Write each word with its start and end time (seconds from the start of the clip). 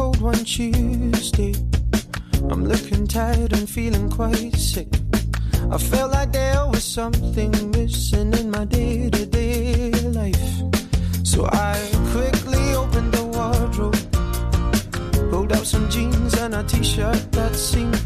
cold 0.00 0.20
one 0.22 0.44
Tuesday. 0.44 1.54
I'm 2.50 2.64
looking 2.64 3.06
tired 3.06 3.52
and 3.52 3.68
feeling 3.68 4.08
quite 4.08 4.56
sick. 4.56 4.88
I 5.70 5.76
felt 5.76 6.12
like 6.12 6.32
there 6.32 6.66
was 6.72 6.84
something 6.84 7.52
missing 7.72 8.32
in 8.32 8.50
my 8.50 8.64
day 8.64 9.10
to 9.10 9.26
day 9.26 9.90
life. 10.20 10.52
So 11.22 11.40
I 11.52 11.76
quickly 12.12 12.64
opened 12.82 13.12
the 13.12 13.24
wardrobe, 13.34 14.00
pulled 15.30 15.52
out 15.52 15.66
some 15.66 15.86
jeans 15.90 16.32
and 16.42 16.54
a 16.54 16.62
t 16.62 16.82
shirt 16.82 17.20
that 17.32 17.54
seemed 17.54 17.99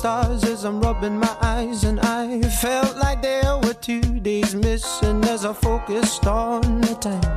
stars 0.00 0.44
as 0.44 0.64
I'm 0.64 0.80
rubbing 0.80 1.18
my 1.18 1.36
eyes, 1.42 1.84
and 1.84 2.00
I 2.00 2.40
felt 2.62 2.96
like 2.96 3.20
there 3.20 3.58
were 3.58 3.74
two 3.74 4.00
days 4.20 4.54
missing 4.54 5.22
as 5.24 5.44
I 5.44 5.52
focused 5.52 6.26
on 6.26 6.80
the 6.80 6.94
time. 6.94 7.36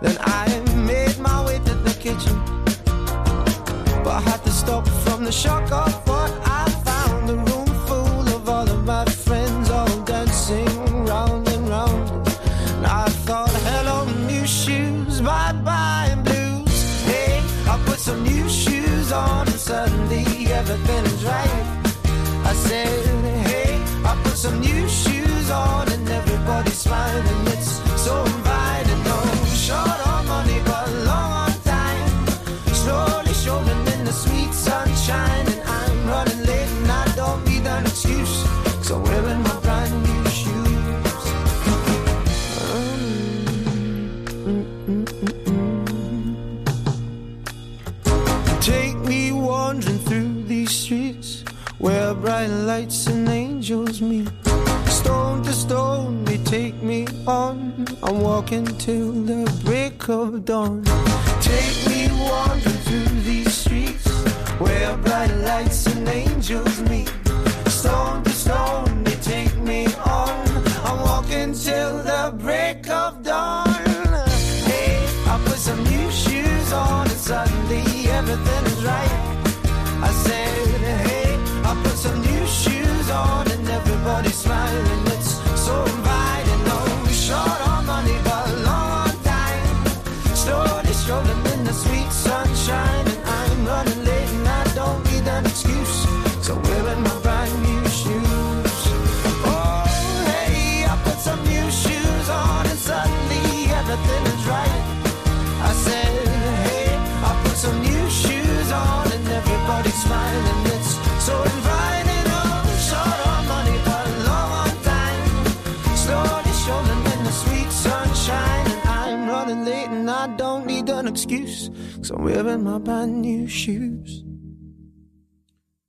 Then 0.00 0.16
I 0.20 0.46
made 0.90 1.18
my 1.18 1.44
way 1.44 1.58
to 1.58 1.74
the 1.86 1.94
kitchen, 2.04 2.36
but 4.02 4.14
I 4.20 4.22
had 4.30 4.42
to 4.44 4.50
stop 4.50 4.88
from 5.04 5.24
the 5.24 5.32
shock 5.32 5.70
of 5.72 5.92
what 6.08 6.32
I 6.46 6.64
found. 6.88 7.28
A 7.28 7.36
room 7.48 7.70
full 7.86 8.26
of 8.34 8.48
all 8.48 8.66
of 8.76 8.82
my 8.86 9.04
friends, 9.04 9.68
all 9.68 9.94
dancing 10.04 11.04
round 11.04 11.46
and 11.48 11.68
round. 11.68 12.10
And 12.76 12.86
I 12.86 13.10
thought, 13.26 13.52
hello, 13.68 14.06
new 14.32 14.46
shoes, 14.46 15.20
bye 15.20 15.52
bye, 15.52 16.08
and 16.12 16.24
blues. 16.24 16.76
Hey, 17.04 17.42
I 17.68 17.78
put 17.84 17.98
some 17.98 18.22
new 18.22 18.48
shoes 18.48 19.12
on, 19.12 19.48
and 19.48 19.60
suddenly 19.60 20.24
everything's 20.50 21.03
some 24.44 24.60
new 24.60 24.86
shoes 24.86 25.50
on, 25.50 25.90
and 25.90 26.06
everybody's 26.06 26.76
smiling. 26.76 27.46
It's 27.46 27.80
so 28.04 28.33
dawn. 60.44 60.93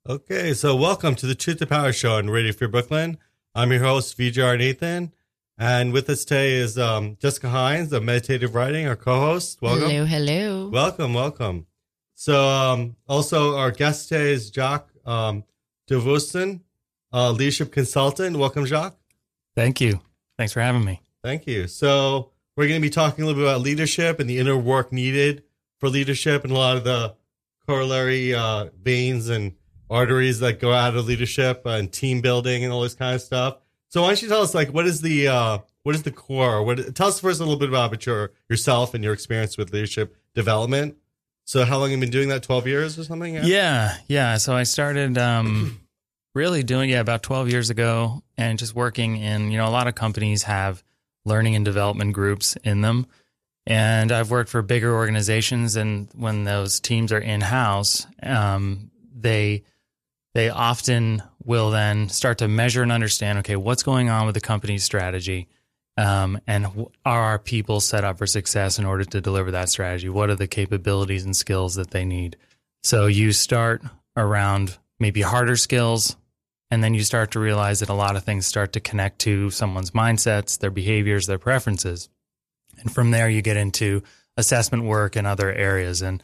Okay, 0.08 0.54
so 0.54 0.76
welcome 0.76 1.16
to 1.16 1.26
the 1.26 1.34
Truth 1.34 1.58
to 1.58 1.66
Power 1.66 1.92
Show 1.92 2.18
on 2.18 2.30
Radio 2.30 2.52
Free 2.52 2.68
Brooklyn. 2.68 3.18
I'm 3.56 3.72
your 3.72 3.82
host, 3.82 4.16
VJR 4.16 4.56
Nathan. 4.56 5.12
And 5.58 5.92
with 5.92 6.08
us 6.12 6.24
today 6.24 6.54
is 6.54 6.78
um, 6.78 7.18
Jessica 7.20 7.50
Hines 7.50 7.92
of 7.92 8.04
Meditative 8.04 8.54
Writing, 8.54 8.88
our 8.88 8.96
co-host. 8.96 9.64
Welcome. 9.64 9.90
Hello, 9.90 10.06
hello. 10.06 10.70
Welcome, 10.70 11.16
welcome. 11.16 11.66
So 12.14 12.48
um, 12.48 12.98
also 13.08 13.58
our 13.58 13.72
guest 13.72 14.10
today 14.10 14.32
is 14.32 14.52
Jacques 14.52 14.92
um, 15.08 15.44
DeVusten, 15.90 16.60
uh, 17.12 17.32
leadership 17.32 17.72
consultant. 17.72 18.38
Welcome, 18.38 18.68
Jacques. 18.68 19.00
Thank 19.56 19.82
you. 19.82 20.02
Thanks 20.38 20.54
for 20.54 20.62
having 20.62 20.86
me. 20.86 21.02
Thank 21.24 21.48
you. 21.48 21.68
So 21.68 22.30
we're 22.56 22.68
going 22.68 22.80
to 22.80 22.88
be 22.88 22.92
talking 22.92 23.24
a 23.24 23.26
little 23.26 23.42
bit 23.42 23.50
about 23.50 23.62
leadership 23.62 24.20
and 24.20 24.30
the 24.30 24.38
inner 24.38 24.56
work 24.56 24.92
needed 24.92 25.42
for 25.80 25.90
leadership 25.90 26.44
and 26.44 26.54
a 26.54 26.56
lot 26.56 26.78
of 26.78 26.84
the 26.84 27.16
corollary 27.66 28.36
uh, 28.36 28.68
veins 28.80 29.30
and 29.30 29.54
arteries 29.90 30.40
that 30.40 30.60
go 30.60 30.72
out 30.72 30.96
of 30.96 31.06
leadership 31.06 31.66
and 31.66 31.92
team 31.92 32.22
building 32.22 32.64
and 32.64 32.74
all 32.74 32.82
this 32.82 32.96
kind 32.96 33.16
of 33.16 33.22
stuff. 33.22 33.58
So 33.90 34.02
why 34.02 34.10
don't 34.10 34.22
you 34.22 34.28
tell 34.28 34.42
us 34.42 34.54
like 34.54 34.70
what 34.70 34.86
is 34.86 35.02
the 35.02 35.28
uh, 35.28 35.58
what 35.84 35.96
is 35.96 36.04
the 36.04 36.12
core? 36.12 36.64
What 36.64 36.96
tell 36.96 37.08
us 37.08 37.20
first 37.20 37.40
a 37.40 37.44
little 37.44 37.60
bit 37.60 37.70
about 37.70 38.06
your 38.06 38.32
yourself 38.50 38.94
and 38.94 39.04
your 39.04 39.14
experience 39.14 39.58
with 39.58 39.72
leadership 39.74 40.16
development. 40.34 40.98
So 41.46 41.64
how 41.64 41.78
long 41.78 41.92
have 41.92 41.98
you 41.98 42.02
been 42.02 42.10
doing 42.10 42.30
that? 42.30 42.44
Twelve 42.44 42.68
years 42.68 42.98
or 42.98 43.04
something? 43.04 43.36
Yeah, 43.36 43.96
yeah. 44.08 44.38
So 44.38 44.56
I 44.56 44.64
started 44.64 45.18
um, 45.18 45.80
really 46.36 46.62
doing 46.62 46.92
it 46.92 46.98
about 46.98 47.24
12 47.24 47.50
years 47.50 47.72
ago 47.72 48.22
and 48.38 48.60
just 48.60 48.76
working 48.76 49.16
in, 49.16 49.50
you 49.50 49.58
know, 49.58 49.68
a 49.68 49.72
lot 49.72 49.88
of 49.88 49.96
companies 49.96 50.44
have 50.44 50.84
learning 51.24 51.56
and 51.56 51.66
development 51.66 52.14
groups 52.14 52.56
in 52.64 52.82
them. 52.82 53.08
And 53.66 54.12
I've 54.12 54.30
worked 54.30 54.52
for 54.52 54.62
bigger 54.62 54.94
organizations, 54.94 55.76
and 55.76 56.08
when 56.14 56.44
those 56.44 56.80
teams 56.80 57.12
are 57.12 57.20
in 57.20 57.42
house, 57.42 58.06
um, 58.22 58.92
they 59.16 59.64
they 60.36 60.50
often 60.50 61.24
will 61.46 61.72
then 61.72 62.10
start 62.10 62.40
to 62.40 62.48
measure 62.50 62.84
and 62.84 62.92
understand, 62.92 63.40
okay, 63.40 63.56
what's 63.56 63.84
going 63.84 64.10
on 64.10 64.26
with 64.26 64.36
the 64.36 64.42
company's 64.42 64.84
strategy, 64.84 65.48
um, 65.96 66.38
and 66.46 66.68
are 67.06 67.22
our 67.22 67.40
people 67.40 67.80
set 67.80 68.04
up 68.04 68.18
for 68.18 68.28
success 68.28 68.78
in 68.78 68.86
order 68.86 69.06
to 69.06 69.22
deliver 69.22 69.52
that 69.52 69.70
strategy? 69.70 70.10
What 70.10 70.30
are 70.30 70.36
the 70.36 70.46
capabilities 70.46 71.24
and 71.24 71.36
skills 71.36 71.76
that 71.76 71.92
they 71.92 72.04
need? 72.04 72.36
So 72.84 73.08
you 73.08 73.32
start 73.32 73.82
around 74.18 74.78
maybe 75.00 75.22
harder 75.22 75.56
skills, 75.56 76.18
and 76.70 76.84
then 76.84 76.94
you 76.94 77.06
start 77.06 77.32
to 77.32 77.40
realize 77.40 77.80
that 77.80 77.88
a 77.88 77.94
lot 77.94 78.18
of 78.18 78.26
things 78.26 78.46
start 78.46 78.74
to 78.74 78.82
connect 78.82 79.20
to 79.20 79.52
someone's 79.52 79.92
mindsets, 79.92 80.60
their 80.60 80.70
behaviors, 80.70 81.28
their 81.28 81.40
preferences. 81.40 82.10
And 82.80 82.94
from 82.94 83.12
there, 83.12 83.30
you 83.30 83.42
get 83.42 83.56
into 83.56 84.04
assessment 84.36 84.84
work 84.84 85.16
and 85.16 85.26
other 85.26 85.50
areas. 85.50 86.02
And 86.02 86.22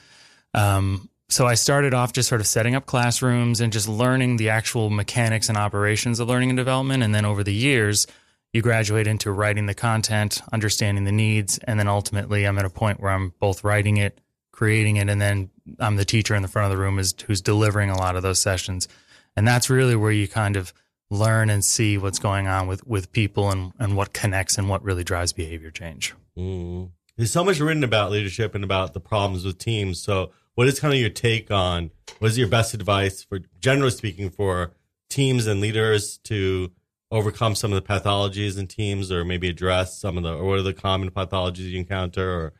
um, 0.54 1.10
so 1.32 1.48
I 1.48 1.54
started 1.54 1.94
off 1.94 2.14
just 2.14 2.28
sort 2.28 2.42
of 2.42 2.48
setting 2.48 2.76
up 2.76 2.86
classrooms 2.86 3.62
and 3.62 3.72
just 3.72 3.88
learning 3.88 4.38
the 4.38 4.50
actual 4.50 4.90
mechanics 4.90 5.48
and 5.48 5.58
operations 5.58 6.20
of 6.20 6.28
learning 6.28 6.50
and 6.50 6.58
development. 6.58 7.04
And 7.04 7.16
then 7.16 7.26
over 7.26 7.44
the 7.44 7.54
years, 7.54 8.06
you 8.54 8.62
graduate 8.62 9.08
into 9.08 9.32
writing 9.32 9.66
the 9.66 9.74
content, 9.74 10.42
understanding 10.52 11.06
the 11.06 11.12
needs, 11.12 11.58
and 11.60 11.80
then 11.80 11.88
ultimately, 11.88 12.46
I'm 12.46 12.58
at 12.58 12.66
a 12.66 12.70
point 12.70 13.00
where 13.00 13.12
I'm 13.12 13.34
both 13.40 13.64
writing 13.64 13.96
it, 13.96 14.20
creating 14.52 14.98
it, 14.98 15.10
and 15.10 15.22
then 15.22 15.50
I'm 15.80 15.96
the 15.96 16.04
teacher 16.04 16.36
in 16.36 16.42
the 16.42 16.50
front 16.50 16.70
of 16.70 16.78
the 16.78 16.84
room 16.84 17.00
is 17.00 17.16
who's 17.26 17.40
delivering 17.40 17.90
a 17.90 17.98
lot 17.98 18.18
of 18.18 18.24
those 18.24 18.42
sessions. 18.42 18.90
And 19.38 19.48
that's 19.48 19.70
really 19.70 19.96
where 19.96 20.12
you 20.12 20.28
kind 20.28 20.58
of 20.58 20.74
learn 21.10 21.50
and 21.50 21.64
see 21.64 21.98
what's 21.98 22.20
going 22.20 22.48
on 22.48 22.68
with 22.68 22.86
with 22.86 23.12
people 23.12 23.52
and 23.52 23.72
and 23.80 23.96
what 23.96 24.14
connects 24.14 24.58
and 24.58 24.68
what 24.68 24.84
really 24.84 25.04
drives 25.04 25.32
behavior 25.32 25.72
change. 25.72 26.14
Mm. 26.38 26.92
There's 27.18 27.32
so 27.32 27.44
much 27.44 27.60
written 27.60 27.84
about 27.84 28.12
leadership 28.12 28.56
and 28.56 28.64
about 28.64 28.94
the 28.94 29.00
problems 29.00 29.46
with 29.46 29.58
teams. 29.58 30.02
So, 30.02 30.32
what 30.62 30.68
is 30.68 30.80
kind 30.80 30.94
of 30.94 31.00
your 31.00 31.10
take 31.10 31.50
on 31.50 31.90
what 32.20 32.30
is 32.30 32.38
your 32.38 32.48
best 32.48 32.76
advice 32.76 33.24
for, 33.24 33.40
generally 33.60 33.90
speaking, 33.90 34.30
for 34.30 34.72
teams 35.10 35.48
and 35.48 35.60
leaders 35.60 36.20
to 36.20 36.72
overcome 37.10 37.56
some 37.56 37.74
of 37.74 37.84
the 37.84 37.94
pathologies 37.94 38.60
in 38.60 38.68
teams, 38.68 39.12
or 39.12 39.26
maybe 39.26 39.50
address 39.50 39.98
some 39.98 40.18
of 40.18 40.24
the, 40.24 40.32
or 40.32 40.46
what 40.46 40.60
are 40.60 40.62
the 40.62 40.72
common 40.72 41.10
pathologies 41.10 41.72
you 41.72 41.80
encounter? 41.80 42.32
Or, 42.32 42.54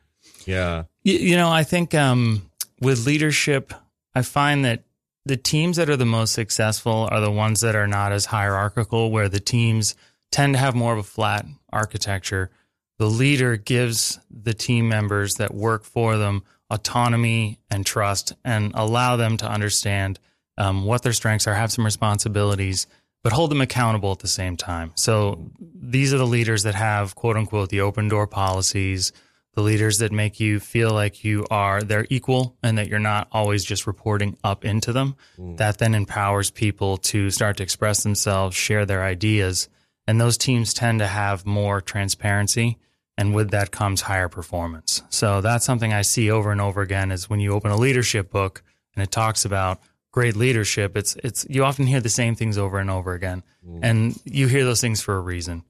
yeah, 0.46 0.82
you, 1.04 1.14
you 1.14 1.36
know, 1.36 1.48
I 1.48 1.62
think 1.62 1.94
um, 1.94 2.50
with 2.80 3.06
leadership, 3.06 3.72
I 4.16 4.22
find 4.22 4.64
that 4.64 4.82
the 5.24 5.36
teams 5.36 5.76
that 5.76 5.88
are 5.88 5.96
the 5.96 6.04
most 6.04 6.32
successful 6.32 7.08
are 7.12 7.20
the 7.20 7.30
ones 7.30 7.60
that 7.60 7.76
are 7.76 7.86
not 7.86 8.10
as 8.10 8.24
hierarchical, 8.24 9.12
where 9.12 9.28
the 9.28 9.38
teams 9.38 9.94
tend 10.32 10.54
to 10.54 10.58
have 10.58 10.74
more 10.74 10.92
of 10.92 10.98
a 10.98 11.04
flat 11.04 11.46
architecture. 11.72 12.50
The 12.98 13.06
leader 13.06 13.56
gives 13.56 14.18
the 14.28 14.54
team 14.54 14.88
members 14.88 15.36
that 15.36 15.54
work 15.54 15.84
for 15.84 16.16
them 16.16 16.42
autonomy 16.72 17.58
and 17.70 17.84
trust 17.84 18.32
and 18.44 18.72
allow 18.74 19.16
them 19.16 19.36
to 19.36 19.46
understand 19.48 20.18
um, 20.56 20.84
what 20.84 21.02
their 21.02 21.12
strengths 21.12 21.46
are, 21.46 21.54
have 21.54 21.72
some 21.72 21.84
responsibilities, 21.84 22.86
but 23.22 23.32
hold 23.32 23.50
them 23.50 23.60
accountable 23.60 24.12
at 24.12 24.18
the 24.18 24.28
same 24.28 24.56
time. 24.56 24.92
So 24.96 25.50
these 25.60 26.12
are 26.12 26.18
the 26.18 26.26
leaders 26.26 26.64
that 26.64 26.74
have 26.74 27.14
quote 27.14 27.36
unquote 27.36 27.68
the 27.68 27.82
open 27.82 28.08
door 28.08 28.26
policies, 28.26 29.12
the 29.54 29.62
leaders 29.62 29.98
that 29.98 30.12
make 30.12 30.40
you 30.40 30.60
feel 30.60 30.92
like 30.92 31.24
you 31.24 31.46
are 31.50 31.82
they're 31.82 32.06
equal 32.08 32.56
and 32.62 32.78
that 32.78 32.88
you're 32.88 32.98
not 32.98 33.28
always 33.32 33.64
just 33.64 33.86
reporting 33.86 34.36
up 34.42 34.64
into 34.64 34.92
them. 34.92 35.14
Mm. 35.38 35.58
That 35.58 35.78
then 35.78 35.94
empowers 35.94 36.50
people 36.50 36.96
to 36.98 37.30
start 37.30 37.58
to 37.58 37.62
express 37.62 38.02
themselves, 38.02 38.56
share 38.56 38.86
their 38.86 39.02
ideas, 39.02 39.68
and 40.06 40.20
those 40.20 40.38
teams 40.38 40.74
tend 40.74 41.00
to 41.00 41.06
have 41.06 41.46
more 41.46 41.80
transparency 41.80 42.78
and 43.18 43.34
with 43.34 43.50
that 43.50 43.70
comes 43.70 44.02
higher 44.02 44.28
performance. 44.28 45.02
So 45.10 45.40
that's 45.40 45.64
something 45.64 45.92
I 45.92 46.02
see 46.02 46.30
over 46.30 46.50
and 46.50 46.60
over 46.60 46.80
again 46.80 47.10
is 47.10 47.28
when 47.28 47.40
you 47.40 47.52
open 47.52 47.70
a 47.70 47.76
leadership 47.76 48.30
book 48.30 48.62
and 48.94 49.02
it 49.02 49.10
talks 49.10 49.44
about 49.44 49.80
great 50.12 50.36
leadership, 50.36 50.96
it's 50.96 51.16
it's 51.16 51.46
you 51.48 51.64
often 51.64 51.86
hear 51.86 52.00
the 52.00 52.08
same 52.08 52.34
things 52.34 52.58
over 52.58 52.78
and 52.78 52.90
over 52.90 53.14
again. 53.14 53.42
Mm. 53.66 53.80
And 53.82 54.20
you 54.24 54.46
hear 54.48 54.64
those 54.64 54.80
things 54.80 55.00
for 55.00 55.16
a 55.16 55.20
reason. 55.20 55.64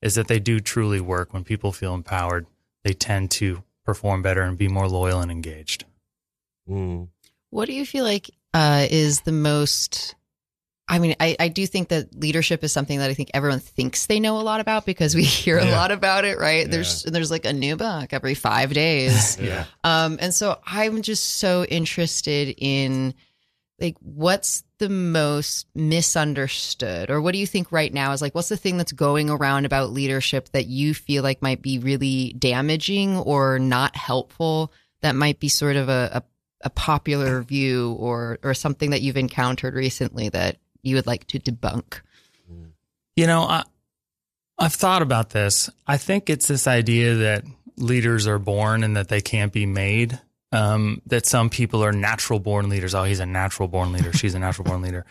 Is 0.00 0.14
that 0.14 0.28
they 0.28 0.38
do 0.38 0.60
truly 0.60 1.00
work 1.00 1.32
when 1.32 1.42
people 1.42 1.72
feel 1.72 1.92
empowered 1.92 2.46
they 2.84 2.92
tend 2.92 3.30
to 3.32 3.62
perform 3.84 4.22
better 4.22 4.42
and 4.42 4.56
be 4.56 4.68
more 4.68 4.88
loyal 4.88 5.20
and 5.20 5.30
engaged. 5.30 5.84
Mm. 6.68 7.08
What 7.50 7.66
do 7.66 7.74
you 7.74 7.84
feel 7.84 8.04
like 8.04 8.30
uh, 8.54 8.86
is 8.90 9.22
the 9.22 9.32
most? 9.32 10.14
I 10.88 10.98
mean, 10.98 11.14
I, 11.20 11.36
I 11.38 11.48
do 11.48 11.66
think 11.66 11.88
that 11.88 12.18
leadership 12.18 12.64
is 12.64 12.72
something 12.72 12.98
that 12.98 13.10
I 13.10 13.14
think 13.14 13.30
everyone 13.34 13.60
thinks 13.60 14.06
they 14.06 14.20
know 14.20 14.38
a 14.38 14.42
lot 14.42 14.60
about 14.60 14.86
because 14.86 15.14
we 15.14 15.22
hear 15.24 15.58
yeah. 15.58 15.70
a 15.70 15.72
lot 15.72 15.90
about 15.90 16.24
it, 16.24 16.38
right? 16.38 16.66
Yeah. 16.66 16.72
There's 16.72 17.02
there's 17.02 17.30
like 17.30 17.44
a 17.44 17.52
new 17.52 17.76
book 17.76 18.12
every 18.12 18.34
five 18.34 18.72
days. 18.72 19.38
yeah. 19.40 19.66
Um, 19.84 20.18
and 20.20 20.34
so 20.34 20.58
I'm 20.66 21.02
just 21.02 21.38
so 21.38 21.64
interested 21.64 22.54
in 22.56 23.14
like 23.80 23.96
what's 24.00 24.64
the 24.78 24.88
most 24.88 25.66
misunderstood 25.74 27.10
or 27.10 27.20
what 27.20 27.32
do 27.32 27.38
you 27.38 27.46
think 27.46 27.70
right 27.70 27.92
now 27.92 28.12
is 28.12 28.22
like 28.22 28.34
what's 28.34 28.48
the 28.48 28.56
thing 28.56 28.76
that's 28.76 28.92
going 28.92 29.30
around 29.30 29.64
about 29.64 29.92
leadership 29.92 30.48
that 30.50 30.66
you 30.66 30.94
feel 30.94 31.22
like 31.22 31.42
might 31.42 31.62
be 31.62 31.78
really 31.78 32.34
damaging 32.38 33.16
or 33.16 33.58
not 33.58 33.94
helpful 33.94 34.72
that 35.00 35.14
might 35.14 35.38
be 35.38 35.48
sort 35.48 35.76
of 35.76 35.88
a, 35.88 36.10
a, 36.14 36.22
a 36.66 36.70
popular 36.70 37.42
view 37.42 37.92
or 38.00 38.38
or 38.42 38.54
something 38.54 38.90
that 38.90 39.02
you've 39.02 39.16
encountered 39.16 39.74
recently 39.74 40.28
that 40.28 40.56
you 40.82 40.96
would 40.96 41.06
like 41.06 41.26
to 41.26 41.38
debunk 41.38 42.00
you 43.16 43.26
know 43.26 43.42
i 43.42 43.62
i've 44.58 44.74
thought 44.74 45.02
about 45.02 45.30
this 45.30 45.70
i 45.86 45.96
think 45.96 46.30
it's 46.30 46.46
this 46.46 46.66
idea 46.66 47.14
that 47.14 47.44
leaders 47.76 48.26
are 48.26 48.38
born 48.38 48.82
and 48.82 48.96
that 48.96 49.08
they 49.08 49.20
can't 49.20 49.52
be 49.52 49.66
made 49.66 50.18
um, 50.52 51.02
that 51.06 51.26
some 51.26 51.50
people 51.50 51.84
are 51.84 51.92
natural 51.92 52.38
born 52.38 52.68
leaders. 52.68 52.94
Oh, 52.94 53.04
he's 53.04 53.20
a 53.20 53.26
natural 53.26 53.68
born 53.68 53.92
leader. 53.92 54.12
She's 54.12 54.34
a 54.34 54.38
natural 54.38 54.64
born 54.64 54.82
leader. 54.82 55.04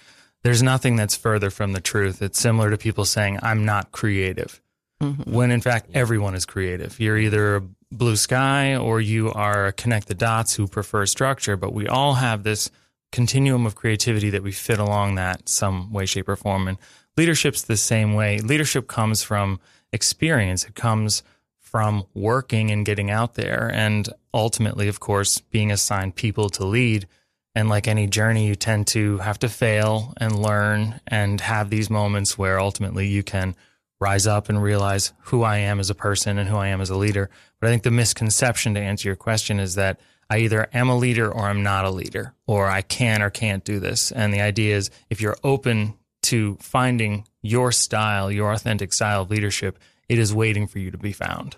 There's 0.43 0.63
nothing 0.63 0.95
that's 0.95 1.15
further 1.15 1.49
from 1.49 1.73
the 1.73 1.81
truth. 1.81 2.21
It's 2.21 2.39
similar 2.39 2.69
to 2.71 2.77
people 2.77 3.05
saying, 3.05 3.39
I'm 3.41 3.65
not 3.65 3.91
creative. 3.91 4.61
Mm-hmm. 5.01 5.31
When 5.31 5.51
in 5.51 5.61
fact, 5.61 5.91
everyone 5.93 6.35
is 6.35 6.45
creative. 6.45 6.99
You're 6.99 7.17
either 7.17 7.57
a 7.57 7.61
blue 7.91 8.15
sky 8.15 8.75
or 8.75 8.99
you 8.99 9.31
are 9.31 9.71
connect 9.71 10.07
the 10.07 10.15
dots 10.15 10.55
who 10.55 10.67
prefer 10.67 11.05
structure, 11.05 11.55
but 11.55 11.73
we 11.73 11.87
all 11.87 12.15
have 12.15 12.43
this 12.43 12.71
continuum 13.11 13.65
of 13.65 13.75
creativity 13.75 14.29
that 14.31 14.43
we 14.43 14.51
fit 14.51 14.79
along 14.79 15.15
that 15.15 15.47
some 15.49 15.91
way, 15.91 16.05
shape, 16.05 16.29
or 16.29 16.35
form. 16.35 16.67
And 16.67 16.77
leadership's 17.15 17.63
the 17.63 17.77
same 17.77 18.13
way. 18.13 18.39
Leadership 18.39 18.87
comes 18.87 19.23
from 19.23 19.59
experience. 19.91 20.65
It 20.65 20.75
comes 20.75 21.23
from 21.67 22.05
working 22.13 22.71
and 22.71 22.85
getting 22.85 23.11
out 23.11 23.33
there 23.33 23.69
and 23.73 24.07
ultimately 24.33 24.87
of 24.87 25.01
course 25.01 25.39
being 25.39 25.69
assigned 25.69 26.15
people 26.15 26.49
to 26.49 26.65
lead 26.65 27.05
and 27.53 27.67
like 27.67 27.89
any 27.89 28.07
journey 28.07 28.47
you 28.47 28.55
tend 28.55 28.87
to 28.87 29.17
have 29.17 29.37
to 29.37 29.49
fail 29.49 30.13
and 30.15 30.41
learn 30.41 31.01
and 31.07 31.41
have 31.41 31.69
these 31.69 31.89
moments 31.89 32.37
where 32.37 32.57
ultimately 32.57 33.05
you 33.07 33.21
can 33.21 33.53
rise 33.99 34.25
up 34.25 34.47
and 34.47 34.63
realize 34.63 35.11
who 35.23 35.43
I 35.43 35.57
am 35.57 35.81
as 35.81 35.89
a 35.89 35.95
person 35.95 36.37
and 36.37 36.47
who 36.47 36.55
I 36.55 36.67
am 36.67 36.79
as 36.79 36.89
a 36.89 36.95
leader 36.95 37.29
but 37.59 37.67
I 37.67 37.71
think 37.71 37.83
the 37.83 37.91
misconception 37.91 38.73
to 38.75 38.79
answer 38.79 39.09
your 39.09 39.17
question 39.17 39.59
is 39.59 39.75
that 39.75 39.99
I 40.29 40.39
either 40.39 40.67
am 40.73 40.89
a 40.89 40.97
leader 40.97 41.31
or 41.31 41.47
I'm 41.47 41.63
not 41.63 41.85
a 41.85 41.89
leader 41.89 42.33
or 42.45 42.67
I 42.67 42.81
can 42.81 43.21
or 43.21 43.29
can't 43.29 43.63
do 43.63 43.79
this 43.79 44.11
and 44.11 44.33
the 44.33 44.41
idea 44.41 44.75
is 44.75 44.89
if 45.09 45.21
you're 45.21 45.37
open 45.43 45.93
to 46.23 46.57
finding 46.59 47.25
your 47.41 47.71
style 47.71 48.31
your 48.31 48.51
authentic 48.51 48.93
style 48.93 49.21
of 49.21 49.29
leadership 49.29 49.79
it 50.09 50.19
is 50.19 50.33
waiting 50.33 50.67
for 50.67 50.79
you 50.79 50.91
to 50.91 50.97
be 50.97 51.11
found. 51.11 51.57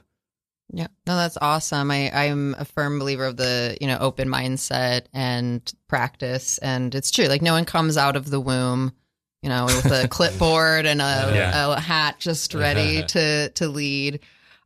Yeah, 0.71 0.87
no, 1.07 1.15
that's 1.15 1.37
awesome. 1.41 1.89
I, 1.89 2.11
I'm 2.11 2.55
a 2.57 2.65
firm 2.65 2.99
believer 2.99 3.25
of 3.25 3.37
the, 3.37 3.77
you 3.81 3.87
know, 3.87 3.97
open 3.99 4.29
mindset 4.29 5.05
and 5.13 5.71
practice. 5.87 6.59
And 6.59 6.93
it's 6.93 7.09
true. 7.09 7.25
Like 7.25 7.41
no 7.41 7.53
one 7.53 7.65
comes 7.65 7.97
out 7.97 8.15
of 8.15 8.29
the 8.29 8.39
womb, 8.39 8.93
you 9.41 9.49
know, 9.49 9.65
with 9.65 9.91
a 9.91 10.07
clipboard 10.11 10.85
and 10.85 11.01
a, 11.01 11.31
yeah. 11.33 11.73
a, 11.73 11.79
hat 11.79 12.19
just 12.19 12.53
ready 12.53 13.03
to, 13.07 13.49
to 13.49 13.67
lead. 13.67 14.19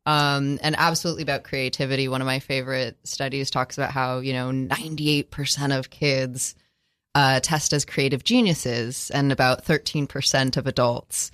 Um, 0.05 0.59
and 0.61 0.75
absolutely 0.77 1.23
about 1.23 1.43
creativity. 1.43 2.09
One 2.09 2.19
of 2.19 2.25
my 2.25 2.39
favorite 2.39 2.97
studies 3.05 3.49
talks 3.49 3.77
about 3.77 3.91
how, 3.91 4.19
you 4.19 4.33
know, 4.33 4.49
98% 4.49 5.77
of 5.77 5.89
kids 5.89 6.55
uh, 7.15 7.39
test 7.39 7.71
as 7.71 7.85
creative 7.85 8.23
geniuses 8.23 9.11
and 9.11 9.31
about 9.31 9.63
13% 9.63 10.57
of 10.57 10.67
adults 10.67 11.31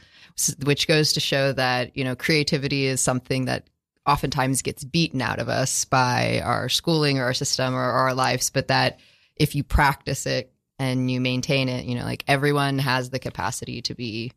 which 0.64 0.88
goes 0.88 1.14
to 1.14 1.20
show 1.20 1.52
that 1.52 1.96
you 1.98 2.04
know 2.04 2.16
creativity 2.16 2.86
is 2.86 3.02
something 3.02 3.46
that 3.46 3.68
oftentimes 4.06 4.62
gets 4.62 4.84
beaten 4.84 5.22
out 5.22 5.40
of 5.40 5.50
us 5.50 5.86
by 5.86 6.42
our 6.44 6.70
schooling 6.70 7.20
or 7.20 7.26
our 7.26 7.34
system 7.34 7.76
or, 7.76 7.84
or 7.84 7.94
our 7.94 8.14
lives 8.14 8.50
but 8.50 8.70
that 8.70 9.00
if 9.36 9.56
you 9.56 9.64
practice 9.64 10.26
it 10.26 10.52
and 10.78 11.12
you 11.12 11.20
maintain 11.20 11.70
it 11.70 11.86
you 11.86 11.96
know 11.96 12.04
like 12.04 12.24
everyone 12.28 12.80
has 12.80 13.10
the 13.10 13.20
capacity 13.20 13.82
to 13.82 13.94
be 13.94 14.32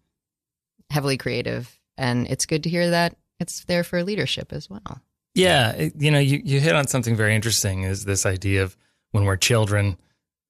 heavily 0.91 1.17
creative 1.17 1.79
and 1.97 2.27
it's 2.27 2.47
good 2.47 2.65
to 2.65 2.71
hear 2.71 2.91
that 2.91 3.17
it's 3.43 3.65
there 3.65 3.85
for 3.85 4.03
leadership 4.03 4.53
as 4.53 4.71
well 4.71 5.03
yeah 5.35 5.73
it, 5.73 5.93
you 5.99 6.11
know 6.11 6.19
you, 6.19 6.41
you 6.45 6.61
hit 6.61 6.75
on 6.75 6.87
something 6.87 7.15
very 7.15 7.35
interesting 7.35 7.83
is 7.83 8.05
this 8.05 8.25
idea 8.25 8.63
of 8.63 8.77
when 9.11 9.25
we're 9.25 9.37
children 9.37 9.99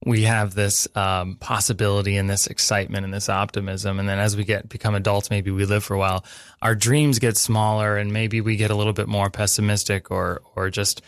we 0.04 0.22
have 0.22 0.54
this 0.54 0.88
um, 0.96 1.36
possibility 1.36 2.16
and 2.16 2.28
this 2.28 2.46
excitement 2.46 3.04
and 3.04 3.14
this 3.14 3.28
optimism. 3.28 4.00
And 4.00 4.08
then 4.08 4.18
as 4.18 4.36
we 4.36 4.44
get 4.44 4.68
become 4.68 4.94
adults, 4.94 5.30
maybe 5.30 5.50
we 5.50 5.64
live 5.64 5.84
for 5.84 5.94
a 5.94 5.98
while, 5.98 6.24
our 6.60 6.74
dreams 6.74 7.18
get 7.18 7.36
smaller 7.36 7.96
and 7.96 8.12
maybe 8.12 8.40
we 8.40 8.56
get 8.56 8.70
a 8.70 8.74
little 8.74 8.92
bit 8.92 9.08
more 9.08 9.30
pessimistic 9.30 10.10
or 10.10 10.42
or 10.56 10.70
just 10.70 11.02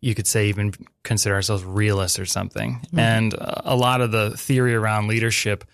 you 0.00 0.14
could 0.14 0.26
say 0.26 0.48
even 0.48 0.74
consider 1.02 1.34
ourselves 1.34 1.64
realists 1.64 2.18
or 2.18 2.26
something. 2.26 2.80
Mm-hmm. 2.86 2.98
And 2.98 3.34
a 3.38 3.74
lot 3.74 4.02
of 4.02 4.12
the 4.12 4.36
theory 4.36 4.74
around 4.74 5.08
leadership 5.08 5.64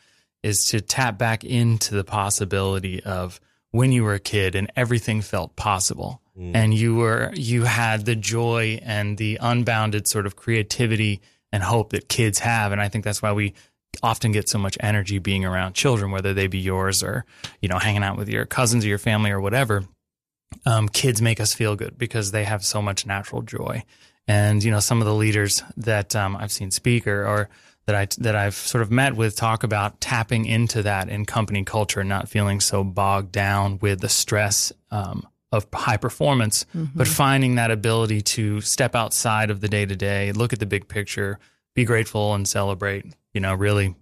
is 0.45 0.67
to 0.67 0.81
tap 0.81 1.19
back 1.19 1.43
into 1.43 1.95
the 1.95 2.05
possibility 2.05 3.03
of 3.03 3.41
when 3.71 3.93
you 3.93 4.05
were 4.05 4.15
a 4.15 4.21
kid 4.21 4.55
and 4.55 4.71
everything 4.77 5.23
felt 5.23 5.57
possible. 5.57 6.21
Mm. 6.39 6.55
And 6.55 6.75
you 6.75 6.97
were 6.97 7.31
you 7.35 7.65
had 7.65 8.05
the 8.05 8.17
joy 8.17 8.81
and 8.83 9.17
the 9.19 9.39
unbounded 9.41 10.07
sort 10.07 10.27
of 10.27 10.37
creativity 10.37 11.21
and 11.53 11.63
hope 11.63 11.91
that 11.91 12.09
kids 12.09 12.39
have. 12.41 12.73
And 12.73 12.81
I 12.81 12.89
think 12.89 13.05
that's 13.05 13.23
why 13.23 13.33
we 13.33 13.55
often 14.03 14.33
get 14.33 14.49
so 14.49 14.59
much 14.59 14.77
energy 14.81 15.19
being 15.19 15.45
around 15.45 15.75
children, 15.75 16.11
whether 16.11 16.33
they 16.33 16.47
be 16.47 16.59
yours 16.59 17.03
or, 17.03 17.25
you 17.61 17.69
know, 17.69 17.79
hanging 17.79 18.05
out 18.05 18.17
with 18.17 18.29
your 18.29 18.47
cousins 18.47 18.85
or 18.85 18.89
your 18.89 18.99
family 18.99 19.31
or 19.31 19.41
whatever. 19.41 19.85
Um, 20.67 20.89
kids 20.89 21.23
make 21.23 21.41
us 21.41 21.55
feel 21.55 21.77
good 21.77 21.99
because 21.99 22.33
they 22.33 22.45
have 22.45 22.65
so 22.65 22.83
much 22.83 23.07
natural 23.07 23.43
joy. 23.43 23.85
And, 24.27 24.63
you 24.63 24.71
know, 24.71 24.81
some 24.81 25.01
of 25.01 25.07
the 25.07 25.15
leaders 25.15 25.63
that 25.77 26.15
um, 26.15 26.37
I've 26.37 26.53
seen 26.53 26.71
speak 26.71 27.07
or, 27.07 27.27
or 27.27 27.49
that 27.91 27.95
I 27.97 28.23
that 28.23 28.37
I've 28.37 28.55
sort 28.55 28.83
of 28.83 28.91
met 28.91 29.17
with 29.17 29.37
talk 29.37 29.65
about 29.65 30.01
tapping 30.01 30.45
into 30.45 30.83
that 30.85 31.09
in 31.09 31.25
company 31.27 31.65
culture 31.65 32.01
and 32.01 32.09
not 32.09 32.29
feeling 32.29 32.61
so 32.61 32.85
bogged 32.85 33.33
down 33.33 33.79
with 33.81 34.01
the 34.01 34.09
stress 34.09 34.73
um, 34.91 35.27
of 35.51 35.67
high 35.75 35.97
performance, 35.97 36.65
mm-hmm. 36.75 36.97
but 36.97 37.09
finding 37.09 37.57
that 37.57 37.71
ability 37.71 38.23
to 38.23 38.61
step 38.61 38.95
outside 38.95 39.51
of 39.51 39.61
the 39.61 39.69
day 39.69 39.85
to 39.85 39.97
day, 39.97 40.31
look 40.33 40.53
at 40.53 40.61
the 40.61 40.67
big 40.67 40.87
picture, 40.87 41.39
be 41.75 41.85
grateful 41.85 42.35
and 42.35 42.49
celebrate, 42.49 43.07
you 43.33 43.41
know, 43.41 43.55
really 43.55 43.97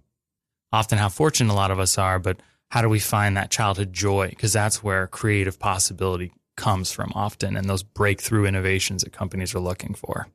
often 0.71 0.99
how 0.99 1.09
fortunate 1.09 1.51
a 1.51 1.55
lot 1.55 1.71
of 1.71 1.79
us 1.79 1.97
are, 1.97 2.19
but 2.19 2.39
how 2.69 2.83
do 2.83 2.89
we 2.89 2.99
find 2.99 3.35
that 3.35 3.49
childhood 3.49 3.91
joy? 3.91 4.29
Because 4.29 4.53
that's 4.53 4.83
where 4.83 5.07
creative 5.07 5.57
possibility 5.57 6.31
comes 6.55 6.91
from 6.91 7.11
often 7.15 7.57
and 7.57 7.67
those 7.67 7.81
breakthrough 7.81 8.45
innovations 8.45 9.03
that 9.03 9.11
companies 9.11 9.55
are 9.55 9.59
looking 9.59 9.95
for. 9.95 10.27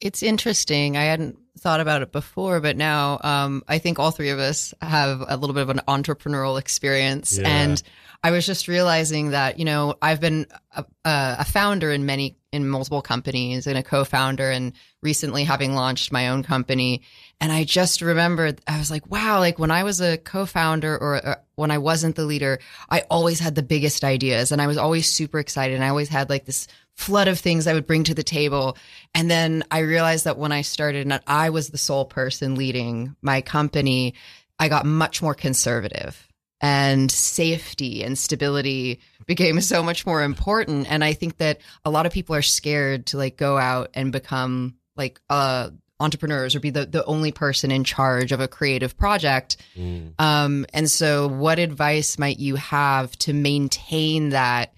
It's 0.00 0.22
interesting. 0.22 0.96
I 0.96 1.04
hadn't 1.04 1.38
thought 1.58 1.80
about 1.80 2.02
it 2.02 2.12
before, 2.12 2.60
but 2.60 2.76
now 2.76 3.18
um, 3.22 3.62
I 3.66 3.78
think 3.78 3.98
all 3.98 4.10
three 4.10 4.30
of 4.30 4.38
us 4.38 4.72
have 4.80 5.24
a 5.26 5.36
little 5.36 5.54
bit 5.54 5.62
of 5.62 5.70
an 5.70 5.80
entrepreneurial 5.88 6.58
experience. 6.58 7.36
Yeah. 7.36 7.48
And 7.48 7.82
I 8.22 8.30
was 8.30 8.46
just 8.46 8.68
realizing 8.68 9.30
that, 9.30 9.58
you 9.58 9.64
know, 9.64 9.96
I've 10.00 10.20
been 10.20 10.46
a, 10.76 10.84
a 11.04 11.44
founder 11.44 11.90
in 11.90 12.06
many, 12.06 12.36
in 12.52 12.68
multiple 12.68 13.02
companies 13.02 13.66
and 13.66 13.76
a 13.76 13.82
co 13.82 14.04
founder, 14.04 14.50
and 14.50 14.72
recently 15.02 15.44
having 15.44 15.74
launched 15.74 16.12
my 16.12 16.28
own 16.28 16.42
company. 16.42 17.02
And 17.40 17.52
I 17.52 17.62
just 17.62 18.02
remembered, 18.02 18.60
I 18.66 18.78
was 18.78 18.90
like, 18.90 19.08
wow, 19.08 19.38
like 19.38 19.58
when 19.58 19.70
I 19.70 19.84
was 19.84 20.00
a 20.00 20.18
co 20.18 20.44
founder 20.44 20.96
or, 20.96 21.24
or 21.24 21.36
when 21.54 21.70
I 21.70 21.78
wasn't 21.78 22.16
the 22.16 22.24
leader, 22.24 22.58
I 22.90 23.04
always 23.10 23.38
had 23.38 23.54
the 23.54 23.62
biggest 23.62 24.02
ideas 24.02 24.50
and 24.50 24.60
I 24.60 24.66
was 24.66 24.76
always 24.76 25.10
super 25.10 25.38
excited. 25.38 25.74
And 25.74 25.84
I 25.84 25.88
always 25.88 26.08
had 26.08 26.30
like 26.30 26.46
this 26.46 26.66
flood 26.94 27.28
of 27.28 27.38
things 27.38 27.66
I 27.66 27.74
would 27.74 27.86
bring 27.86 28.02
to 28.04 28.14
the 28.14 28.24
table. 28.24 28.76
And 29.14 29.30
then 29.30 29.62
I 29.70 29.80
realized 29.80 30.24
that 30.24 30.36
when 30.36 30.50
I 30.50 30.62
started 30.62 31.06
and 31.06 31.20
I 31.28 31.50
was 31.50 31.68
the 31.68 31.78
sole 31.78 32.04
person 32.04 32.56
leading 32.56 33.14
my 33.22 33.40
company, 33.40 34.14
I 34.58 34.68
got 34.68 34.84
much 34.84 35.22
more 35.22 35.34
conservative 35.34 36.26
and 36.60 37.08
safety 37.08 38.02
and 38.02 38.18
stability 38.18 39.00
became 39.26 39.60
so 39.60 39.80
much 39.80 40.04
more 40.04 40.24
important. 40.24 40.90
And 40.90 41.04
I 41.04 41.12
think 41.12 41.36
that 41.38 41.60
a 41.84 41.90
lot 41.90 42.04
of 42.04 42.12
people 42.12 42.34
are 42.34 42.42
scared 42.42 43.06
to 43.06 43.16
like 43.16 43.36
go 43.36 43.58
out 43.58 43.90
and 43.94 44.10
become 44.10 44.74
like 44.96 45.20
uh 45.30 45.70
entrepreneurs 46.00 46.54
or 46.54 46.60
be 46.60 46.70
the, 46.70 46.86
the 46.86 47.04
only 47.04 47.32
person 47.32 47.70
in 47.70 47.84
charge 47.84 48.32
of 48.32 48.40
a 48.40 48.48
creative 48.48 48.96
project. 48.96 49.56
Mm. 49.76 50.12
Um, 50.18 50.66
and 50.72 50.90
so 50.90 51.26
what 51.28 51.58
advice 51.58 52.18
might 52.18 52.38
you 52.38 52.56
have 52.56 53.16
to 53.18 53.32
maintain 53.32 54.30
that, 54.30 54.74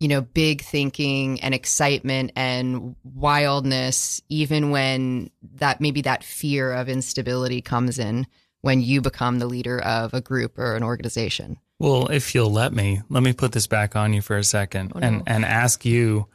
you 0.00 0.08
know, 0.08 0.22
big 0.22 0.62
thinking 0.62 1.40
and 1.42 1.54
excitement 1.54 2.32
and 2.34 2.96
wildness, 3.04 4.22
even 4.28 4.70
when 4.70 5.30
that 5.56 5.80
maybe 5.80 6.02
that 6.02 6.24
fear 6.24 6.72
of 6.72 6.88
instability 6.88 7.60
comes 7.60 7.98
in 7.98 8.26
when 8.62 8.80
you 8.80 9.02
become 9.02 9.38
the 9.38 9.46
leader 9.46 9.78
of 9.80 10.14
a 10.14 10.22
group 10.22 10.58
or 10.58 10.74
an 10.76 10.82
organization? 10.82 11.58
Well, 11.78 12.06
if 12.06 12.34
you'll 12.34 12.52
let 12.52 12.72
me, 12.72 13.02
let 13.10 13.22
me 13.22 13.34
put 13.34 13.52
this 13.52 13.66
back 13.66 13.94
on 13.96 14.14
you 14.14 14.22
for 14.22 14.38
a 14.38 14.44
second 14.44 14.92
Oh, 14.94 15.00
no. 15.00 15.06
and, 15.06 15.22
and 15.26 15.44
ask 15.44 15.84
you 15.84 16.28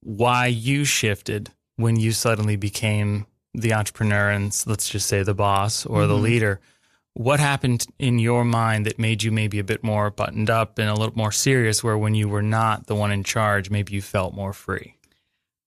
why 0.00 0.46
you 0.46 0.84
shifted 0.84 1.50
when 1.76 1.96
you 1.96 2.12
suddenly 2.12 2.54
became 2.54 3.26
the 3.60 3.74
entrepreneur 3.74 4.30
and 4.30 4.56
let's 4.66 4.88
just 4.88 5.08
say 5.08 5.22
the 5.22 5.34
boss 5.34 5.84
or 5.86 6.06
the 6.06 6.14
Mhm. 6.16 6.22
leader. 6.22 6.60
What 7.14 7.40
happened 7.40 7.86
in 7.98 8.18
your 8.18 8.44
mind 8.44 8.86
that 8.86 8.98
made 8.98 9.22
you 9.22 9.32
maybe 9.32 9.58
a 9.58 9.64
bit 9.64 9.82
more 9.82 10.10
buttoned 10.10 10.50
up 10.50 10.78
and 10.78 10.88
a 10.88 10.94
little 10.94 11.16
more 11.16 11.32
serious, 11.32 11.82
where 11.82 11.98
when 11.98 12.14
you 12.14 12.28
were 12.28 12.42
not 12.42 12.86
the 12.86 12.94
one 12.94 13.10
in 13.10 13.24
charge, 13.24 13.70
maybe 13.70 13.92
you 13.92 14.02
felt 14.02 14.34
more 14.34 14.52
free? 14.52 14.94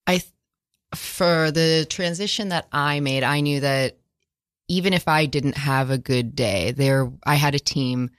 I 0.08 0.20
th- 0.20 0.32
for 0.96 1.52
the 1.52 1.86
transition 1.90 2.50
that 2.50 2.68
I 2.72 3.00
made, 3.00 3.24
I 3.24 3.42
knew 3.42 3.60
that 3.60 3.98
even 4.68 4.94
if 4.94 5.08
I 5.08 5.26
didn't 5.26 5.58
have 5.58 5.90
a 5.90 5.98
good 5.98 6.36
day, 6.36 6.72
there 6.72 7.12
I 7.26 7.36
had 7.36 7.56
a 7.56 7.60
team 7.60 8.12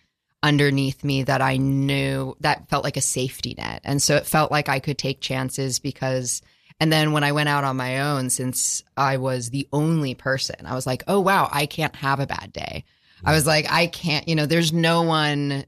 underneath 0.43 1.05
me 1.05 1.23
that 1.23 1.41
I 1.41 1.57
knew 1.57 2.37
that 2.41 2.69
felt 2.69 2.85
like 2.85 2.97
a 2.97 3.03
safety 3.03 3.55
net. 3.57 3.81
And 3.85 4.03
so 4.03 4.17
it 4.17 4.27
felt 4.27 4.51
like 4.51 4.69
I 4.69 4.81
could 4.81 4.99
take 4.99 5.21
chances 5.21 5.79
because 5.79 6.43
and 6.83 6.93
then 6.93 7.13
when 7.13 7.23
I 7.23 7.31
went 7.31 7.49
out 7.49 7.63
on 7.63 7.77
my 7.77 8.01
own 8.01 8.29
since 8.29 8.83
I 8.97 9.19
was 9.19 9.51
the 9.51 9.69
only 9.73 10.17
person, 10.17 10.67
I 10.67 10.75
was 10.75 10.85
like, 10.85 11.05
"Oh 11.07 11.21
wow, 11.21 11.49
I 11.53 11.67
can't 11.67 11.95
have 11.95 12.19
a 12.19 12.27
bad 12.27 12.53
day." 12.53 12.83
I 13.25 13.33
was 13.33 13.47
like, 13.47 13.71
"I 13.71 13.87
can't, 13.87 14.27
you 14.27 14.35
know, 14.35 14.47
there's 14.47 14.73
no 14.73 15.03
one 15.03 15.65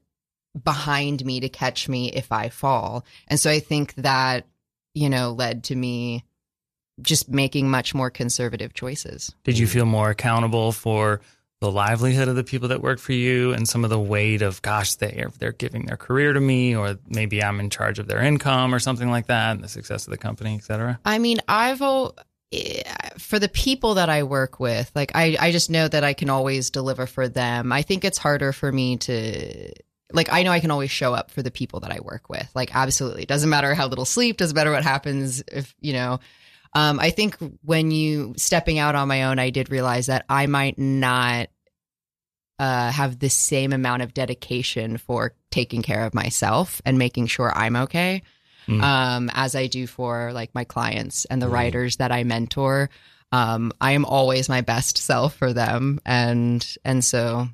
behind 0.64 1.24
me 1.24 1.38
to 1.38 1.48
catch 1.48 1.88
me 1.88 2.10
if 2.10 2.32
I 2.32 2.48
fall." 2.48 3.04
And 3.28 3.38
so 3.38 3.48
I 3.48 3.60
think 3.60 3.94
that 3.94 4.48
you 4.92 5.08
know, 5.08 5.30
led 5.30 5.62
to 5.64 5.76
me 5.76 6.24
just 7.00 7.28
making 7.28 7.70
much 7.70 7.94
more 7.94 8.10
conservative 8.10 8.74
choices. 8.74 9.34
Did 9.44 9.56
you 9.56 9.68
feel 9.68 9.86
more 9.86 10.10
accountable 10.10 10.72
for 10.72 11.20
the 11.64 11.70
livelihood 11.70 12.28
of 12.28 12.36
the 12.36 12.44
people 12.44 12.68
that 12.68 12.82
work 12.82 12.98
for 12.98 13.12
you 13.12 13.52
and 13.52 13.68
some 13.68 13.84
of 13.84 13.90
the 13.90 13.98
weight 13.98 14.42
of, 14.42 14.60
gosh, 14.62 14.94
they 14.96 15.22
are, 15.22 15.30
they're 15.38 15.52
giving 15.52 15.86
their 15.86 15.96
career 15.96 16.32
to 16.32 16.40
me, 16.40 16.76
or 16.76 16.98
maybe 17.08 17.42
I'm 17.42 17.58
in 17.58 17.70
charge 17.70 17.98
of 17.98 18.06
their 18.06 18.22
income 18.22 18.74
or 18.74 18.78
something 18.78 19.10
like 19.10 19.26
that, 19.28 19.52
and 19.52 19.64
the 19.64 19.68
success 19.68 20.06
of 20.06 20.10
the 20.10 20.18
company, 20.18 20.56
et 20.56 20.64
cetera? 20.64 21.00
I 21.04 21.18
mean, 21.18 21.38
I've 21.48 21.80
eh, 22.52 22.82
for 23.18 23.38
the 23.38 23.48
people 23.48 23.94
that 23.94 24.08
I 24.08 24.24
work 24.24 24.60
with, 24.60 24.90
like 24.94 25.12
I, 25.14 25.36
I 25.40 25.52
just 25.52 25.70
know 25.70 25.88
that 25.88 26.04
I 26.04 26.12
can 26.12 26.30
always 26.30 26.70
deliver 26.70 27.06
for 27.06 27.28
them. 27.28 27.72
I 27.72 27.82
think 27.82 28.04
it's 28.04 28.18
harder 28.18 28.52
for 28.52 28.70
me 28.70 28.98
to 28.98 29.72
like 30.12 30.32
I 30.32 30.42
know 30.42 30.52
I 30.52 30.60
can 30.60 30.70
always 30.70 30.90
show 30.90 31.14
up 31.14 31.30
for 31.30 31.42
the 31.42 31.50
people 31.50 31.80
that 31.80 31.90
I 31.90 32.00
work 32.00 32.28
with. 32.28 32.48
Like 32.54 32.74
absolutely. 32.74 33.24
Doesn't 33.24 33.50
matter 33.50 33.74
how 33.74 33.88
little 33.88 34.04
sleep, 34.04 34.36
doesn't 34.36 34.54
matter 34.54 34.70
what 34.70 34.84
happens 34.84 35.42
if, 35.50 35.74
you 35.80 35.94
know, 35.94 36.20
um, 36.74 36.98
I 36.98 37.10
think 37.10 37.36
when 37.62 37.90
you 37.90 38.34
stepping 38.36 38.78
out 38.78 38.94
on 38.94 39.08
my 39.08 39.24
own, 39.24 39.38
I 39.38 39.50
did 39.50 39.70
realize 39.70 40.06
that 40.06 40.24
I 40.28 40.46
might 40.46 40.78
not 40.78 41.48
uh, 42.58 42.90
have 42.90 43.18
the 43.18 43.28
same 43.30 43.72
amount 43.72 44.02
of 44.02 44.14
dedication 44.14 44.96
for 44.98 45.34
taking 45.50 45.82
care 45.82 46.04
of 46.04 46.14
myself 46.14 46.80
and 46.84 46.98
making 46.98 47.26
sure 47.26 47.52
I'm 47.56 47.76
okay 47.76 48.22
Mm. 48.66 48.82
um, 48.82 49.30
as 49.34 49.54
I 49.54 49.66
do 49.66 49.86
for 49.86 50.32
like 50.32 50.54
my 50.54 50.64
clients 50.64 51.26
and 51.26 51.42
the 51.42 51.46
Mm. 51.46 51.52
writers 51.52 51.96
that 51.96 52.10
I 52.12 52.24
mentor. 52.24 52.88
Um, 53.30 53.72
I 53.80 53.92
am 53.92 54.04
always 54.06 54.48
my 54.48 54.60
best 54.62 54.96
self 54.96 55.34
for 55.36 55.52
them, 55.52 56.00
and 56.06 56.64
and 56.84 57.04
so 57.04 57.48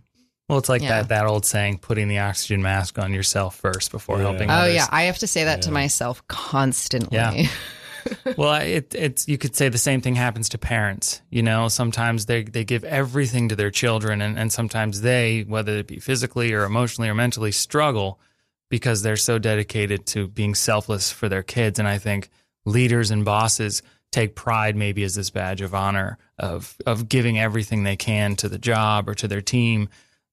Well, 0.49 0.59
it's 0.59 0.69
like 0.69 0.83
Yeah. 0.83 0.88
that 1.02 1.09
that 1.09 1.26
old 1.26 1.47
saying, 1.47 1.78
putting 1.78 2.07
the 2.09 2.19
oxygen 2.19 2.61
mask 2.62 2.99
on 2.99 3.12
yourself 3.12 3.57
first 3.57 3.90
before 3.90 4.19
Yeah. 4.19 4.23
helping 4.25 4.50
oh 4.50 4.54
others. 4.54 4.75
yeah, 4.75 4.87
I 4.90 5.04
have 5.04 5.19
to 5.19 5.26
say 5.26 5.45
that 5.45 5.62
to 5.62 5.71
myself 5.73 6.23
constantly. 6.28 7.16
Yeah. 7.19 7.49
well, 8.37 8.54
it, 8.61 8.95
it's 8.95 9.28
you 9.28 9.38
could 9.38 9.57
say 9.57 9.69
the 9.69 9.78
same 9.78 10.00
thing 10.00 10.14
happens 10.14 10.49
to 10.50 10.59
parents. 10.59 11.23
You 11.30 11.42
know, 11.42 11.69
sometimes 11.69 12.26
they 12.26 12.42
they 12.42 12.64
give 12.64 12.85
everything 12.85 13.49
to 13.49 13.57
their 13.57 13.71
children, 13.71 14.23
and, 14.23 14.38
and 14.38 14.52
sometimes 14.52 15.00
they, 15.00 15.45
whether 15.47 15.78
it 15.78 15.87
be 15.87 15.99
physically 15.99 16.52
or 16.52 16.64
emotionally 16.64 17.09
or 17.09 17.14
mentally, 17.14 17.52
struggle 17.52 18.21
because 18.69 19.02
they're 19.02 19.16
so 19.16 19.38
dedicated 19.38 20.07
to 20.07 20.28
being 20.28 20.54
selfless 20.54 21.11
for 21.11 21.28
their 21.28 21.42
kids. 21.42 21.78
And 21.78 21.88
I 21.88 21.99
think 21.99 22.30
leaders 22.64 23.11
and 23.11 23.25
bosses 23.25 23.83
take 24.12 24.35
pride 24.35 24.76
maybe 24.76 25.02
as 25.04 25.14
this 25.14 25.30
badge 25.30 25.61
of 25.61 25.75
honor 25.75 26.19
of 26.38 26.76
of 26.87 27.09
giving 27.09 27.38
everything 27.38 27.83
they 27.83 27.97
can 27.97 28.37
to 28.37 28.49
the 28.49 28.59
job 28.59 29.09
or 29.09 29.14
to 29.14 29.28
their 29.28 29.40
team 29.40 29.88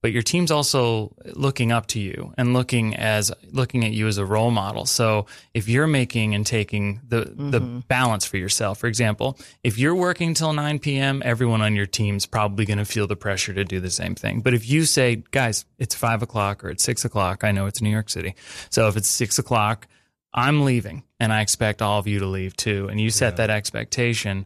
but 0.08 0.14
your 0.14 0.24
team's 0.24 0.52
also 0.52 1.14
looking 1.34 1.74
up 1.74 1.86
to 1.88 2.00
you 2.00 2.34
and 2.38 2.54
looking 2.54 2.96
as 2.96 3.30
looking 3.52 3.84
at 3.84 3.92
you 3.92 4.08
as 4.08 4.18
a 4.18 4.26
role 4.26 4.52
model. 4.52 4.86
So 4.86 5.26
if 5.54 5.68
you're 5.68 5.86
making 5.86 6.34
and 6.34 6.46
taking 6.46 7.02
the 7.06 7.26
the 7.26 7.60
mm-hmm. 7.60 7.80
balance 7.90 8.24
for 8.26 8.38
yourself, 8.38 8.78
for 8.80 8.88
example, 8.88 9.38
if 9.66 9.78
you're 9.78 9.94
working 9.94 10.34
till 10.34 10.54
9 10.54 10.80
p.m., 10.80 11.22
everyone 11.26 11.62
on 11.62 11.76
your 11.76 11.88
team's 11.88 12.26
probably 12.26 12.64
going 12.64 12.78
to 12.78 12.86
feel 12.86 13.06
the 13.06 13.18
pressure 13.18 13.54
to 13.54 13.66
do 13.66 13.82
the 13.82 13.90
same 13.90 14.16
thing. 14.16 14.40
But 14.40 14.54
if 14.54 14.70
you 14.70 14.86
say, 14.86 15.24
guys, 15.32 15.66
it's 15.78 15.94
five 15.94 16.22
o'clock 16.24 16.64
or 16.64 16.70
it's 16.70 16.86
six 16.86 17.04
o'clock, 17.04 17.44
I 17.44 17.52
know 17.52 17.66
it's 17.66 17.82
New 17.82 17.90
York 17.90 18.10
City. 18.10 18.34
So 18.70 18.88
if 18.88 18.96
it's 18.96 19.10
six 19.10 19.38
o'clock, 19.38 19.90
I'm 20.34 20.64
leaving 20.64 21.04
and 21.20 21.34
I 21.34 21.42
expect 21.42 21.82
all 21.82 22.00
of 22.00 22.08
you 22.08 22.20
to 22.20 22.28
leave 22.28 22.56
too. 22.56 22.88
And 22.88 22.98
you 22.98 23.10
set 23.10 23.36
that 23.36 23.50
expectation 23.50 24.46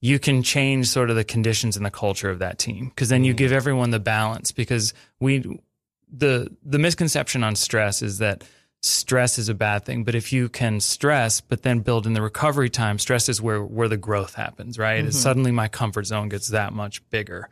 you 0.00 0.18
can 0.18 0.42
change 0.42 0.88
sort 0.88 1.10
of 1.10 1.16
the 1.16 1.24
conditions 1.24 1.76
and 1.76 1.84
the 1.86 1.90
culture 1.90 2.30
of 2.30 2.38
that 2.40 2.58
team 2.58 2.88
because 2.88 3.08
then 3.08 3.24
you 3.24 3.32
give 3.34 3.52
everyone 3.52 3.90
the 3.90 3.98
balance 4.00 4.52
because 4.52 4.92
we 5.20 5.60
the 6.12 6.50
the 6.62 6.78
misconception 6.78 7.42
on 7.42 7.56
stress 7.56 8.02
is 8.02 8.18
that 8.18 8.44
stress 8.82 9.38
is 9.38 9.48
a 9.48 9.54
bad 9.54 9.84
thing 9.84 10.04
but 10.04 10.14
if 10.14 10.32
you 10.32 10.48
can 10.48 10.80
stress 10.80 11.40
but 11.40 11.62
then 11.62 11.80
build 11.80 12.06
in 12.06 12.12
the 12.12 12.22
recovery 12.22 12.70
time 12.70 12.98
stress 12.98 13.28
is 13.28 13.40
where 13.40 13.62
where 13.64 13.88
the 13.88 13.96
growth 13.96 14.34
happens 14.34 14.78
right? 14.78 15.04
Mhm. 15.04 15.12
Suddenly 15.12 15.50
my 15.50 15.66
comfort 15.68 16.04
zone 16.06 16.28
gets 16.28 16.48
that 16.48 16.72
much 16.72 17.02
bigger. 17.10 17.48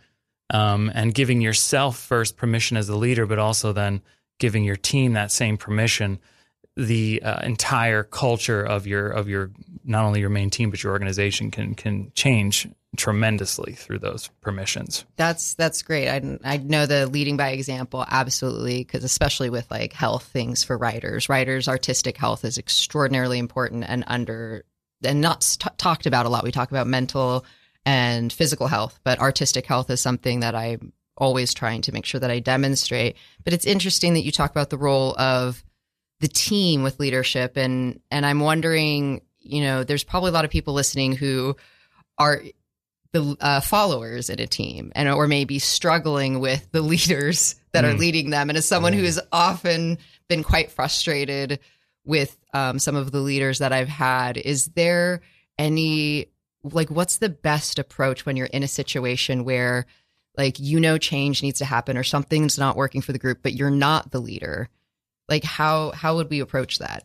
Um, 0.50 0.92
and 0.94 1.14
giving 1.14 1.40
yourself 1.40 1.98
first 1.98 2.36
permission 2.36 2.76
as 2.76 2.88
a 2.90 2.96
leader 2.96 3.24
but 3.26 3.38
also 3.38 3.72
then 3.72 4.02
giving 4.38 4.62
your 4.62 4.76
team 4.76 5.14
that 5.14 5.32
same 5.32 5.56
permission 5.56 6.18
the 6.76 7.22
uh, 7.22 7.40
entire 7.42 8.02
culture 8.02 8.62
of 8.62 8.86
your 8.86 9.08
of 9.08 9.28
your 9.28 9.50
not 9.84 10.04
only 10.04 10.20
your 10.20 10.30
main 10.30 10.50
team 10.50 10.70
but 10.70 10.82
your 10.82 10.92
organization 10.92 11.50
can 11.50 11.74
can 11.74 12.10
change 12.14 12.68
tremendously 12.96 13.72
through 13.72 13.98
those 13.98 14.28
permissions. 14.40 15.04
That's 15.16 15.54
that's 15.54 15.82
great. 15.82 16.08
I 16.08 16.38
I 16.44 16.56
know 16.58 16.86
the 16.86 17.06
leading 17.06 17.36
by 17.36 17.50
example 17.50 18.04
absolutely 18.08 18.78
because 18.78 19.04
especially 19.04 19.50
with 19.50 19.70
like 19.70 19.92
health 19.92 20.24
things 20.24 20.64
for 20.64 20.76
writers, 20.76 21.28
writers 21.28 21.68
artistic 21.68 22.16
health 22.16 22.44
is 22.44 22.58
extraordinarily 22.58 23.38
important 23.38 23.84
and 23.86 24.04
under 24.06 24.64
and 25.02 25.20
not 25.20 25.42
t- 25.60 25.70
talked 25.76 26.06
about 26.06 26.26
a 26.26 26.28
lot. 26.28 26.44
We 26.44 26.52
talk 26.52 26.70
about 26.70 26.86
mental 26.86 27.44
and 27.86 28.32
physical 28.32 28.66
health, 28.66 28.98
but 29.04 29.20
artistic 29.20 29.66
health 29.66 29.90
is 29.90 30.00
something 30.00 30.40
that 30.40 30.54
I'm 30.54 30.92
always 31.16 31.54
trying 31.54 31.82
to 31.82 31.92
make 31.92 32.04
sure 32.04 32.18
that 32.20 32.30
I 32.30 32.40
demonstrate. 32.40 33.16
But 33.44 33.52
it's 33.52 33.66
interesting 33.66 34.14
that 34.14 34.24
you 34.24 34.32
talk 34.32 34.50
about 34.50 34.70
the 34.70 34.78
role 34.78 35.14
of 35.18 35.62
the 36.20 36.28
team 36.28 36.82
with 36.82 37.00
leadership 37.00 37.56
and 37.56 38.00
and 38.10 38.24
I'm 38.24 38.40
wondering, 38.40 39.20
you 39.40 39.62
know, 39.62 39.84
there's 39.84 40.04
probably 40.04 40.30
a 40.30 40.32
lot 40.32 40.44
of 40.44 40.50
people 40.50 40.74
listening 40.74 41.12
who 41.16 41.56
are 42.18 42.42
the 43.12 43.36
uh, 43.40 43.60
followers 43.60 44.28
in 44.30 44.40
a 44.40 44.46
team 44.46 44.90
and 44.94 45.08
or 45.08 45.26
maybe 45.28 45.58
struggling 45.58 46.40
with 46.40 46.66
the 46.72 46.80
leaders 46.92 47.56
that 47.72 47.84
are 47.84 47.92
Mm. 47.92 47.98
leading 47.98 48.30
them. 48.30 48.48
And 48.50 48.56
as 48.56 48.66
someone 48.66 48.92
who 48.92 49.04
has 49.04 49.20
often 49.32 49.98
been 50.28 50.42
quite 50.42 50.70
frustrated 50.70 51.58
with 52.04 52.36
um, 52.52 52.78
some 52.78 52.96
of 52.96 53.12
the 53.12 53.20
leaders 53.20 53.58
that 53.60 53.72
I've 53.72 53.88
had, 53.88 54.36
is 54.36 54.66
there 54.68 55.20
any 55.58 56.26
like 56.62 56.90
what's 56.90 57.18
the 57.18 57.28
best 57.28 57.78
approach 57.78 58.24
when 58.24 58.36
you're 58.36 58.46
in 58.46 58.62
a 58.62 58.68
situation 58.68 59.44
where 59.44 59.86
like 60.36 60.58
you 60.58 60.80
know 60.80 60.96
change 60.98 61.42
needs 61.42 61.58
to 61.58 61.64
happen 61.64 61.96
or 61.96 62.02
something's 62.02 62.58
not 62.58 62.76
working 62.76 63.00
for 63.02 63.12
the 63.12 63.18
group, 63.18 63.40
but 63.42 63.54
you're 63.54 63.70
not 63.70 64.10
the 64.10 64.20
leader? 64.20 64.68
Like 65.28 65.44
how 65.44 65.90
how 65.92 66.16
would 66.16 66.30
we 66.30 66.40
approach 66.40 66.78
that? 66.78 67.04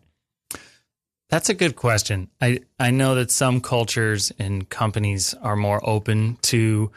That's 1.30 1.50
a 1.50 1.54
good 1.54 1.76
question. 1.76 2.30
I, 2.42 2.62
I 2.80 2.90
know 2.90 3.14
that 3.16 3.30
some 3.30 3.62
cultures 3.62 4.32
and 4.40 4.68
companies 4.68 5.36
are 5.36 5.56
more 5.56 5.80
open 5.88 6.40
to 6.44 6.92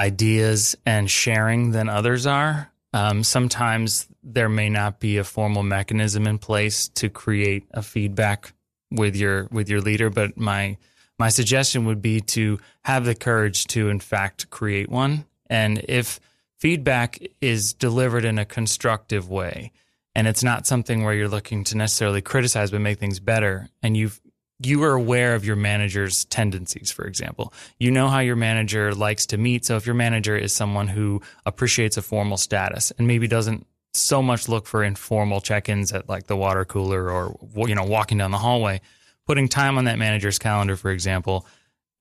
ideas 0.00 0.76
and 0.84 1.08
sharing 1.08 1.70
than 1.70 1.88
others 1.88 2.26
are. 2.26 2.72
Um, 2.92 3.22
sometimes 3.22 4.08
there 4.22 4.48
may 4.48 4.68
not 4.68 4.98
be 4.98 5.18
a 5.18 5.24
formal 5.24 5.62
mechanism 5.62 6.26
in 6.26 6.38
place 6.38 6.88
to 6.88 7.08
create 7.08 7.66
a 7.72 7.82
feedback 7.82 8.52
with 8.90 9.14
your 9.14 9.46
with 9.52 9.68
your 9.68 9.80
leader, 9.80 10.10
but 10.10 10.36
my 10.36 10.76
my 11.18 11.28
suggestion 11.28 11.84
would 11.84 12.02
be 12.02 12.20
to 12.20 12.58
have 12.82 13.04
the 13.04 13.14
courage 13.14 13.66
to 13.68 13.88
in 13.90 14.00
fact 14.00 14.50
create 14.50 14.88
one. 14.88 15.24
And 15.50 15.84
if 15.88 16.18
feedback 16.56 17.18
is 17.40 17.74
delivered 17.74 18.24
in 18.24 18.38
a 18.38 18.44
constructive 18.44 19.28
way, 19.28 19.72
and 20.18 20.26
it's 20.26 20.42
not 20.42 20.66
something 20.66 21.04
where 21.04 21.14
you're 21.14 21.28
looking 21.28 21.62
to 21.62 21.76
necessarily 21.76 22.20
criticize 22.20 22.72
but 22.72 22.80
make 22.80 22.98
things 22.98 23.20
better. 23.20 23.68
And 23.84 23.96
you've 23.96 24.20
you 24.60 24.82
are 24.82 24.94
aware 24.94 25.36
of 25.36 25.44
your 25.44 25.54
manager's 25.54 26.24
tendencies 26.24 26.90
for 26.90 27.04
example. 27.06 27.52
You 27.78 27.92
know 27.92 28.08
how 28.08 28.18
your 28.18 28.34
manager 28.34 28.92
likes 28.92 29.26
to 29.26 29.38
meet. 29.38 29.64
So 29.64 29.76
if 29.76 29.86
your 29.86 29.94
manager 29.94 30.36
is 30.36 30.52
someone 30.52 30.88
who 30.88 31.22
appreciates 31.46 31.96
a 31.98 32.02
formal 32.02 32.36
status 32.36 32.90
and 32.98 33.06
maybe 33.06 33.28
doesn't 33.28 33.64
so 33.94 34.20
much 34.20 34.48
look 34.48 34.66
for 34.66 34.82
informal 34.82 35.40
check-ins 35.40 35.92
at 35.92 36.08
like 36.08 36.26
the 36.26 36.36
water 36.36 36.64
cooler 36.64 37.08
or 37.08 37.38
you 37.68 37.76
know 37.76 37.84
walking 37.84 38.18
down 38.18 38.32
the 38.32 38.38
hallway 38.38 38.80
putting 39.24 39.46
time 39.46 39.78
on 39.78 39.84
that 39.84 39.98
manager's 39.98 40.40
calendar 40.40 40.74
for 40.74 40.90
example 40.90 41.46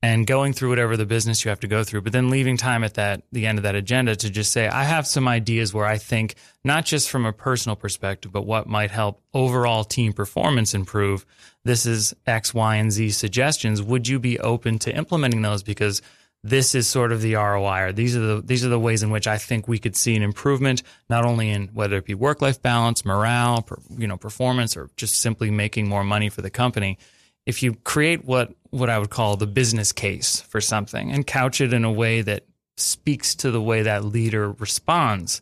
and 0.03 0.27
going 0.27 0.53
through 0.53 0.69
whatever 0.69 0.95
the 0.95 1.05
business 1.05 1.43
you 1.43 1.49
have 1.49 1.59
to 1.61 1.67
go 1.67 1.83
through, 1.83 2.01
but 2.01 2.13
then 2.13 2.29
leaving 2.29 2.55
time 2.55 2.83
at 2.83 2.93
that 2.95 3.23
the 3.31 3.47
end 3.47 3.57
of 3.57 3.63
that 3.63 3.75
agenda 3.75 4.15
to 4.15 4.29
just 4.29 4.51
say, 4.51 4.67
I 4.67 4.83
have 4.83 5.07
some 5.07 5.27
ideas 5.27 5.73
where 5.73 5.85
I 5.85 5.97
think 5.97 6.35
not 6.63 6.85
just 6.85 7.09
from 7.09 7.25
a 7.25 7.33
personal 7.33 7.75
perspective, 7.75 8.31
but 8.31 8.45
what 8.45 8.67
might 8.67 8.91
help 8.91 9.21
overall 9.33 9.83
team 9.83 10.13
performance 10.13 10.73
improve. 10.73 11.25
This 11.63 11.85
is 11.85 12.15
X, 12.27 12.53
Y, 12.53 12.75
and 12.75 12.91
Z 12.91 13.09
suggestions. 13.11 13.81
Would 13.81 14.07
you 14.07 14.19
be 14.19 14.39
open 14.39 14.77
to 14.79 14.95
implementing 14.95 15.41
those? 15.41 15.63
Because 15.63 16.01
this 16.43 16.75
is 16.75 16.87
sort 16.87 17.11
of 17.11 17.21
the 17.21 17.33
ROI, 17.33 17.81
or 17.81 17.91
these 17.91 18.15
are 18.15 18.19
the 18.19 18.41
these 18.41 18.63
are 18.63 18.69
the 18.69 18.79
ways 18.79 19.01
in 19.01 19.09
which 19.09 19.27
I 19.27 19.39
think 19.39 19.67
we 19.67 19.79
could 19.79 19.95
see 19.95 20.15
an 20.15 20.21
improvement, 20.21 20.83
not 21.09 21.25
only 21.25 21.49
in 21.49 21.69
whether 21.69 21.97
it 21.97 22.05
be 22.05 22.13
work 22.13 22.41
life 22.41 22.61
balance, 22.61 23.03
morale, 23.03 23.63
per, 23.63 23.77
you 23.97 24.07
know, 24.07 24.17
performance, 24.17 24.77
or 24.77 24.91
just 24.95 25.19
simply 25.19 25.49
making 25.49 25.89
more 25.89 26.03
money 26.03 26.29
for 26.29 26.43
the 26.43 26.51
company 26.51 26.99
if 27.47 27.63
you 27.63 27.73
create 27.73 28.25
what 28.25 28.53
what 28.69 28.89
I 28.89 28.99
would 28.99 29.09
call 29.09 29.37
the 29.37 29.47
business 29.47 29.91
case 29.93 30.41
for 30.41 30.59
something 30.61 31.11
and 31.11 31.25
couch 31.25 31.61
it 31.61 31.73
in 31.73 31.85
a 31.85 31.91
way 31.91 32.21
that 32.21 32.45
speaks 32.75 33.33
to 33.35 33.49
the 33.49 33.61
way 33.61 33.81
that 33.81 34.03
leader 34.03 34.51
responds, 34.51 35.41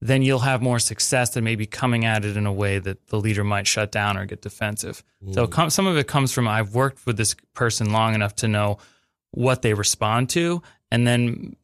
then 0.00 0.22
you'll 0.22 0.40
have 0.40 0.60
more 0.60 0.78
success 0.78 1.30
than 1.30 1.42
maybe 1.42 1.66
coming 1.66 2.04
at 2.04 2.26
it 2.26 2.36
in 2.36 2.46
a 2.46 2.52
way 2.52 2.78
that 2.78 3.08
the 3.08 3.18
leader 3.18 3.42
might 3.42 3.66
shut 3.66 3.90
down 3.90 4.18
or 4.18 4.26
get 4.26 4.42
defensive. 4.42 5.02
So 5.32 5.46
mm. 5.46 5.50
com- 5.50 5.70
some 5.70 5.86
of 5.86 5.96
it 5.96 6.06
comes 6.06 6.30
from 6.30 6.46
I've 6.46 6.74
worked 6.74 7.06
with 7.06 7.16
this 7.16 7.34
person 7.54 7.90
long 7.90 8.14
enough 8.14 8.36
to 8.36 8.48
know 8.48 8.78
what 9.30 9.62
they 9.62 9.72
respond 9.72 10.28
to 10.30 10.62
and 10.90 11.06
then 11.06 11.56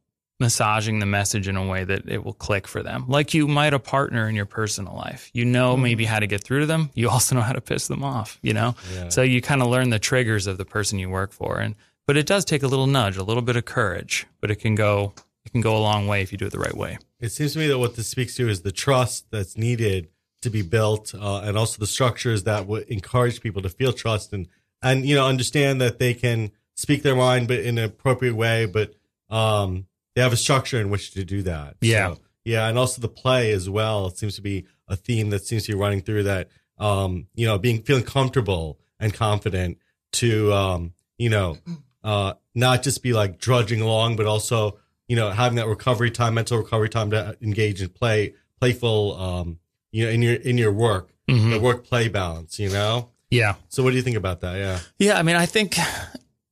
massaging 0.44 0.98
the 0.98 1.07
message 1.07 1.48
in 1.48 1.57
a 1.57 1.66
way 1.66 1.85
that 1.85 2.09
it 2.09 2.24
will 2.24 2.35
click 2.35 2.68
for 2.68 2.83
them. 2.83 3.04
Like 3.09 3.35
you 3.35 3.48
might 3.48 3.74
a 3.74 3.78
partner 3.78 4.28
in 4.28 4.35
your 4.35 4.46
personal 4.46 4.94
life. 4.94 5.30
You 5.33 5.44
know 5.44 5.76
maybe 5.76 6.04
how 6.04 6.20
to 6.20 6.26
get 6.26 6.44
through 6.44 6.61
to 6.61 6.66
them. 6.66 6.90
You 6.94 7.09
also 7.11 7.35
know 7.35 7.40
how 7.40 7.54
to 7.54 7.61
piss 7.61 7.88
them 7.88 8.04
off, 8.04 8.38
you 8.42 8.52
know? 8.52 8.74
Yeah. 8.94 9.09
So 9.09 9.22
you 9.22 9.40
kind 9.40 9.62
of 9.62 9.68
learn 9.68 9.90
the 9.90 9.98
triggers 9.98 10.46
of 10.46 10.59
the 10.59 10.64
person 10.64 10.98
you 10.98 11.09
work 11.09 11.33
for 11.33 11.59
and 11.59 11.74
but 12.07 12.18
it 12.18 12.26
does 12.26 12.44
take 12.44 12.62
a 12.62 12.66
little 12.66 12.87
nudge, 12.87 13.16
a 13.16 13.22
little 13.22 13.42
bit 13.42 13.57
of 13.57 13.64
courage, 13.64 14.26
but 14.40 14.50
it 14.50 14.57
can 14.57 14.74
go 14.74 15.14
it 15.44 15.52
can 15.52 15.61
go 15.61 15.76
a 15.76 15.80
long 15.80 16.07
way 16.07 16.22
if 16.22 16.33
you 16.33 16.38
do 16.38 16.46
it 16.46 16.52
the 16.52 16.59
right 16.59 16.76
way. 16.76 16.98
It 17.20 17.30
seems 17.33 17.54
to 17.54 17.59
me 17.59 17.66
that 17.68 17.78
what 17.78 17.96
this 17.96 18.09
speaks 18.09 18.35
to 18.37 18.48
is 18.48 18.62
the 18.62 18.72
trust 18.72 19.30
that's 19.30 19.57
needed 19.57 20.09
to 20.42 20.50
be 20.50 20.62
built, 20.62 21.14
uh, 21.14 21.40
and 21.44 21.57
also 21.57 21.78
the 21.78 21.87
structures 21.87 22.44
that 22.44 22.66
would 22.66 22.87
encourage 22.88 23.40
people 23.40 23.62
to 23.62 23.68
feel 23.68 23.92
trust 23.92 24.33
and 24.33 24.48
and 24.83 25.07
you 25.07 25.14
know 25.14 25.26
understand 25.26 25.80
that 25.80 25.98
they 25.98 26.14
can 26.14 26.52
speak 26.74 27.02
their 27.02 27.16
mind, 27.16 27.48
but 27.48 27.61
in 27.61 27.78
an 27.78 27.85
appropriate 27.85 28.35
way. 28.35 28.66
But 28.66 28.94
um, 29.30 29.87
they 30.14 30.22
have 30.22 30.33
a 30.33 30.37
structure 30.37 30.81
in 30.81 30.90
which 30.90 31.12
to 31.12 31.24
do 31.24 31.42
that. 31.42 31.77
Yeah. 31.81 32.14
So, 32.14 32.20
yeah, 32.44 32.68
and 32.68 32.79
also 32.79 33.00
the 33.00 33.09
play 33.09 33.53
as 33.53 33.70
well. 33.70 34.07
It 34.09 34.18
seems 34.18 34.37
to 34.37 34.42
be 34.42 34.66
a 34.87 34.96
theme 34.96 35.31
that 35.31 35.46
seems 35.46 35.64
to 35.64 35.72
be 35.72 35.79
running 35.79 36.03
through 36.03 36.24
that. 36.24 36.48
Um, 36.79 37.29
you 37.35 37.46
know, 37.46 37.57
being 37.59 37.83
feeling 37.83 38.05
comfortable 38.05 38.79
and 39.00 39.14
confident 39.14 39.79
to 40.12 40.53
um, 40.53 40.92
you 41.18 41.31
know, 41.31 41.57
uh, 42.03 42.35
not 42.55 42.83
just 42.83 43.03
be 43.03 43.12
like 43.12 43.38
drudging 43.38 43.81
along, 43.81 44.16
but 44.16 44.27
also 44.27 44.79
you 45.09 45.16
know 45.16 45.31
having 45.31 45.57
that 45.57 45.68
recovery 45.68 46.11
time, 46.11 46.35
mental 46.35 46.59
recovery 46.59 46.88
time 46.88 47.11
to 47.11 47.37
engage 47.40 47.81
in 47.81 47.88
play, 47.88 48.35
playful, 48.61 49.16
um, 49.18 49.59
you 49.90 50.05
know, 50.05 50.11
in 50.11 50.20
your 50.22 50.35
in 50.35 50.59
your 50.59 50.72
work, 50.72 51.11
the 51.27 51.59
work 51.59 51.85
play 51.85 52.09
balance. 52.09 52.59
You 52.59 52.70
know. 52.70 53.11
Yeah. 53.31 53.55
So 53.68 53.83
what 53.83 53.90
do 53.90 53.96
you 53.96 54.03
think 54.03 54.16
about 54.16 54.42
that? 54.42 54.57
Yeah. 54.57 54.79
Yeah, 54.98 55.18
I 55.18 55.22
mean, 55.22 55.37
I 55.37 55.46
think 55.46 55.77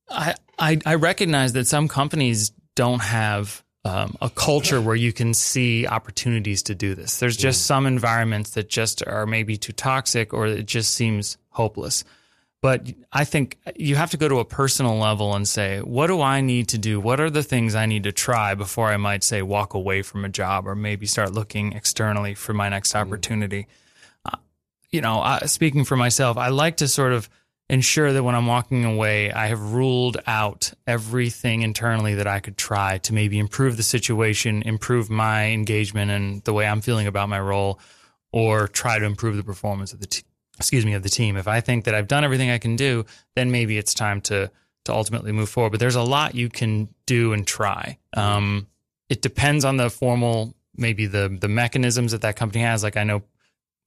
I 0.09 0.35
I, 0.57 0.79
I 0.85 0.95
recognize 0.95 1.53
that 1.53 1.67
some 1.67 1.87
companies 1.87 2.51
don't 2.75 3.01
have 3.01 3.63
um, 3.85 4.15
a 4.21 4.29
culture 4.29 4.79
where 4.79 4.95
you 4.95 5.11
can 5.11 5.33
see 5.33 5.85
opportunities 5.85 6.63
to 6.63 6.75
do 6.75 6.95
this. 6.95 7.19
There's 7.19 7.35
just 7.35 7.65
some 7.65 7.85
environments 7.85 8.51
that 8.51 8.69
just 8.69 9.05
are 9.05 9.25
maybe 9.25 9.57
too 9.57 9.73
toxic, 9.73 10.33
or 10.33 10.47
it 10.47 10.65
just 10.65 10.93
seems 10.93 11.37
hopeless. 11.49 12.03
But 12.61 12.93
I 13.11 13.25
think 13.25 13.57
you 13.75 13.97
have 13.97 14.11
to 14.11 14.17
go 14.17 14.29
to 14.29 14.39
a 14.39 14.45
personal 14.45 14.97
level 14.97 15.35
and 15.35 15.45
say, 15.45 15.81
what 15.81 16.07
do 16.07 16.21
I 16.21 16.39
need 16.39 16.69
to 16.69 16.77
do? 16.77 16.97
What 16.97 17.19
are 17.19 17.29
the 17.29 17.43
things 17.43 17.75
I 17.75 17.87
need 17.87 18.03
to 18.03 18.13
try 18.13 18.55
before 18.55 18.87
I 18.87 18.95
might 18.95 19.21
say 19.21 19.41
walk 19.41 19.73
away 19.73 20.01
from 20.01 20.23
a 20.23 20.29
job 20.29 20.65
or 20.65 20.73
maybe 20.73 21.05
start 21.05 21.33
looking 21.33 21.73
externally 21.73 22.35
for 22.35 22.53
my 22.53 22.69
next 22.69 22.95
opportunity? 22.95 23.67
Uh, 24.23 24.37
you 24.91 25.01
know, 25.01 25.39
speaking 25.45 25.83
for 25.83 25.97
myself, 25.97 26.37
I 26.37 26.47
like 26.47 26.77
to 26.77 26.87
sort 26.87 27.11
of 27.11 27.29
ensure 27.69 28.13
that 28.13 28.23
when 28.23 28.35
I'm 28.35 28.47
walking 28.47 28.85
away, 28.85 29.31
I 29.31 29.47
have 29.47 29.73
ruled 29.73 30.17
out 30.27 30.73
everything 30.85 31.61
internally 31.61 32.15
that 32.15 32.27
I 32.27 32.39
could 32.39 32.57
try 32.57 32.97
to 32.99 33.13
maybe 33.13 33.39
improve 33.39 33.77
the 33.77 33.83
situation, 33.83 34.61
improve 34.63 35.09
my 35.09 35.47
engagement 35.47 36.11
and 36.11 36.43
the 36.43 36.53
way 36.53 36.65
I'm 36.67 36.81
feeling 36.81 37.07
about 37.07 37.29
my 37.29 37.39
role, 37.39 37.79
or 38.31 38.67
try 38.67 38.99
to 38.99 39.05
improve 39.05 39.37
the 39.37 39.43
performance 39.43 39.93
of 39.93 39.99
the 39.99 40.07
te- 40.07 40.23
excuse 40.57 40.85
me 40.85 40.93
of 40.93 41.03
the 41.03 41.09
team. 41.09 41.37
If 41.37 41.47
I 41.47 41.61
think 41.61 41.85
that 41.85 41.95
I've 41.95 42.07
done 42.07 42.23
everything 42.23 42.49
I 42.49 42.57
can 42.57 42.75
do, 42.75 43.05
then 43.35 43.51
maybe 43.51 43.77
it's 43.77 43.93
time 43.93 44.21
to 44.21 44.51
to 44.85 44.93
ultimately 44.93 45.31
move 45.31 45.49
forward. 45.49 45.71
But 45.71 45.79
there's 45.79 45.95
a 45.95 46.03
lot 46.03 46.35
you 46.35 46.49
can 46.49 46.89
do 47.05 47.31
and 47.31 47.47
try. 47.47 47.97
Um, 48.15 48.67
it 49.09 49.21
depends 49.21 49.63
on 49.63 49.77
the 49.77 49.89
formal, 49.89 50.53
maybe 50.75 51.05
the 51.05 51.35
the 51.39 51.47
mechanisms 51.47 52.11
that 52.11 52.21
that 52.21 52.35
company 52.35 52.63
has. 52.63 52.83
Like 52.83 52.97
I 52.97 53.03
know 53.03 53.23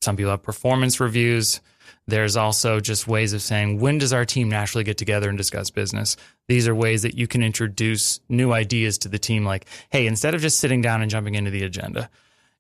some 0.01 0.17
people 0.17 0.31
have 0.31 0.43
performance 0.43 1.01
reviews. 1.01 1.61
There's 2.09 2.37
also 2.37 2.79
just 2.79 3.09
ways 3.09 3.33
of 3.33 3.43
saying 3.43 3.81
when 3.81 3.99
does 3.99 4.13
our 4.13 4.25
team 4.25 4.49
naturally 4.49 4.85
get 4.85 4.97
together 4.97 5.29
and 5.29 5.37
discuss 5.37 5.71
business. 5.71 6.17
These 6.47 6.69
are 6.69 6.75
ways 6.75 7.03
that 7.03 7.17
you 7.17 7.27
can 7.27 7.43
introduce 7.43 8.21
new 8.29 8.53
ideas 8.53 8.99
to 8.99 9.09
the 9.09 9.19
team. 9.19 9.45
Like, 9.45 9.67
hey, 9.91 10.07
instead 10.07 10.35
of 10.35 10.41
just 10.41 10.61
sitting 10.61 10.81
down 10.81 11.03
and 11.03 11.11
jumping 11.11 11.35
into 11.35 11.51
the 11.51 11.65
agenda, 11.65 12.09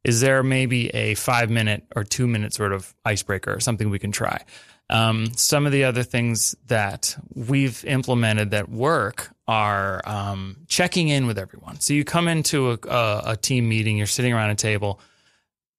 is 0.02 0.20
there 0.20 0.42
maybe 0.42 0.88
a 0.90 1.14
five 1.14 1.48
minute 1.50 1.84
or 1.94 2.02
two 2.02 2.26
minute 2.26 2.54
sort 2.54 2.72
of 2.72 2.92
icebreaker 3.04 3.54
or 3.54 3.60
something 3.60 3.88
we 3.88 4.00
can 4.00 4.12
try? 4.12 4.44
Um, 4.88 5.26
some 5.36 5.66
of 5.66 5.72
the 5.72 5.84
other 5.84 6.02
things 6.02 6.56
that 6.66 7.16
we've 7.34 7.84
implemented 7.84 8.52
that 8.52 8.68
work 8.68 9.30
are 9.48 10.00
um, 10.06 10.58
checking 10.68 11.08
in 11.08 11.26
with 11.26 11.38
everyone. 11.38 11.80
So 11.80 11.92
you 11.92 12.04
come 12.04 12.28
into 12.28 12.70
a, 12.70 12.78
a, 12.88 13.22
a 13.32 13.36
team 13.36 13.68
meeting, 13.68 13.96
you're 13.96 14.06
sitting 14.06 14.32
around 14.32 14.50
a 14.50 14.54
table. 14.54 15.00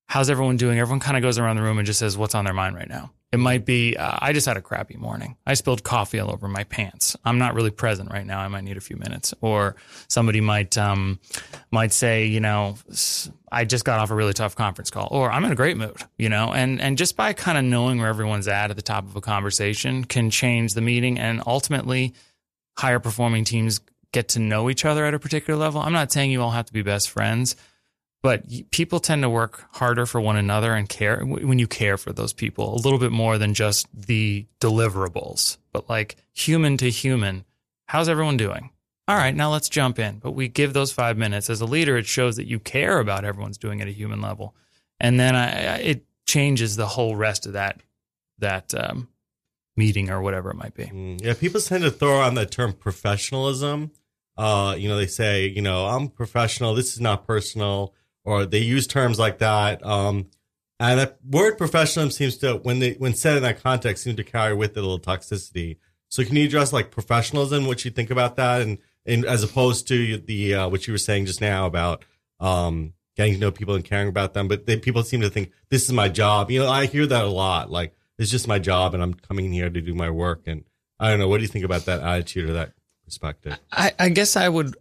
How's 0.07 0.29
everyone 0.29 0.57
doing? 0.57 0.79
Everyone 0.79 0.99
kind 0.99 1.17
of 1.17 1.23
goes 1.23 1.37
around 1.37 1.57
the 1.57 1.63
room 1.63 1.77
and 1.77 1.85
just 1.85 1.99
says, 1.99 2.17
What's 2.17 2.35
on 2.35 2.45
their 2.45 2.53
mind 2.53 2.75
right 2.75 2.89
now? 2.89 3.11
It 3.37 3.39
might 3.39 3.65
be, 3.65 3.95
uh, 3.95 4.17
I 4.19 4.33
just 4.33 4.47
had 4.47 4.57
a 4.57 4.63
crappy 4.63 4.97
morning. 4.97 5.37
I 5.45 5.53
spilled 5.53 5.83
coffee 5.83 6.19
all 6.19 6.31
over 6.31 6.47
my 6.47 6.63
pants. 6.63 7.15
I'm 7.23 7.37
not 7.37 7.53
really 7.53 7.69
present 7.69 8.11
right 8.11 8.25
now. 8.25 8.39
I 8.39 8.47
might 8.47 8.63
need 8.63 8.77
a 8.77 8.81
few 8.81 8.95
minutes. 8.97 9.31
Or 9.41 9.75
somebody 10.07 10.41
might, 10.41 10.75
um, 10.75 11.19
might 11.69 11.93
say, 11.93 12.25
you 12.25 12.39
know, 12.39 12.77
I 13.51 13.63
just 13.65 13.85
got 13.85 13.99
off 13.99 14.09
a 14.09 14.15
really 14.15 14.33
tough 14.33 14.55
conference 14.55 14.89
call, 14.89 15.07
or 15.11 15.31
I'm 15.31 15.45
in 15.45 15.51
a 15.51 15.55
great 15.55 15.77
mood, 15.77 15.97
you 16.17 16.29
know, 16.29 16.51
and, 16.51 16.81
and 16.81 16.97
just 16.97 17.15
by 17.15 17.33
kind 17.33 17.59
of 17.59 17.63
knowing 17.63 17.99
where 17.99 18.07
everyone's 18.07 18.47
at 18.47 18.71
at 18.71 18.75
the 18.75 18.81
top 18.81 19.05
of 19.05 19.15
a 19.15 19.21
conversation 19.21 20.03
can 20.03 20.31
change 20.31 20.73
the 20.73 20.81
meeting 20.81 21.19
and 21.19 21.43
ultimately 21.45 22.15
higher 22.75 22.99
performing 22.99 23.43
teams 23.43 23.81
get 24.13 24.29
to 24.29 24.39
know 24.39 24.67
each 24.67 24.83
other 24.83 25.05
at 25.05 25.13
a 25.13 25.19
particular 25.19 25.59
level. 25.59 25.79
I'm 25.79 25.93
not 25.93 26.11
saying 26.11 26.31
you 26.31 26.41
all 26.41 26.49
have 26.49 26.65
to 26.65 26.73
be 26.73 26.81
best 26.81 27.11
friends, 27.11 27.55
but 28.23 28.43
people 28.71 28.99
tend 28.99 29.21
to 29.21 29.29
work 29.29 29.65
harder 29.73 30.05
for 30.05 30.19
one 30.19 30.37
another 30.37 30.73
and 30.73 30.89
care 30.89 31.23
when 31.23 31.59
you 31.59 31.67
care 31.67 31.97
for 31.97 32.11
those 32.11 32.33
people 32.33 32.73
a 32.73 32.81
little 32.81 32.99
bit 32.99 33.11
more 33.11 33.37
than 33.37 33.53
just 33.53 33.87
the 33.93 34.45
deliverables, 34.59 35.57
but 35.71 35.89
like 35.89 36.15
human 36.33 36.77
to 36.77 36.89
human. 36.89 37.45
How's 37.87 38.09
everyone 38.09 38.37
doing? 38.37 38.71
All 39.07 39.15
right, 39.15 39.33
now 39.33 39.51
let's 39.51 39.69
jump 39.69 39.99
in. 39.99 40.19
But 40.19 40.31
we 40.31 40.49
give 40.49 40.73
those 40.73 40.91
five 40.91 41.17
minutes. 41.17 41.49
As 41.49 41.61
a 41.61 41.65
leader, 41.65 41.95
it 41.97 42.05
shows 42.05 42.35
that 42.35 42.47
you 42.47 42.59
care 42.59 42.99
about 42.99 43.23
everyone's 43.23 43.57
doing 43.57 43.81
at 43.81 43.87
a 43.87 43.91
human 43.91 44.21
level. 44.21 44.55
and 44.99 45.19
then 45.19 45.35
I, 45.35 45.45
I 45.45 45.77
it 45.77 46.05
changes 46.25 46.75
the 46.75 46.87
whole 46.87 47.15
rest 47.15 47.45
of 47.45 47.53
that 47.53 47.79
that 48.39 48.73
um, 48.75 49.07
meeting 49.75 50.09
or 50.09 50.21
whatever 50.21 50.51
it 50.51 50.57
might 50.57 50.73
be. 50.73 50.85
Mm, 50.85 51.23
yeah, 51.23 51.33
people 51.33 51.61
tend 51.61 51.83
to 51.83 51.91
throw 51.91 52.19
on 52.19 52.35
that 52.35 52.51
term 52.51 52.73
professionalism. 52.73 53.91
Uh, 54.37 54.75
you 54.77 54.87
know, 54.87 54.97
they 54.97 55.07
say, 55.07 55.47
you 55.47 55.61
know, 55.61 55.87
I'm 55.87 56.09
professional. 56.09 56.75
This 56.75 56.93
is 56.93 56.99
not 56.99 57.25
personal, 57.25 57.93
or 58.27 58.45
they 58.45 58.59
use 58.59 58.85
terms 58.85 59.17
like 59.17 59.37
that. 59.37 59.83
Um, 59.85 60.27
and 60.81 60.99
that 60.99 61.17
word 61.25 61.57
professionalism 61.57 62.11
seems 62.11 62.37
to, 62.39 62.55
when 62.57 62.79
they 62.79 62.93
when 62.93 63.15
said 63.15 63.37
in 63.37 63.43
that 63.43 63.63
context, 63.63 64.03
seem 64.03 64.17
to 64.17 64.23
carry 64.23 64.53
with 64.53 64.71
it 64.71 64.77
a 64.77 64.81
little 64.81 64.99
toxicity. 64.99 65.77
So, 66.09 66.23
can 66.25 66.35
you 66.35 66.45
address 66.45 66.73
like 66.73 66.91
professionalism? 66.91 67.65
What 67.65 67.85
you 67.85 67.89
think 67.89 68.11
about 68.11 68.35
that, 68.35 68.61
and 68.61 68.79
and 69.05 69.25
as 69.25 69.43
opposed 69.43 69.87
to 69.87 70.17
the 70.17 70.55
uh, 70.55 70.69
what 70.69 70.85
you 70.85 70.93
were 70.93 70.99
saying 70.99 71.25
just 71.25 71.39
now 71.39 71.65
about 71.65 72.03
um, 72.41 72.93
getting 73.15 73.35
to 73.35 73.39
know 73.39 73.49
people 73.49 73.75
and 73.75 73.83
caring 73.83 74.09
about 74.09 74.33
them, 74.33 74.47
but 74.47 74.65
they, 74.65 74.77
people 74.77 75.03
seem 75.03 75.21
to 75.21 75.29
think 75.29 75.51
this 75.69 75.83
is 75.85 75.93
my 75.93 76.09
job. 76.09 76.51
You 76.51 76.59
know, 76.59 76.69
I 76.69 76.85
hear 76.85 77.07
that 77.07 77.23
a 77.23 77.29
lot. 77.29 77.71
Like 77.71 77.95
it's 78.19 78.29
just 78.29 78.47
my 78.47 78.59
job, 78.59 78.93
and 78.93 79.01
I'm 79.01 79.13
coming 79.13 79.53
here 79.53 79.69
to 79.69 79.81
do 79.81 79.95
my 79.95 80.09
work. 80.09 80.43
And 80.47 80.65
I 80.99 81.09
don't 81.09 81.19
know. 81.19 81.29
What 81.29 81.37
do 81.37 81.43
you 81.43 81.49
think 81.49 81.65
about 81.65 81.85
that 81.85 82.01
attitude 82.01 82.49
or 82.49 82.53
that 82.53 82.73
perspective? 83.05 83.57
I, 83.71 83.93
I 83.97 84.09
guess 84.09 84.35
I 84.35 84.49
would. 84.49 84.75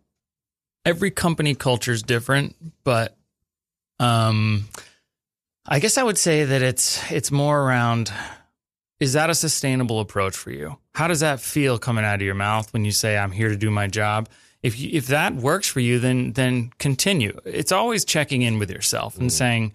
Every 0.85 1.11
company 1.11 1.55
culture 1.55 1.93
is 1.93 2.03
different, 2.03 2.55
but 2.85 3.17
um, 3.99 4.65
I 5.67 5.79
guess 5.81 5.99
I 5.99 6.03
would 6.03 6.19
say 6.19 6.45
that 6.45 6.63
it's 6.63 7.11
it's 7.11 7.31
more 7.31 7.61
around. 7.61 8.13
Is 8.99 9.13
that 9.13 9.29
a 9.29 9.35
sustainable 9.35 10.01
approach 10.01 10.35
for 10.37 10.51
you? 10.51 10.79
How 10.95 11.07
does 11.09 11.21
that 11.21 11.41
feel 11.41 11.79
coming 11.79 12.05
out 12.05 12.15
of 12.17 12.23
your 12.23 12.35
mouth 12.35 12.73
when 12.73 12.85
you 12.85 12.93
say, 12.93 13.17
"I'm 13.19 13.33
here 13.33 13.49
to 13.49 13.57
do 13.57 13.71
my 13.71 13.87
job"? 13.89 14.29
If 14.63 14.79
you, 14.79 14.91
if 14.93 15.09
that 15.09 15.35
works 15.35 15.69
for 15.69 15.81
you, 15.81 15.99
then 15.99 16.33
then 16.33 16.71
continue. 16.79 17.39
It's 17.45 17.73
always 17.73 18.05
checking 18.05 18.43
in 18.43 18.59
with 18.59 18.71
yourself 18.71 19.19
and 19.19 19.31
saying, 19.33 19.73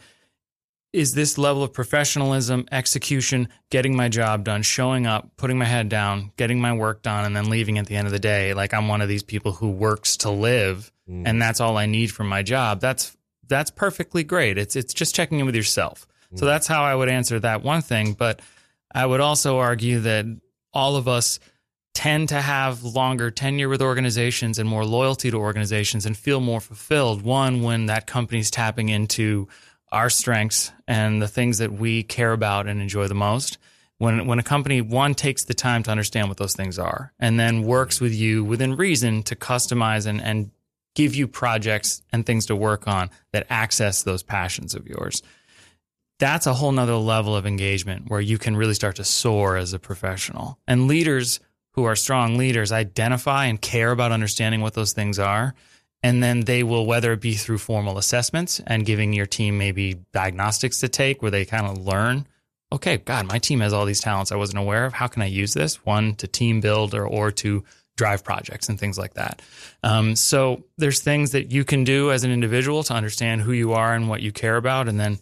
is 0.92 1.14
this 1.14 1.38
level 1.38 1.64
of 1.64 1.72
professionalism, 1.72 2.68
execution, 2.72 3.48
getting 3.70 3.96
my 3.96 4.10
job 4.10 4.44
done, 4.44 4.62
showing 4.62 5.08
up, 5.08 5.30
putting 5.38 5.58
my 5.58 5.64
head 5.66 5.88
down, 5.88 6.32
getting 6.36 6.60
my 6.60 6.74
work 6.74 7.02
done, 7.02 7.24
and 7.24 7.34
then 7.36 7.50
leaving 7.50 7.78
at 7.78 7.86
the 7.86 7.96
end 7.96 8.08
of 8.08 8.12
the 8.12 8.20
day. 8.20 8.54
Like 8.54 8.74
I'm 8.74 8.90
one 8.90 9.02
of 9.02 9.08
these 9.08 9.24
people 9.24 9.54
who 9.54 9.70
works 9.70 10.18
to 10.18 10.30
live, 10.32 10.92
Mm. 11.10 11.24
and 11.26 11.42
that's 11.42 11.60
all 11.62 11.78
I 11.78 11.86
need 11.86 12.12
from 12.12 12.28
my 12.28 12.44
job. 12.44 12.80
That's 12.82 13.16
that's 13.52 13.70
perfectly 13.70 14.24
great. 14.24 14.58
It's 14.58 14.76
it's 14.76 14.94
just 14.94 15.14
checking 15.14 15.40
in 15.40 15.46
with 15.46 15.56
yourself. 15.56 16.08
So 16.36 16.46
that's 16.46 16.66
how 16.66 16.84
I 16.84 16.96
would 16.96 17.10
answer 17.10 17.40
that 17.42 17.62
one 17.62 17.82
thing. 17.82 18.14
But 18.14 18.42
I 18.96 19.06
would 19.06 19.20
also 19.20 19.60
argue 19.60 20.00
that 20.00 20.26
all 20.74 20.96
of 20.96 21.08
us 21.08 21.40
tend 21.94 22.30
to 22.30 22.40
have 22.40 22.84
longer 22.84 23.30
tenure 23.30 23.68
with 23.68 23.82
organizations 23.82 24.58
and 24.58 24.68
more 24.68 24.86
loyalty 24.86 25.30
to 25.30 25.38
organizations 25.38 26.06
and 26.06 26.16
feel 26.16 26.40
more 26.40 26.62
fulfilled. 26.62 27.22
One, 27.22 27.64
when 27.64 27.88
that 27.88 28.08
company's 28.08 28.50
tapping 28.50 28.88
into 28.88 29.50
our 29.92 30.10
strengths 30.10 30.72
and 30.88 31.22
the 31.22 31.28
things 31.28 31.58
that 31.58 31.74
we 31.74 32.04
care 32.04 32.32
about 32.32 32.68
and 32.68 32.82
enjoy 32.82 33.08
the 33.08 33.14
most. 33.14 33.58
When 33.98 34.26
when 34.26 34.40
a 34.40 34.44
company 34.44 34.82
one 34.82 35.14
takes 35.14 35.44
the 35.44 35.54
time 35.54 35.84
to 35.84 35.92
understand 35.92 36.30
what 36.30 36.38
those 36.38 36.56
things 36.56 36.80
are 36.80 37.14
and 37.20 37.40
then 37.40 37.64
works 37.64 38.02
with 38.02 38.14
you 38.14 38.44
within 38.44 38.76
reason 38.76 39.22
to 39.24 39.36
customize 39.36 40.08
and, 40.08 40.22
and 40.22 40.50
give 40.96 41.16
you 41.16 41.28
projects 41.28 42.02
and 42.12 42.26
things 42.26 42.46
to 42.48 42.56
work 42.56 42.88
on 42.88 43.10
that 43.34 43.48
access 43.50 44.04
those 44.04 44.24
passions 44.24 44.76
of 44.76 44.88
yours. 44.88 45.22
That's 46.20 46.46
a 46.46 46.54
whole 46.54 46.72
nother 46.72 46.96
level 46.96 47.36
of 47.36 47.48
engagement 47.48 48.10
where 48.10 48.22
you 48.22 48.38
can 48.38 48.56
really 48.56 48.74
start 48.74 48.98
to 48.98 49.04
soar 49.04 49.58
as 49.58 49.74
a 49.74 49.80
professional. 49.80 50.60
And 50.68 50.88
leaders 50.88 51.40
who 51.74 51.86
are 51.86 51.96
strong 51.96 52.38
leaders 52.38 52.72
identify 52.72 53.46
and 53.46 53.62
care 53.62 53.92
about 53.92 54.12
understanding 54.12 54.62
what 54.62 54.74
those 54.74 54.94
things 54.94 55.18
are 55.20 55.56
and 56.04 56.22
then 56.22 56.42
they 56.42 56.64
will 56.64 56.86
whether 56.86 57.14
it 57.14 57.22
be 57.22 57.34
through 57.34 57.58
formal 57.58 57.98
assessments 57.98 58.62
and 58.66 58.86
giving 58.86 59.14
your 59.14 59.26
team 59.26 59.58
maybe 59.58 60.00
diagnostics 60.14 60.80
to 60.80 60.90
take 60.90 61.22
where 61.22 61.32
they 61.32 61.46
kind 61.46 61.66
of 61.66 61.86
learn 61.86 62.28
okay 62.72 62.98
god 62.98 63.26
my 63.28 63.40
team 63.40 63.60
has 63.60 63.74
all 63.74 63.86
these 63.86 64.02
talents 64.02 64.32
i 64.32 64.36
wasn't 64.36 64.58
aware 64.58 64.86
of 64.86 64.94
how 64.94 65.08
can 65.08 65.22
i 65.22 65.28
use 65.28 65.54
this 65.54 65.86
one 65.86 66.16
to 66.16 66.28
team 66.28 66.60
build 66.60 66.94
or, 66.94 67.06
or 67.06 67.32
to 67.32 67.64
drive 67.98 68.24
projects 68.24 68.70
and 68.70 68.80
things 68.80 68.98
like 68.98 69.14
that 69.16 69.42
um, 69.84 70.16
so 70.16 70.64
there's 70.78 71.02
things 71.02 71.32
that 71.32 71.52
you 71.52 71.64
can 71.64 71.84
do 71.84 72.12
as 72.12 72.24
an 72.24 72.32
individual 72.32 72.84
to 72.84 72.94
understand 72.94 73.42
who 73.42 73.52
you 73.52 73.74
are 73.74 73.94
and 73.94 74.10
what 74.10 74.22
you 74.22 74.32
care 74.32 74.58
about 74.58 74.88
and 74.88 75.00
then 75.00 75.20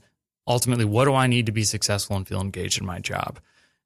ultimately 0.48 0.86
what 0.86 1.06
do 1.06 1.14
i 1.14 1.28
need 1.28 1.46
to 1.48 1.52
be 1.52 1.64
successful 1.64 2.16
and 2.16 2.28
feel 2.28 2.42
engaged 2.42 2.80
in 2.80 2.86
my 2.86 3.00
job 3.00 3.40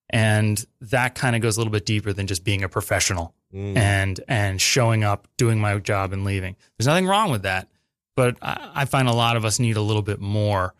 and 0.09 0.65
that 0.81 1.15
kind 1.15 1.35
of 1.35 1.41
goes 1.41 1.57
a 1.57 1.59
little 1.59 1.71
bit 1.71 1.85
deeper 1.85 2.13
than 2.13 2.27
just 2.27 2.43
being 2.43 2.63
a 2.63 2.69
professional 2.69 3.33
Mm. 3.53 3.77
and 3.77 4.19
and 4.27 4.59
showing 4.59 5.03
up, 5.03 5.27
doing 5.37 5.59
my 5.61 5.77
job, 5.77 6.11
and 6.11 6.25
leaving. 6.25 6.55
There's 6.75 6.87
nothing 6.87 7.05
wrong 7.05 7.29
with 7.29 7.43
that, 7.43 7.67
but 8.15 8.35
I, 8.41 8.71
I 8.73 8.85
find 8.85 9.07
a 9.07 9.13
lot 9.13 9.35
of 9.37 9.45
us 9.45 9.59
need 9.59 9.77
a 9.77 9.81
little 9.81 10.01
bit 10.01 10.19
more 10.19 10.73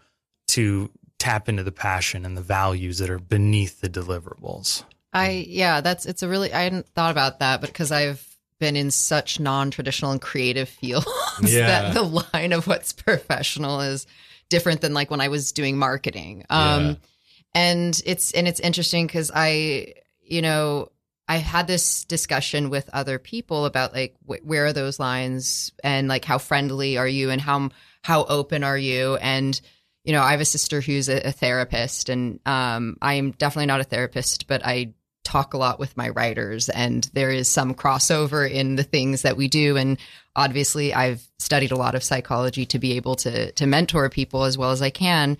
to 0.47 0.89
tap 1.19 1.47
into 1.47 1.61
the 1.61 1.71
passion 1.71 2.25
and 2.25 2.35
the 2.35 2.41
values 2.41 2.97
that 2.97 3.11
are 3.11 3.19
beneath 3.19 3.81
the 3.81 3.89
deliverables. 3.89 4.85
I 5.13 5.45
yeah, 5.47 5.81
that's 5.81 6.05
it's 6.05 6.23
a 6.23 6.27
really 6.27 6.51
I 6.53 6.61
hadn't 6.63 6.87
thought 6.89 7.11
about 7.11 7.39
that, 7.39 7.61
but 7.61 7.69
because 7.69 7.91
I've 7.91 8.25
been 8.59 8.75
in 8.75 8.91
such 8.91 9.39
non-traditional 9.39 10.11
and 10.11 10.21
creative 10.21 10.69
fields 10.69 11.05
Yeah. 11.43 11.67
that 11.67 11.93
the 11.93 12.03
line 12.33 12.53
of 12.53 12.65
what's 12.67 12.93
professional 12.93 13.81
is 13.81 14.07
different 14.49 14.81
than 14.81 14.93
like 14.93 15.11
when 15.11 15.21
I 15.21 15.27
was 15.27 15.51
doing 15.51 15.77
marketing. 15.77 16.45
Um 16.49 16.85
Yeah. 16.85 16.95
and 17.55 18.01
it's 18.05 18.31
and 18.31 18.47
it's 18.47 18.59
interesting 18.59 19.07
cuz 19.07 19.31
I 19.33 19.93
you 20.21 20.41
know 20.41 20.89
I 21.27 21.37
had 21.37 21.67
this 21.67 22.03
discussion 22.05 22.69
with 22.69 22.89
other 22.93 23.17
people 23.19 23.65
about 23.65 23.93
like 23.93 24.15
wh- 24.27 24.45
where 24.45 24.65
are 24.65 24.73
those 24.73 24.99
lines 24.99 25.71
and 25.83 26.07
like 26.07 26.25
how 26.25 26.37
friendly 26.37 26.97
are 26.97 27.07
you 27.07 27.29
and 27.29 27.39
how 27.41 27.69
how 28.03 28.23
open 28.25 28.63
are 28.63 28.77
you 28.77 29.15
and 29.17 29.59
you 30.03 30.11
know 30.13 30.21
I 30.21 30.31
have 30.31 30.41
a 30.41 30.45
sister 30.45 30.81
who's 30.81 31.09
a, 31.09 31.27
a 31.27 31.31
therapist 31.31 32.09
and 32.09 32.39
um 32.45 32.97
I 33.01 33.15
am 33.15 33.31
definitely 33.31 33.67
not 33.67 33.81
a 33.81 33.85
therapist 33.85 34.47
but 34.47 34.65
I 34.65 34.93
talk 35.23 35.53
a 35.53 35.57
lot 35.57 35.79
with 35.79 35.95
my 35.97 36.09
writers 36.09 36.69
and 36.69 37.09
there 37.13 37.31
is 37.31 37.47
some 37.47 37.73
crossover 37.73 38.49
in 38.49 38.75
the 38.75 38.83
things 38.83 39.21
that 39.21 39.37
we 39.37 39.47
do. 39.47 39.77
And 39.77 39.97
obviously 40.35 40.93
I've 40.93 41.25
studied 41.39 41.71
a 41.71 41.77
lot 41.77 41.95
of 41.95 42.03
psychology 42.03 42.65
to 42.67 42.79
be 42.79 42.93
able 42.93 43.15
to 43.17 43.51
to 43.53 43.65
mentor 43.65 44.09
people 44.09 44.43
as 44.43 44.57
well 44.57 44.71
as 44.71 44.81
I 44.81 44.89
can. 44.89 45.37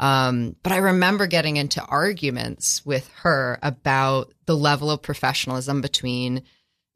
Um, 0.00 0.56
but 0.62 0.72
I 0.72 0.78
remember 0.78 1.26
getting 1.26 1.58
into 1.58 1.84
arguments 1.84 2.84
with 2.86 3.08
her 3.22 3.58
about 3.62 4.32
the 4.46 4.56
level 4.56 4.90
of 4.90 5.02
professionalism 5.02 5.82
between, 5.82 6.42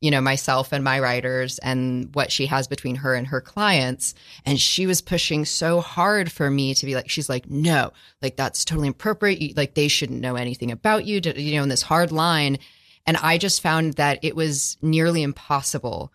you 0.05 0.11
know, 0.11 0.21
myself 0.21 0.73
and 0.73 0.85
my 0.85 1.01
writers 1.01 1.59
and 1.61 2.15
what 2.15 2.31
she 2.31 2.45
has 2.47 2.67
between 2.69 2.97
her 2.97 3.15
and 3.15 3.27
her 3.29 3.41
clients. 3.41 4.15
And 4.45 4.61
she 4.61 4.87
was 4.87 5.01
pushing 5.01 5.45
so 5.47 5.81
hard 5.81 6.31
for 6.31 6.51
me 6.51 6.75
to 6.75 6.85
be 6.87 6.95
like, 6.95 7.09
she's 7.09 7.29
like, 7.31 7.49
no, 7.49 7.91
like 8.21 8.37
that's 8.37 8.65
totally 8.67 8.89
inappropriate. 8.89 9.41
You- 9.41 9.55
Like 9.57 9.73
they 9.75 9.89
shouldn't 9.89 10.21
know 10.21 10.37
anything 10.37 10.71
about 10.71 11.07
you, 11.07 11.21
to, 11.23 11.41
you 11.41 11.57
know, 11.57 11.63
in 11.63 11.71
this 11.71 11.83
hard 11.83 12.13
line. 12.13 12.59
And 13.07 13.17
I 13.17 13.39
just 13.39 13.63
found 13.63 13.95
that 13.95 14.19
it 14.23 14.37
was 14.37 14.77
nearly 14.83 15.23
impossible 15.23 16.13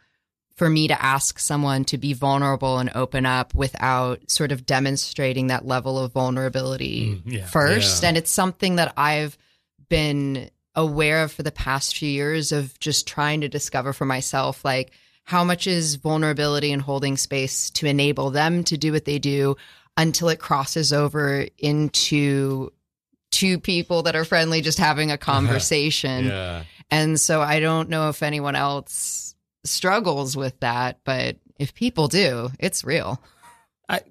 for 0.56 0.70
me 0.70 0.88
to 0.90 1.02
ask 1.04 1.40
someone 1.40 1.86
to 1.86 1.98
be 1.98 2.14
vulnerable 2.14 2.80
and 2.80 2.92
open 2.94 3.26
up 3.26 3.56
without 3.56 4.30
sort 4.30 4.52
of 4.52 4.66
demonstrating 4.66 5.48
that 5.48 5.66
level 5.66 5.98
of 5.98 6.12
vulnerability 6.14 7.06
Mm, 7.06 7.22
yeah. 7.26 7.46
first. 7.46 8.04
Yeah. 8.04 8.10
And 8.10 8.18
it's 8.18 8.32
something 8.32 8.76
that 8.76 8.94
I've 8.98 9.38
been 9.88 10.50
aware 10.80 11.24
of 11.24 11.32
for 11.32 11.44
the 11.44 11.52
past 11.52 11.98
few 11.98 12.10
years 12.10 12.52
of 12.52 12.80
just 12.80 13.08
trying 13.08 13.42
to 13.42 13.50
discover 13.50 13.94
for 13.94 14.06
myself, 14.06 14.64
like 14.64 14.92
how 15.26 15.44
much 15.44 15.68
is 15.68 15.96
vulnerability 15.96 16.72
and 16.72 16.82
holding 16.82 17.18
space 17.18 17.70
to 17.72 17.86
enable 17.86 18.32
them 18.32 18.64
to 18.64 18.78
do 18.78 18.92
what 18.92 19.06
they 19.06 19.20
do 19.20 19.56
until 19.98 20.30
it 20.30 20.40
crosses 20.40 20.94
over 20.94 21.46
into 21.58 22.72
two 23.32 23.60
people 23.60 24.04
that 24.04 24.16
are 24.16 24.26
friendly, 24.26 24.62
just 24.62 24.80
having 24.80 25.12
a 25.12 25.18
conversation. 25.32 26.26
yeah. 26.26 26.64
And 26.90 27.20
so 27.20 27.42
I 27.42 27.60
don't 27.60 27.90
know 27.90 28.10
if 28.10 28.24
anyone 28.24 28.56
else 28.56 29.36
struggles 29.64 30.36
with 30.36 30.60
that, 30.62 31.00
but 31.04 31.36
if 31.60 31.76
people 31.76 32.08
do, 32.08 32.50
it's 32.58 32.84
real. 32.84 33.22
I, 33.88 34.02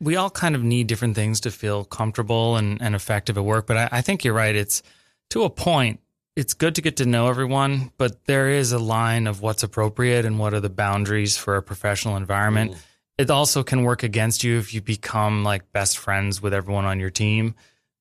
we 0.00 0.16
all 0.16 0.30
kind 0.30 0.54
of 0.54 0.62
need 0.62 0.86
different 0.86 1.16
things 1.16 1.40
to 1.40 1.50
feel 1.50 1.84
comfortable 1.84 2.56
and, 2.56 2.80
and 2.80 2.94
effective 2.94 3.36
at 3.36 3.44
work. 3.44 3.66
But 3.66 3.76
I, 3.76 3.88
I 3.92 4.00
think 4.00 4.24
you're 4.24 4.32
right. 4.32 4.54
It's 4.54 4.82
to 5.30 5.44
a 5.44 5.50
point, 5.50 6.00
it's 6.36 6.54
good 6.54 6.74
to 6.74 6.82
get 6.82 6.96
to 6.96 7.06
know 7.06 7.28
everyone, 7.28 7.90
but 7.96 8.26
there 8.26 8.50
is 8.50 8.72
a 8.72 8.78
line 8.78 9.26
of 9.26 9.40
what's 9.40 9.62
appropriate 9.62 10.24
and 10.24 10.38
what 10.38 10.52
are 10.52 10.60
the 10.60 10.68
boundaries 10.68 11.36
for 11.36 11.56
a 11.56 11.62
professional 11.62 12.16
environment. 12.16 12.72
Mm. 12.72 12.78
It 13.18 13.30
also 13.30 13.62
can 13.62 13.82
work 13.82 14.02
against 14.02 14.44
you 14.44 14.58
if 14.58 14.74
you 14.74 14.82
become 14.82 15.42
like 15.42 15.72
best 15.72 15.96
friends 15.96 16.42
with 16.42 16.52
everyone 16.52 16.84
on 16.84 17.00
your 17.00 17.10
team. 17.10 17.54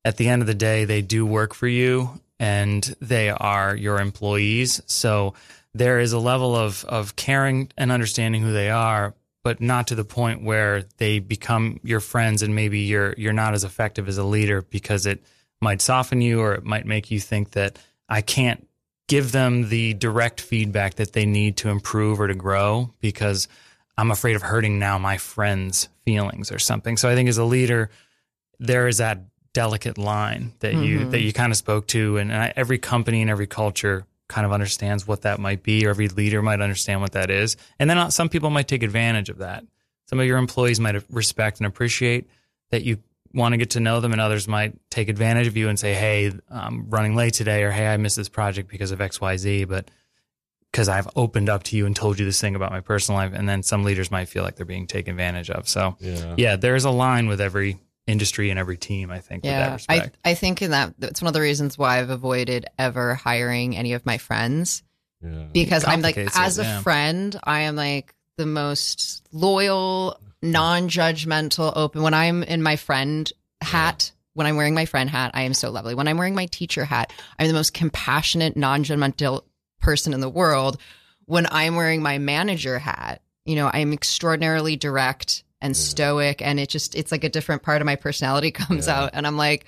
At 0.03 0.17
the 0.17 0.27
end 0.27 0.41
of 0.41 0.47
the 0.47 0.53
day, 0.53 0.83
they 0.83 1.01
do 1.01 1.25
work 1.25 1.53
for 1.53 1.67
you 1.67 2.21
and 2.37 2.83
they 2.99 3.29
are 3.29 3.75
your 3.75 3.99
employees. 3.99 4.81
So 4.85 5.33
there 5.73 5.99
is 5.99 6.11
a 6.11 6.19
level 6.19 6.55
of, 6.55 6.83
of 6.85 7.15
caring 7.15 7.71
and 7.77 7.91
understanding 7.91 8.41
who 8.41 8.51
they 8.51 8.69
are, 8.69 9.13
but 9.43 9.61
not 9.61 9.87
to 9.87 9.95
the 9.95 10.03
point 10.03 10.43
where 10.43 10.83
they 10.97 11.19
become 11.19 11.79
your 11.83 12.01
friends 12.01 12.41
and 12.41 12.53
maybe 12.53 12.79
you're 12.79 13.13
you're 13.17 13.31
not 13.31 13.53
as 13.53 13.63
effective 13.63 14.07
as 14.07 14.17
a 14.17 14.23
leader 14.23 14.61
because 14.63 15.05
it 15.05 15.23
might 15.61 15.81
soften 15.81 16.21
you 16.21 16.39
or 16.41 16.53
it 16.53 16.63
might 16.63 16.85
make 16.85 17.11
you 17.11 17.19
think 17.19 17.51
that 17.51 17.79
I 18.09 18.21
can't 18.21 18.67
give 19.07 19.31
them 19.31 19.69
the 19.69 19.93
direct 19.93 20.41
feedback 20.41 20.95
that 20.95 21.13
they 21.13 21.25
need 21.25 21.57
to 21.57 21.69
improve 21.69 22.19
or 22.19 22.27
to 22.27 22.35
grow 22.35 22.91
because 22.99 23.47
I'm 23.97 24.11
afraid 24.11 24.35
of 24.35 24.41
hurting 24.41 24.79
now 24.79 24.97
my 24.97 25.17
friends' 25.17 25.89
feelings 26.05 26.51
or 26.51 26.59
something. 26.59 26.97
So 26.97 27.09
I 27.09 27.15
think 27.15 27.29
as 27.29 27.37
a 27.37 27.45
leader, 27.45 27.89
there 28.59 28.87
is 28.87 28.97
that 28.97 29.21
delicate 29.53 29.97
line 29.97 30.53
that 30.59 30.73
you 30.75 30.99
Mhm. 31.05 31.11
that 31.11 31.21
you 31.21 31.31
kind 31.31 31.51
of 31.51 31.57
spoke 31.57 31.87
to, 31.87 32.17
and, 32.17 32.33
I, 32.33 32.51
every 32.57 32.77
company 32.77 33.21
and 33.21 33.29
every 33.29 33.47
culture 33.47 34.05
kind 34.27 34.45
of 34.45 34.51
understands 34.51 35.07
what 35.07 35.21
that 35.21 35.39
might 35.39 35.63
be, 35.63 35.85
or 35.85 35.91
every 35.91 36.09
leader 36.09 36.41
might 36.41 36.59
understand 36.59 36.99
what 36.99 37.13
that 37.13 37.29
is, 37.29 37.55
and 37.79 37.89
then 37.89 37.97
uh, 37.97 38.09
some 38.09 38.27
people 38.27 38.49
might 38.49 38.67
take 38.67 38.83
advantage 38.83 39.29
of 39.29 39.37
that. 39.37 39.63
Some 40.09 40.19
of 40.19 40.25
your 40.25 40.37
employees 40.39 40.79
might 40.79 41.01
respect 41.09 41.59
and 41.59 41.67
appreciate 41.67 42.27
that 42.71 42.83
you 42.83 42.97
want 43.35 43.53
to 43.53 43.57
get 43.57 43.71
to 43.71 43.79
know 43.79 43.99
them, 43.99 44.11
and 44.11 44.21
others 44.21 44.47
might 44.47 44.73
take 44.89 45.09
advantage 45.09 45.47
of 45.47 45.57
you 45.57 45.69
and 45.69 45.77
say, 45.77 45.93
"Hey, 45.93 46.31
I'm 46.49 46.89
running 46.89 47.15
late 47.15 47.33
today," 47.33 47.63
or 47.63 47.71
"Hey, 47.71 47.87
I 47.87 47.97
missed 47.97 48.15
this 48.15 48.29
project 48.29 48.69
because 48.69 48.91
of 48.91 49.01
X, 49.01 49.19
Y, 49.21 49.37
Z," 49.37 49.65
but 49.65 49.91
because 50.71 50.89
I've 50.89 51.07
opened 51.15 51.47
up 51.49 51.63
to 51.63 51.77
you 51.77 51.85
and 51.85 51.95
told 51.95 52.19
you 52.19 52.25
this 52.25 52.41
thing 52.41 52.55
about 52.55 52.71
my 52.71 52.81
personal 52.81 53.19
life, 53.19 53.31
and 53.33 53.47
then 53.47 53.63
some 53.63 53.83
leaders 53.83 54.11
might 54.11 54.27
feel 54.27 54.43
like 54.43 54.55
they're 54.57 54.65
being 54.65 54.87
taken 54.87 55.11
advantage 55.11 55.49
of. 55.49 55.69
So, 55.69 55.95
Yeah. 56.01 56.33
yeah, 56.37 56.55
there's 56.57 56.83
a 56.83 56.89
line 56.89 57.27
with 57.27 57.39
every 57.39 57.77
industry 58.07 58.49
and 58.49 58.59
every 58.59 58.77
team. 58.77 59.09
I 59.09 59.19
think 59.19 59.43
with 59.43 59.51
that 59.53 59.85
Yeah, 59.89 60.09
I. 60.25 60.31
I 60.31 60.33
think 60.33 60.61
in 60.61 60.71
that 60.71 60.93
that's 60.99 61.21
one 61.21 61.27
of 61.27 61.33
the 61.33 61.41
reasons 61.41 61.77
why 61.77 61.99
I've 61.99 62.09
avoided 62.09 62.65
ever 62.77 63.15
hiring 63.15 63.75
any 63.77 63.93
of 63.93 64.05
my 64.05 64.17
friends 64.17 64.83
Yeah. 65.23 65.45
because 65.53 65.85
I'm 65.85 66.01
like 66.01 66.15
complicates 66.15 66.35
it, 66.37 66.41
as 66.41 66.59
a 66.59 66.63
yeah. 66.63 66.81
friend, 66.81 67.39
I 67.43 67.61
am 67.61 67.75
like 67.77 68.13
the 68.37 68.45
most 68.45 69.23
loyal, 69.31 70.19
non-judgmental, 70.51 71.73
open. 71.75 72.01
When 72.01 72.13
I'm 72.13 72.43
in 72.43 72.61
my 72.63 72.75
friend 72.75 73.31
hat, 73.61 74.11
when 74.33 74.47
I'm 74.47 74.57
wearing 74.57 74.73
my 74.73 74.85
friend 74.85 75.09
hat, 75.09 75.31
I 75.33 75.43
am 75.43 75.53
so 75.53 75.71
lovely. 75.71 75.95
When 75.95 76.07
I'm 76.07 76.17
wearing 76.17 76.35
my 76.35 76.45
teacher 76.47 76.85
hat, 76.85 77.11
I'm 77.39 77.47
the 77.47 77.53
most 77.53 77.73
compassionate, 77.73 78.55
non-judgmental 78.57 79.41
person 79.79 80.13
in 80.13 80.19
the 80.19 80.29
world. 80.29 80.79
When 81.25 81.47
I'm 81.51 81.75
wearing 81.75 82.01
my 82.01 82.17
manager 82.17 82.77
hat, 82.79 83.21
you 83.45 83.55
know, 83.55 83.69
I'm 83.73 83.93
extraordinarily 83.93 84.75
direct 84.75 85.43
and 85.61 85.75
stoic 85.75 86.41
and 86.41 86.59
it 86.59 86.69
just 86.69 86.95
it's 86.95 87.11
like 87.11 87.23
a 87.23 87.29
different 87.29 87.63
part 87.63 87.81
of 87.81 87.85
my 87.85 87.95
personality 87.95 88.51
comes 88.51 88.87
Yeah. 88.87 89.03
out 89.03 89.11
and 89.13 89.25
I'm 89.25 89.37
like 89.37 89.65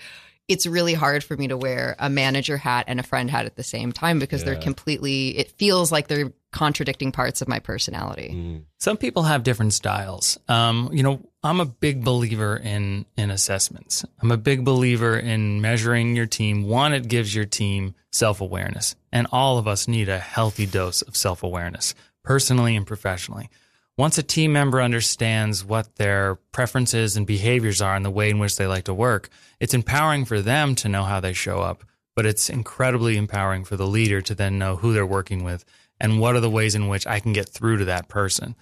it's 0.47 0.65
really 0.67 0.93
hard 0.93 1.23
for 1.23 1.35
me 1.35 1.47
to 1.47 1.57
wear 1.57 1.95
a 1.97 2.09
manager 2.09 2.55
hat 2.57 2.85
and 2.87 2.99
a 2.99 3.03
friend 3.03 3.29
hat 3.31 3.45
at 3.45 3.55
the 3.55 3.63
same 3.63 3.91
time 3.91 4.19
because 4.19 4.43
they're 4.43 4.55
completely 4.57 5.37
it 5.37 5.49
feels 5.51 5.91
like 5.91 6.07
they're 6.07 6.31
contradicting 6.51 7.11
parts 7.11 7.41
of 7.41 7.47
my 7.47 7.59
personality. 7.59 8.31
Mm. 8.33 8.63
Some 8.77 8.97
people 8.97 9.23
have 9.23 9.43
different 9.43 9.73
styles. 9.73 10.37
Um, 10.47 10.89
you 10.93 11.03
know, 11.03 11.21
I'm 11.43 11.59
a 11.59 11.65
big 11.65 12.03
believer 12.03 12.57
in 12.57 13.05
in 13.17 13.31
assessments. 13.31 14.05
I'm 14.21 14.31
a 14.31 14.37
big 14.37 14.63
believer 14.63 15.17
in 15.17 15.61
measuring 15.61 16.15
your 16.15 16.25
team. 16.25 16.63
One, 16.63 16.93
it 16.93 17.07
gives 17.07 17.35
your 17.35 17.45
team 17.45 17.95
self 18.11 18.41
awareness, 18.41 18.95
and 19.11 19.27
all 19.31 19.57
of 19.57 19.67
us 19.67 19.87
need 19.87 20.09
a 20.09 20.19
healthy 20.19 20.65
dose 20.65 21.01
of 21.01 21.15
self 21.15 21.43
awareness, 21.43 21.93
personally 22.23 22.75
and 22.75 22.87
professionally. 22.87 23.49
Once 23.97 24.19
a 24.19 24.23
team 24.23 24.53
member 24.53 24.79
understands 24.79 25.65
what 25.65 25.95
their 25.95 26.35
preferences 26.51 27.17
and 27.17 27.25
behaviors 27.25 27.81
are 27.81 27.95
and 27.95 28.05
the 28.05 28.11
way 28.11 28.29
in 28.29 28.37
which 28.37 28.55
they 28.55 28.67
like 28.67 28.83
to 28.83 28.93
work, 28.93 29.27
it's 29.59 29.73
empowering 29.73 30.23
for 30.23 30.39
them 30.39 30.75
to 30.75 30.87
know 30.87 31.03
how 31.03 31.19
they 31.19 31.33
show 31.33 31.61
up, 31.61 31.83
but 32.15 32.23
it's 32.23 32.47
incredibly 32.47 33.17
empowering 33.17 33.63
for 33.63 33.75
the 33.75 33.87
leader 33.87 34.21
to 34.21 34.35
then 34.35 34.59
know 34.59 34.75
who 34.75 34.93
they're 34.93 35.05
working 35.05 35.43
with 35.43 35.65
and 35.99 36.19
what 36.19 36.35
are 36.35 36.39
the 36.39 36.49
ways 36.49 36.75
in 36.75 36.87
which 36.87 37.07
I 37.07 37.19
can 37.19 37.33
get 37.33 37.49
through 37.49 37.77
to 37.77 37.85
that 37.85 38.07
person. 38.07 38.55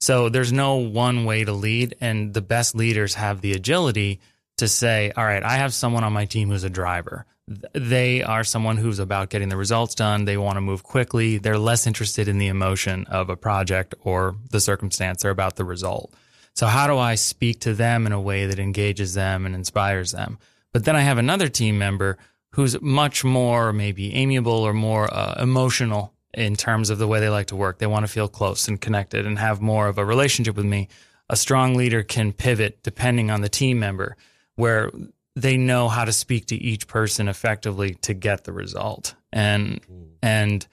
So 0.00 0.28
there's 0.28 0.52
no 0.52 0.76
one 0.76 1.24
way 1.24 1.44
to 1.44 1.52
lead, 1.52 1.96
and 2.00 2.34
the 2.34 2.42
best 2.42 2.74
leaders 2.74 3.14
have 3.14 3.40
the 3.40 3.52
agility 3.52 4.20
to 4.58 4.68
say, 4.68 5.12
all 5.16 5.24
right, 5.24 5.42
I 5.42 5.56
have 5.56 5.72
someone 5.72 6.04
on 6.04 6.12
my 6.12 6.24
team 6.24 6.50
who's 6.50 6.64
a 6.64 6.70
driver. 6.70 7.24
They 7.72 8.22
are 8.22 8.44
someone 8.44 8.76
who's 8.76 8.98
about 8.98 9.30
getting 9.30 9.48
the 9.48 9.56
results 9.56 9.94
done. 9.94 10.24
They 10.24 10.36
want 10.36 10.56
to 10.56 10.60
move 10.60 10.82
quickly. 10.82 11.38
They're 11.38 11.58
less 11.58 11.86
interested 11.86 12.28
in 12.28 12.38
the 12.38 12.48
emotion 12.48 13.04
of 13.06 13.30
a 13.30 13.36
project 13.36 13.94
or 14.02 14.36
the 14.50 14.60
circumstance. 14.60 15.22
They're 15.22 15.30
about 15.30 15.56
the 15.56 15.64
result. 15.64 16.14
So 16.54 16.66
how 16.66 16.86
do 16.86 16.98
I 16.98 17.14
speak 17.14 17.60
to 17.60 17.74
them 17.74 18.06
in 18.06 18.12
a 18.12 18.20
way 18.20 18.46
that 18.46 18.58
engages 18.58 19.14
them 19.14 19.46
and 19.46 19.54
inspires 19.54 20.12
them? 20.12 20.38
But 20.72 20.84
then 20.84 20.96
I 20.96 21.00
have 21.00 21.18
another 21.18 21.48
team 21.48 21.78
member 21.78 22.18
who's 22.52 22.80
much 22.80 23.24
more 23.24 23.72
maybe 23.72 24.14
amiable 24.14 24.52
or 24.52 24.72
more 24.72 25.12
uh, 25.12 25.40
emotional 25.40 26.12
in 26.34 26.56
terms 26.56 26.90
of 26.90 26.98
the 26.98 27.06
way 27.06 27.20
they 27.20 27.28
like 27.28 27.48
to 27.48 27.56
work. 27.56 27.78
They 27.78 27.86
want 27.86 28.06
to 28.06 28.12
feel 28.12 28.28
close 28.28 28.68
and 28.68 28.80
connected 28.80 29.26
and 29.26 29.38
have 29.38 29.60
more 29.60 29.88
of 29.88 29.98
a 29.98 30.04
relationship 30.04 30.56
with 30.56 30.66
me. 30.66 30.88
A 31.28 31.36
strong 31.36 31.74
leader 31.74 32.02
can 32.02 32.32
pivot 32.32 32.82
depending 32.82 33.30
on 33.30 33.40
the 33.40 33.48
team 33.48 33.78
member 33.78 34.16
where 34.56 34.90
they 35.34 35.56
know 35.56 35.88
how 35.88 36.04
to 36.04 36.12
speak 36.12 36.46
to 36.46 36.56
each 36.56 36.86
person 36.86 37.28
effectively 37.28 37.94
to 38.02 38.14
get 38.14 38.44
the 38.44 38.52
result. 38.52 39.14
And 39.32 39.80
mm. 39.82 40.08
and 40.22 40.66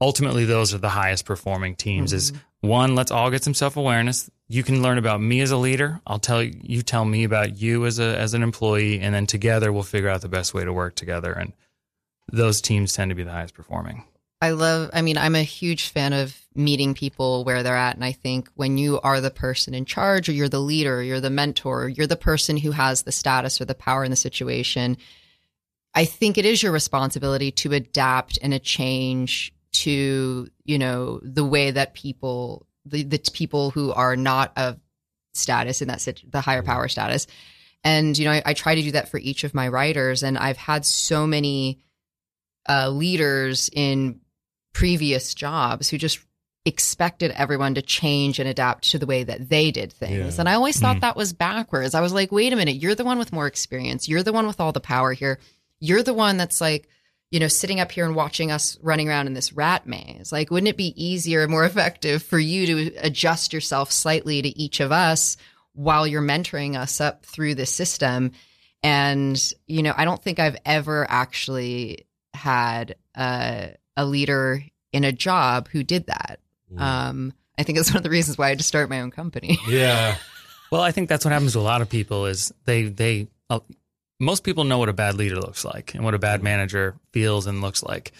ultimately 0.00 0.44
those 0.44 0.74
are 0.74 0.78
the 0.78 0.88
highest 0.88 1.24
performing 1.24 1.74
teams 1.74 2.12
is 2.12 2.32
mm-hmm. 2.32 2.68
one 2.68 2.94
let's 2.94 3.10
all 3.10 3.30
get 3.30 3.42
some 3.42 3.54
self-awareness 3.54 4.30
you 4.48 4.62
can 4.62 4.82
learn 4.82 4.98
about 4.98 5.20
me 5.20 5.40
as 5.40 5.50
a 5.50 5.56
leader 5.56 6.00
i'll 6.06 6.18
tell 6.18 6.42
you 6.42 6.54
you 6.62 6.82
tell 6.82 7.04
me 7.04 7.24
about 7.24 7.56
you 7.56 7.86
as 7.86 7.98
a 7.98 8.18
as 8.18 8.34
an 8.34 8.42
employee 8.42 9.00
and 9.00 9.14
then 9.14 9.26
together 9.26 9.72
we'll 9.72 9.82
figure 9.82 10.08
out 10.08 10.20
the 10.20 10.28
best 10.28 10.52
way 10.52 10.64
to 10.64 10.72
work 10.72 10.94
together 10.94 11.32
and 11.32 11.52
those 12.32 12.60
teams 12.60 12.92
tend 12.92 13.10
to 13.10 13.14
be 13.14 13.22
the 13.22 13.30
highest 13.30 13.54
performing 13.54 14.04
I 14.44 14.50
love, 14.50 14.90
I 14.92 15.00
mean, 15.00 15.16
I'm 15.16 15.36
a 15.36 15.42
huge 15.42 15.88
fan 15.88 16.12
of 16.12 16.38
meeting 16.54 16.92
people 16.92 17.44
where 17.44 17.62
they're 17.62 17.74
at. 17.74 17.94
And 17.94 18.04
I 18.04 18.12
think 18.12 18.50
when 18.56 18.76
you 18.76 19.00
are 19.00 19.22
the 19.22 19.30
person 19.30 19.72
in 19.72 19.86
charge, 19.86 20.28
or 20.28 20.32
you're 20.32 20.50
the 20.50 20.60
leader, 20.60 20.98
or 20.98 21.02
you're 21.02 21.18
the 21.18 21.30
mentor, 21.30 21.84
or 21.84 21.88
you're 21.88 22.06
the 22.06 22.14
person 22.14 22.58
who 22.58 22.70
has 22.72 23.04
the 23.04 23.10
status 23.10 23.58
or 23.58 23.64
the 23.64 23.74
power 23.74 24.04
in 24.04 24.10
the 24.10 24.16
situation, 24.16 24.98
I 25.94 26.04
think 26.04 26.36
it 26.36 26.44
is 26.44 26.62
your 26.62 26.72
responsibility 26.72 27.52
to 27.52 27.72
adapt 27.72 28.38
and 28.42 28.52
to 28.52 28.58
change 28.58 29.54
to, 29.72 30.46
you 30.64 30.78
know, 30.78 31.20
the 31.22 31.44
way 31.44 31.70
that 31.70 31.94
people, 31.94 32.66
the, 32.84 33.02
the 33.02 33.20
people 33.32 33.70
who 33.70 33.94
are 33.94 34.14
not 34.14 34.52
of 34.58 34.78
status 35.32 35.80
in 35.80 35.88
that, 35.88 36.02
sit- 36.02 36.30
the 36.30 36.42
higher 36.42 36.62
power 36.62 36.88
status. 36.88 37.26
And, 37.82 38.18
you 38.18 38.26
know, 38.26 38.32
I, 38.32 38.42
I 38.44 38.52
try 38.52 38.74
to 38.74 38.82
do 38.82 38.92
that 38.92 39.08
for 39.08 39.16
each 39.16 39.42
of 39.42 39.54
my 39.54 39.68
writers. 39.68 40.22
And 40.22 40.36
I've 40.36 40.58
had 40.58 40.84
so 40.84 41.26
many 41.26 41.82
uh, 42.68 42.90
leaders 42.90 43.70
in 43.72 44.20
previous 44.74 45.32
jobs 45.32 45.88
who 45.88 45.96
just 45.96 46.18
expected 46.66 47.30
everyone 47.32 47.74
to 47.74 47.82
change 47.82 48.38
and 48.38 48.48
adapt 48.48 48.90
to 48.90 48.98
the 48.98 49.06
way 49.06 49.22
that 49.24 49.48
they 49.48 49.70
did 49.70 49.92
things. 49.92 50.34
Yeah. 50.34 50.40
And 50.40 50.48
I 50.48 50.54
always 50.54 50.78
thought 50.80 50.96
Mm. 50.98 51.00
that 51.02 51.16
was 51.16 51.32
backwards. 51.32 51.94
I 51.94 52.00
was 52.00 52.12
like, 52.12 52.30
wait 52.32 52.52
a 52.52 52.56
minute, 52.56 52.76
you're 52.76 52.94
the 52.94 53.04
one 53.04 53.18
with 53.18 53.32
more 53.32 53.46
experience. 53.46 54.08
You're 54.08 54.22
the 54.22 54.32
one 54.32 54.46
with 54.46 54.60
all 54.60 54.72
the 54.72 54.80
power 54.80 55.12
here. 55.12 55.38
You're 55.80 56.02
the 56.02 56.14
one 56.14 56.36
that's 56.38 56.60
like, 56.60 56.88
you 57.30 57.38
know, 57.40 57.48
sitting 57.48 57.80
up 57.80 57.92
here 57.92 58.06
and 58.06 58.14
watching 58.14 58.50
us 58.50 58.78
running 58.80 59.08
around 59.08 59.26
in 59.26 59.34
this 59.34 59.52
rat 59.52 59.86
maze. 59.86 60.32
Like, 60.32 60.50
wouldn't 60.50 60.68
it 60.68 60.76
be 60.76 60.94
easier 60.96 61.42
and 61.42 61.50
more 61.50 61.64
effective 61.70 62.22
for 62.22 62.38
you 62.38 62.66
to 62.66 62.96
adjust 62.98 63.52
yourself 63.52 63.92
slightly 63.92 64.40
to 64.40 64.48
each 64.58 64.80
of 64.80 64.90
us 64.90 65.36
while 65.74 66.06
you're 66.06 66.22
mentoring 66.22 66.76
us 66.78 67.00
up 67.00 67.26
through 67.26 67.56
the 67.56 67.66
system? 67.66 68.30
And, 68.82 69.38
you 69.66 69.82
know, 69.82 69.92
I 69.96 70.04
don't 70.06 70.22
think 70.22 70.38
I've 70.38 70.56
ever 70.64 71.06
actually 71.10 72.06
had 72.32 72.96
uh, 73.14 73.68
a 73.96 74.04
leader 74.04 74.62
in 74.92 75.04
a 75.04 75.12
job 75.12 75.68
who 75.68 75.82
did 75.82 76.06
that. 76.06 76.40
Mm. 76.72 76.80
Um, 76.80 77.32
I 77.58 77.62
think 77.62 77.78
it's 77.78 77.90
one 77.90 77.98
of 77.98 78.02
the 78.02 78.10
reasons 78.10 78.38
why 78.38 78.46
I 78.46 78.48
had 78.50 78.58
to 78.58 78.64
start 78.64 78.90
my 78.90 79.00
own 79.00 79.10
company. 79.10 79.58
yeah. 79.68 80.16
well 80.74 80.82
i 80.82 80.90
think 80.90 81.08
that's 81.08 81.24
what 81.24 81.32
happens 81.32 81.52
to 81.52 81.58
a 81.58 81.60
lot 81.60 81.82
of 81.82 81.88
people 81.88 82.26
is 82.26 82.52
they 82.64 82.84
they 82.84 83.28
uh, 83.48 83.60
most 84.18 84.42
people 84.42 84.64
know 84.64 84.78
what 84.78 84.88
a 84.88 84.92
bad 84.92 85.14
leader 85.14 85.36
looks 85.36 85.64
like 85.64 85.94
and 85.94 86.04
what 86.04 86.14
a 86.14 86.18
bad 86.18 86.42
manager 86.42 86.96
feels 87.12 87.46
and 87.46 87.60
looks 87.60 87.82
like 87.82 88.12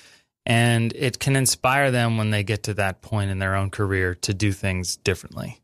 and 0.46 0.92
it 0.94 1.18
can 1.18 1.36
inspire 1.36 1.90
them 1.90 2.16
when 2.16 2.30
they 2.30 2.44
get 2.44 2.64
to 2.64 2.74
that 2.74 3.00
point 3.00 3.30
in 3.30 3.38
their 3.38 3.56
own 3.56 3.70
career 3.70 4.14
to 4.14 4.32
do 4.32 4.52
things 4.52 4.96
differently 4.96 5.60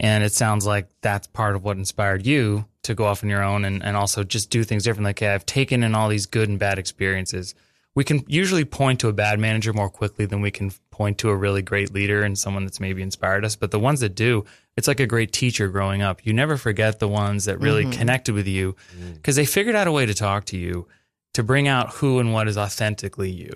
and 0.00 0.24
it 0.24 0.32
sounds 0.32 0.66
like 0.66 0.88
that's 1.00 1.28
part 1.28 1.54
of 1.54 1.62
what 1.62 1.76
inspired 1.76 2.26
you 2.26 2.64
to 2.82 2.94
go 2.94 3.04
off 3.04 3.22
on 3.22 3.30
your 3.30 3.44
own 3.44 3.64
and, 3.64 3.82
and 3.84 3.96
also 3.96 4.24
just 4.24 4.50
do 4.50 4.64
things 4.64 4.82
differently 4.82 5.10
like 5.10 5.22
okay, 5.22 5.32
i've 5.32 5.46
taken 5.46 5.82
in 5.84 5.94
all 5.94 6.08
these 6.08 6.26
good 6.26 6.48
and 6.48 6.58
bad 6.58 6.78
experiences 6.78 7.54
we 7.94 8.04
can 8.04 8.24
usually 8.26 8.64
point 8.64 9.00
to 9.00 9.08
a 9.08 9.12
bad 9.12 9.38
manager 9.38 9.72
more 9.72 9.90
quickly 9.90 10.24
than 10.24 10.40
we 10.40 10.50
can 10.50 10.72
point 10.90 11.18
to 11.18 11.28
a 11.28 11.36
really 11.36 11.62
great 11.62 11.92
leader 11.92 12.22
and 12.22 12.38
someone 12.38 12.64
that's 12.64 12.80
maybe 12.80 13.02
inspired 13.02 13.44
us. 13.44 13.56
But 13.56 13.70
the 13.70 13.78
ones 13.78 14.00
that 14.00 14.14
do 14.14 14.44
it's 14.76 14.88
like 14.88 15.00
a 15.00 15.06
great 15.06 15.32
teacher 15.32 15.68
growing 15.68 16.00
up. 16.00 16.24
You 16.24 16.32
never 16.32 16.56
forget 16.56 16.98
the 16.98 17.08
ones 17.08 17.44
that 17.44 17.60
really 17.60 17.84
Mhm. 17.84 17.92
connected 17.92 18.34
with 18.34 18.46
you 18.46 18.74
mm. 18.98 19.14
because 19.14 19.36
they 19.36 19.44
figured 19.44 19.76
out 19.76 19.86
a 19.86 19.92
way 19.92 20.06
to 20.06 20.14
talk 20.14 20.46
to 20.46 20.56
you 20.56 20.88
to 21.34 21.42
bring 21.42 21.68
out 21.68 21.90
who 21.94 22.18
and 22.18 22.32
what 22.32 22.48
is 22.48 22.56
authentically 22.56 23.30
you. 23.30 23.52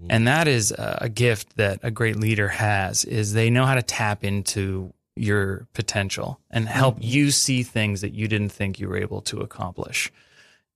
Mm. 0.00 0.06
And 0.10 0.28
that 0.28 0.46
is 0.46 0.70
a 0.70 0.98
a 1.02 1.08
gift 1.08 1.56
that 1.56 1.80
a 1.82 1.90
great 1.90 2.16
leader 2.16 2.48
has 2.48 3.04
is 3.04 3.32
they 3.32 3.50
know 3.50 3.66
how 3.66 3.74
to 3.74 3.82
tap 3.82 4.22
into 4.22 4.92
your 5.16 5.66
potential 5.74 6.38
and 6.50 6.68
help 6.68 6.98
mm. 6.98 7.02
you 7.02 7.30
see 7.32 7.64
things 7.64 8.00
that 8.02 8.14
you 8.14 8.28
didn't 8.28 8.50
think 8.50 8.78
you 8.78 8.88
were 8.88 8.96
able 8.96 9.20
to 9.22 9.40
accomplish 9.40 10.12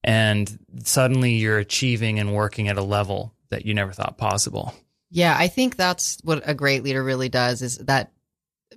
and 0.06 0.58
suddenly 0.84 1.34
you're 1.34 1.58
achieving 1.58 2.18
and 2.18 2.34
working 2.34 2.68
at 2.68 2.78
a 2.78 2.82
level 2.82 3.34
that 3.50 3.66
you 3.66 3.74
never 3.74 3.92
thought 3.92 4.16
possible 4.16 4.72
Yeah, 5.10 5.36
I 5.38 5.48
think 5.48 5.76
that's 5.76 6.18
what 6.24 6.42
a 6.48 6.54
great 6.54 6.82
leader 6.82 7.02
really 7.02 7.28
does 7.28 7.62
is 7.62 7.78
that 7.78 8.12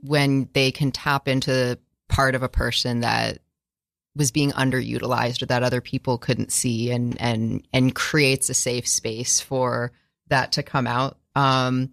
when 0.02 0.48
they 0.54 0.72
can 0.72 0.92
tap 0.92 1.28
into 1.28 1.80
part 2.08 2.36
of 2.36 2.44
a 2.44 2.50
person 2.50 3.02
that 3.02 3.40
was 4.16 4.32
being 4.32 4.52
underutilized 4.52 5.42
or 5.42 5.48
that 5.48 5.64
other 5.64 5.82
people 5.82 6.18
couldn't 6.18 6.52
see 6.52 6.92
and 6.92 7.20
and 7.20 7.68
and 7.74 7.96
creates 7.96 8.50
a 8.50 8.54
safe 8.54 8.88
space 8.88 9.40
for 9.40 9.92
that 10.28 10.54
to 10.54 10.64
come 10.64 10.88
out. 10.88 11.18
Um 11.36 11.92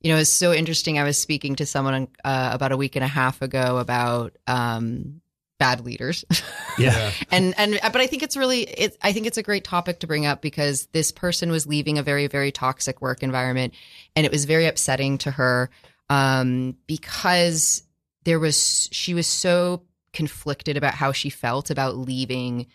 you 0.00 0.12
know, 0.12 0.18
it's 0.18 0.30
so 0.30 0.52
interesting. 0.52 0.98
I 0.98 1.04
was 1.04 1.16
speaking 1.16 1.54
to 1.56 1.66
someone 1.66 2.08
uh, 2.24 2.50
about 2.52 2.72
a 2.72 2.76
week 2.76 2.96
and 2.96 3.04
a 3.04 3.08
half 3.08 3.40
ago 3.40 3.78
about 3.78 4.36
um 4.46 5.21
bad 5.62 5.84
leaders. 5.84 6.24
Yeah. 6.78 7.10
and 7.30 7.52
and 7.58 7.78
but 7.82 8.00
I 8.00 8.06
think 8.06 8.22
it's 8.22 8.34
really 8.34 8.62
it 8.62 8.96
I 9.02 9.12
think 9.12 9.26
it's 9.26 9.36
a 9.36 9.42
great 9.42 9.62
topic 9.62 10.00
to 10.00 10.06
bring 10.06 10.24
up 10.24 10.40
because 10.40 10.86
this 10.86 11.12
person 11.12 11.50
was 11.50 11.66
leaving 11.66 11.98
a 11.98 12.02
very 12.02 12.28
very 12.28 12.50
toxic 12.50 13.02
work 13.02 13.22
environment 13.22 13.74
and 14.16 14.24
it 14.24 14.32
was 14.32 14.46
very 14.46 14.64
upsetting 14.64 15.18
to 15.18 15.30
her 15.32 15.68
um 16.08 16.74
because 16.86 17.82
there 18.24 18.40
was 18.40 18.88
she 18.90 19.12
was 19.12 19.26
so 19.26 19.82
conflicted 20.14 20.78
about 20.78 20.94
how 20.94 21.12
she 21.12 21.28
felt 21.28 21.68
about 21.68 21.94
leaving 21.94 22.68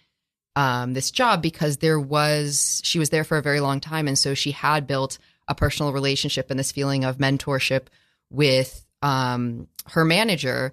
um 0.55 0.93
this 0.93 1.09
job 1.09 1.41
because 1.41 1.77
there 1.77 1.99
was 1.99 2.79
she 2.83 2.99
was 2.99 3.09
there 3.09 3.23
for 3.23 3.39
a 3.39 3.41
very 3.41 3.61
long 3.61 3.79
time 3.79 4.07
and 4.07 4.19
so 4.19 4.35
she 4.35 4.51
had 4.51 4.85
built 4.85 5.17
a 5.47 5.55
personal 5.55 5.91
relationship 5.91 6.51
and 6.51 6.59
this 6.59 6.71
feeling 6.71 7.03
of 7.03 7.17
mentorship 7.17 7.87
with 8.29 8.85
um 9.01 9.67
her 9.87 10.05
manager 10.05 10.71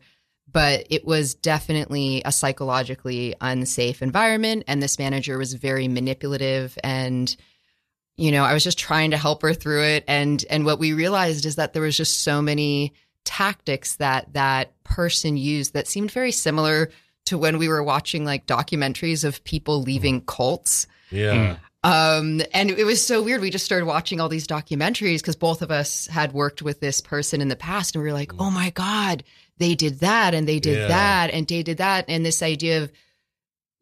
but 0.55 0.87
it 0.89 1.05
was 1.05 1.35
definitely 1.35 2.23
a 2.25 2.33
psychologically 2.33 3.35
unsafe 3.43 4.01
environment 4.01 4.65
and 4.67 4.83
this 4.83 4.99
manager 4.99 5.37
was 5.37 5.53
very 5.53 5.87
manipulative 5.89 6.79
and 6.83 7.37
you 8.17 8.33
know 8.33 8.43
i 8.45 8.55
was 8.55 8.65
just 8.65 8.79
trying 8.79 9.11
to 9.11 9.17
help 9.19 9.43
her 9.43 9.53
through 9.53 9.83
it 9.83 10.05
and 10.09 10.45
and 10.49 10.65
what 10.65 10.79
we 10.79 10.95
realized 10.95 11.45
is 11.45 11.57
that 11.57 11.73
there 11.75 11.83
was 11.83 11.97
just 11.97 12.23
so 12.23 12.41
many 12.41 12.95
tactics 13.25 13.97
that 13.97 14.33
that 14.33 14.73
person 14.85 15.37
used 15.37 15.75
that 15.75 15.87
seemed 15.89 16.11
very 16.11 16.33
similar 16.33 16.91
to 17.27 17.37
when 17.39 17.59
we 17.59 17.69
were 17.69 17.83
watching 17.83 18.25
like 18.25 18.47
documentaries 18.47 19.25
of 19.25 19.43
people 19.45 19.83
leaving 19.83 20.21
cults 20.21 20.87
Yeah. 21.11 21.57
um, 21.83 22.43
and 22.53 22.71
it 22.71 22.85
was 22.85 23.05
so 23.05 23.23
weird. 23.23 23.41
We 23.41 23.51
just 23.51 23.65
started 23.65 23.87
watching 23.87 24.21
all 24.21 24.29
these 24.29 24.47
documentaries 24.47 25.19
because 25.19 25.37
both 25.37 25.63
of 25.63 25.71
us 25.71 26.07
had 26.07 26.33
worked 26.33 26.61
with 26.63 26.81
this 26.81 27.01
person 27.01 27.41
in 27.41 27.49
the 27.49 27.57
past, 27.57 27.95
and 27.95 28.03
we 28.03 28.09
were 28.09 28.15
like, 28.15 28.33
"Oh 28.39 28.51
my 28.51 28.71
god, 28.71 29.23
they 29.59 29.75
did 29.75 30.01
that, 30.01 30.35
and 30.35 30.49
they 30.49 30.59
did 30.61 30.79
Yeah. 30.79 30.89
that, 30.89 31.31
and 31.33 31.47
they 31.47 31.63
did 31.63 31.79
that," 31.79 32.05
and 32.09 32.25
this 32.27 32.43
idea 32.43 32.83
of 32.83 32.93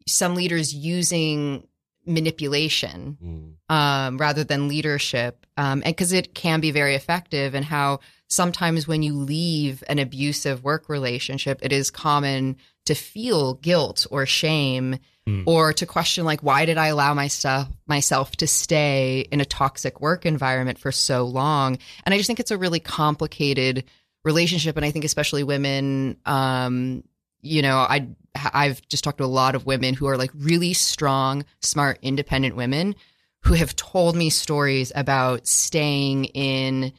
some 0.07 0.35
leaders 0.35 0.73
using 0.73 1.67
manipulation 2.05 3.17
Mm. 3.23 3.73
um, 3.73 4.17
rather 4.17 4.43
than 4.43 4.67
leadership, 4.67 5.45
um, 5.57 5.81
and 5.85 5.95
because 5.95 6.11
it 6.11 6.33
can 6.35 6.59
be 6.59 6.71
very 6.71 6.95
effective, 6.95 7.53
and 7.55 7.65
how 7.65 7.99
sometimes 8.27 8.87
when 8.87 9.03
you 9.03 9.13
leave 9.13 9.83
an 9.87 9.99
abusive 9.99 10.63
work 10.63 10.89
relationship, 10.89 11.59
it 11.61 11.71
is 11.71 11.89
common 11.91 12.57
to 12.85 12.93
feel 12.93 13.53
guilt 13.55 14.05
or 14.11 14.25
shame, 14.25 14.99
Hmm. 15.25 15.43
or 15.45 15.71
to 15.71 15.85
question 15.85 16.25
like, 16.25 16.43
why 16.43 16.65
did 16.65 16.77
I 16.77 16.87
allow 16.87 17.13
myself 17.13 17.69
myself 17.87 18.35
to 18.37 18.47
stay 18.47 19.25
in 19.31 19.39
a 19.39 19.45
toxic 19.45 20.01
work 20.01 20.25
environment 20.25 20.77
for 20.77 20.91
so 20.91 21.23
long? 21.23 21.77
And 22.05 22.13
I 22.13 22.17
just 22.17 22.27
think 22.27 22.41
it's 22.41 22.51
a 22.51 22.57
really 22.57 22.81
complicated 22.81 23.85
relationship, 24.23 24.75
and 24.77 24.85
I 24.85 24.91
think 24.91 25.05
especially 25.05 25.43
women. 25.43 26.17
Um, 26.25 27.03
you 27.41 27.61
know, 27.61 27.77
I 27.77 28.07
I've 28.35 28.81
just 28.87 29.03
talked 29.03 29.17
to 29.17 29.25
a 29.25 29.25
lot 29.25 29.55
of 29.55 29.65
women 29.65 29.93
who 29.93 30.07
are 30.07 30.17
like 30.17 30.31
really 30.35 30.73
strong, 30.73 31.45
smart, 31.61 31.99
independent 32.01 32.55
women 32.55 32.95
who 33.43 33.53
have 33.53 33.75
told 33.75 34.15
me 34.15 34.29
stories 34.29 34.91
about 34.95 35.47
staying 35.47 36.25
in 36.25 36.93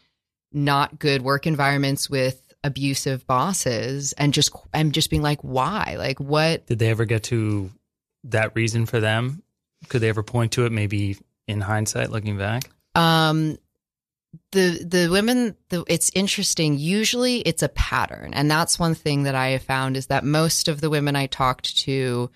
not 0.52 0.98
good 0.98 1.22
work 1.22 1.46
environments 1.46 2.08
with 2.08 2.40
abusive 2.62 3.26
bosses 3.26 4.14
and 4.14 4.32
just 4.32 4.50
I'm 4.72 4.92
just 4.92 5.10
being 5.10 5.22
like 5.22 5.40
why 5.42 5.96
like 5.98 6.18
what 6.18 6.66
Did 6.66 6.78
they 6.78 6.88
ever 6.88 7.04
get 7.04 7.24
to 7.24 7.70
that 8.24 8.54
reason 8.54 8.86
for 8.86 9.00
them? 9.00 9.42
Could 9.88 10.00
they 10.00 10.08
ever 10.08 10.22
point 10.22 10.52
to 10.52 10.64
it 10.64 10.72
maybe 10.72 11.18
in 11.46 11.60
hindsight 11.60 12.10
looking 12.10 12.38
back? 12.38 12.70
um 12.94 13.58
the 14.52 14.84
the 14.84 15.08
women 15.10 15.56
the, 15.68 15.84
it's 15.88 16.10
interesting 16.14 16.78
usually 16.78 17.38
it's 17.40 17.62
a 17.62 17.68
pattern 17.68 18.32
and 18.34 18.50
that's 18.50 18.78
one 18.78 18.94
thing 18.94 19.24
that 19.24 19.34
i 19.34 19.48
have 19.48 19.62
found 19.62 19.96
is 19.96 20.06
that 20.06 20.24
most 20.24 20.68
of 20.68 20.80
the 20.80 20.90
women 20.90 21.16
i 21.16 21.26
talked 21.26 21.76
to 21.78 22.30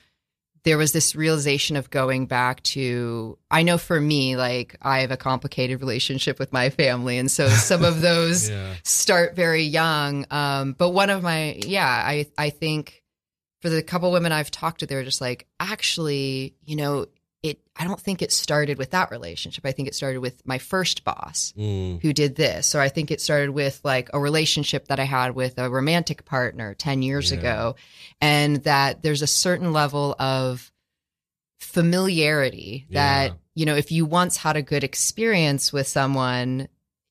there 0.64 0.76
was 0.76 0.92
this 0.92 1.14
realization 1.16 1.76
of 1.76 1.88
going 1.90 2.26
back 2.26 2.62
to 2.62 3.38
i 3.50 3.62
know 3.62 3.78
for 3.78 4.00
me 4.00 4.36
like 4.36 4.76
i 4.82 5.00
have 5.00 5.10
a 5.10 5.16
complicated 5.16 5.80
relationship 5.80 6.38
with 6.38 6.52
my 6.52 6.68
family 6.68 7.16
and 7.18 7.30
so 7.30 7.48
some 7.48 7.84
of 7.84 8.00
those 8.08 8.50
Yeah. 8.50 8.74
start 8.82 9.34
very 9.36 9.62
young. 9.62 10.26
Um, 10.30 10.72
but 10.72 10.90
one 10.90 11.10
of 11.10 11.22
my, 11.22 11.58
yeah, 11.64 11.86
I, 11.86 12.26
I 12.36 12.50
think 12.50 13.02
for 13.62 13.68
the 13.70 13.82
couple 13.82 14.12
women 14.12 14.32
I've 14.32 14.50
talked 14.50 14.80
to, 14.80 14.86
they're 14.86 15.04
just 15.04 15.20
like, 15.20 15.46
actually, 15.58 16.54
you 16.64 16.76
know, 16.76 17.06
it, 17.42 17.60
I 17.76 17.84
don't 17.84 18.00
think 18.00 18.20
it 18.20 18.32
started 18.32 18.78
with 18.78 18.90
that 18.90 19.10
relationship. 19.12 19.64
I 19.64 19.70
think 19.72 19.86
it 19.86 19.94
started 19.94 20.18
with 20.18 20.44
my 20.44 20.58
first 20.58 21.04
boss 21.04 21.52
Mm. 21.56 22.02
who 22.02 22.12
did 22.12 22.34
this. 22.34 22.74
Or 22.74 22.80
I 22.80 22.88
think 22.88 23.10
it 23.12 23.20
started 23.20 23.50
with 23.50 23.80
like 23.84 24.10
a 24.12 24.18
relationship 24.18 24.88
that 24.88 24.98
I 24.98 25.04
had 25.04 25.36
with 25.36 25.56
a 25.58 25.70
romantic 25.70 26.24
partner 26.24 26.74
10 26.74 27.02
years 27.02 27.30
Yeah. 27.30 27.38
ago. 27.38 27.76
And 28.20 28.56
that 28.64 29.02
there's 29.02 29.22
a 29.22 29.26
certain 29.28 29.72
level 29.72 30.16
of 30.18 30.72
familiarity 31.60 32.86
that, 32.90 33.30
Yeah. 33.30 33.36
you 33.54 33.66
know, 33.66 33.76
if 33.76 33.92
you 33.92 34.04
once 34.06 34.36
had 34.36 34.56
a 34.56 34.62
good 34.62 34.82
experience 34.84 35.72
with 35.72 35.86
someone, 35.86 36.68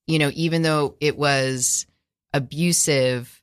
you 0.08 0.20
know, 0.20 0.32
even 0.34 0.62
though 0.62 0.96
it 1.00 1.18
was 1.18 1.86
abusive, 2.34 3.42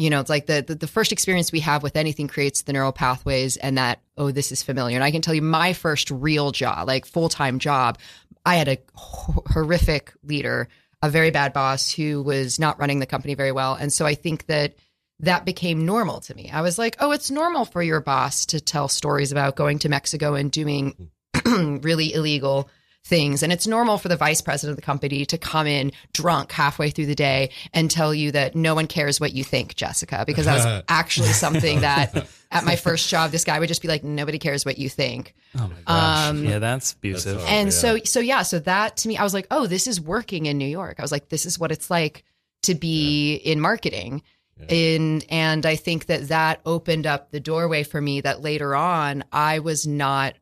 you 0.00 0.10
know, 0.10 0.20
it's 0.20 0.30
like 0.30 0.46
the, 0.46 0.64
the 0.66 0.74
the 0.74 0.86
first 0.86 1.12
experience 1.12 1.52
we 1.52 1.60
have 1.60 1.82
with 1.82 1.96
anything 1.96 2.26
creates 2.26 2.62
the 2.62 2.72
neural 2.72 2.92
pathways 2.92 3.56
and 3.56 3.78
that, 3.78 4.00
oh, 4.16 4.30
this 4.30 4.50
is 4.50 4.62
familiar. 4.62 4.96
And 4.96 5.04
I 5.04 5.10
can 5.10 5.22
tell 5.22 5.34
you 5.34 5.42
my 5.42 5.72
first 5.72 6.10
real 6.10 6.52
job, 6.52 6.88
like 6.88 7.06
full-time 7.06 7.58
job, 7.58 7.98
I 8.44 8.56
had 8.56 8.68
a 8.68 8.78
horrific 8.94 10.12
leader, 10.22 10.68
a 11.02 11.10
very 11.10 11.30
bad 11.30 11.52
boss 11.52 11.90
who 11.90 12.22
was 12.22 12.58
not 12.58 12.78
running 12.78 12.98
the 12.98 13.06
company 13.06 13.34
very 13.34 13.52
well. 13.52 13.74
And 13.74 13.92
so 13.92 14.06
I 14.06 14.14
think 14.14 14.46
that 14.46 14.74
that 15.20 15.44
became 15.44 15.84
normal 15.84 16.20
to 16.20 16.34
me. 16.34 16.50
I 16.50 16.62
was 16.62 16.78
like, 16.78 16.96
oh, 17.00 17.12
it's 17.12 17.30
normal 17.30 17.66
for 17.66 17.82
your 17.82 18.00
boss 18.00 18.46
to 18.46 18.60
tell 18.60 18.88
stories 18.88 19.32
about 19.32 19.56
going 19.56 19.78
to 19.80 19.90
Mexico 19.90 20.34
and 20.34 20.50
doing 20.50 21.10
mm-hmm. 21.34 21.76
really 21.82 22.14
illegal 22.14 22.70
things. 23.04 23.42
And 23.42 23.52
it's 23.52 23.66
normal 23.66 23.98
for 23.98 24.08
the 24.08 24.16
vice 24.16 24.40
president 24.40 24.72
of 24.72 24.76
the 24.76 24.86
company 24.86 25.24
to 25.26 25.38
come 25.38 25.66
in 25.66 25.92
drunk 26.12 26.52
halfway 26.52 26.90
through 26.90 27.06
the 27.06 27.14
day 27.14 27.50
and 27.72 27.90
tell 27.90 28.14
you 28.14 28.30
that 28.32 28.54
no 28.54 28.74
one 28.74 28.86
cares 28.86 29.18
what 29.20 29.32
you 29.32 29.42
think, 29.42 29.74
Jessica, 29.74 30.24
because 30.26 30.44
that 30.44 30.54
was 30.54 30.84
actually 30.88 31.28
something 31.28 31.80
that 31.80 32.28
at 32.50 32.64
my 32.64 32.76
first 32.76 33.08
job, 33.08 33.30
this 33.30 33.44
guy 33.44 33.58
would 33.58 33.68
just 33.68 33.82
be 33.82 33.88
like, 33.88 34.04
nobody 34.04 34.38
cares 34.38 34.64
what 34.64 34.78
you 34.78 34.88
think. 34.88 35.34
Oh 35.56 35.68
my 35.68 35.74
gosh. 35.86 36.28
Um, 36.28 36.44
yeah, 36.44 36.58
that's 36.58 36.92
abusive. 36.92 37.38
That's 37.38 37.50
and 37.50 37.66
yeah. 37.66 37.70
so 37.70 37.98
so 38.04 38.20
yeah 38.20 38.42
so 38.42 38.58
that 38.60 38.96
to 38.98 39.08
me 39.08 39.16
i 39.16 39.22
was 39.22 39.34
like 39.34 39.46
oh 39.50 39.66
this 39.66 39.86
is 39.86 40.00
working 40.00 40.46
in 40.46 40.58
new 40.58 40.66
york 40.66 40.96
i 40.98 41.02
was 41.02 41.12
like 41.12 41.28
this 41.28 41.46
is 41.46 41.58
what 41.58 41.72
it's 41.72 41.90
like 41.90 42.24
to 42.62 42.74
be 42.74 43.34
in 43.34 43.60
marketing 43.60 44.22
in 44.68 45.22
and 45.30 45.64
i 45.64 45.74
think 45.74 46.06
that 46.06 46.28
that 46.28 46.60
opened 46.66 47.06
up 47.06 47.30
the 47.30 47.40
doorway 47.40 47.82
for 47.82 48.00
me 48.00 48.20
that 48.20 48.42
later 48.42 48.74
on 48.74 49.24
i 49.32 49.58
was 49.58 49.86
not 49.86 50.34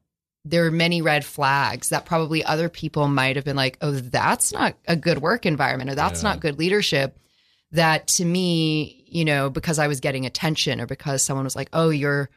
there 0.50 0.62
were 0.64 0.70
many 0.70 1.02
red 1.02 1.24
flags 1.24 1.88
that 1.90 2.04
probably 2.06 2.44
other 2.44 2.68
people 2.68 3.06
might 3.08 3.36
have 3.36 3.44
been 3.44 3.56
like 3.56 3.76
oh 3.80 3.90
that's 3.92 4.52
not 4.52 4.74
a 4.86 4.96
good 4.96 5.18
work 5.18 5.44
environment 5.46 5.90
or 5.90 5.94
that's 5.94 6.22
Yeah. 6.22 6.30
not 6.30 6.40
good 6.40 6.58
leadership. 6.58 7.18
That 7.72 8.06
to 8.08 8.24
me 8.24 9.04
you 9.08 9.24
know 9.24 9.50
because 9.50 9.78
i 9.78 9.88
was 9.88 10.00
getting 10.00 10.24
attention 10.26 10.80
or 10.80 10.86
because 10.86 11.22
someone 11.22 11.44
was 11.44 11.56
like 11.56 11.68
oh 11.72 11.88
you're 11.90 12.28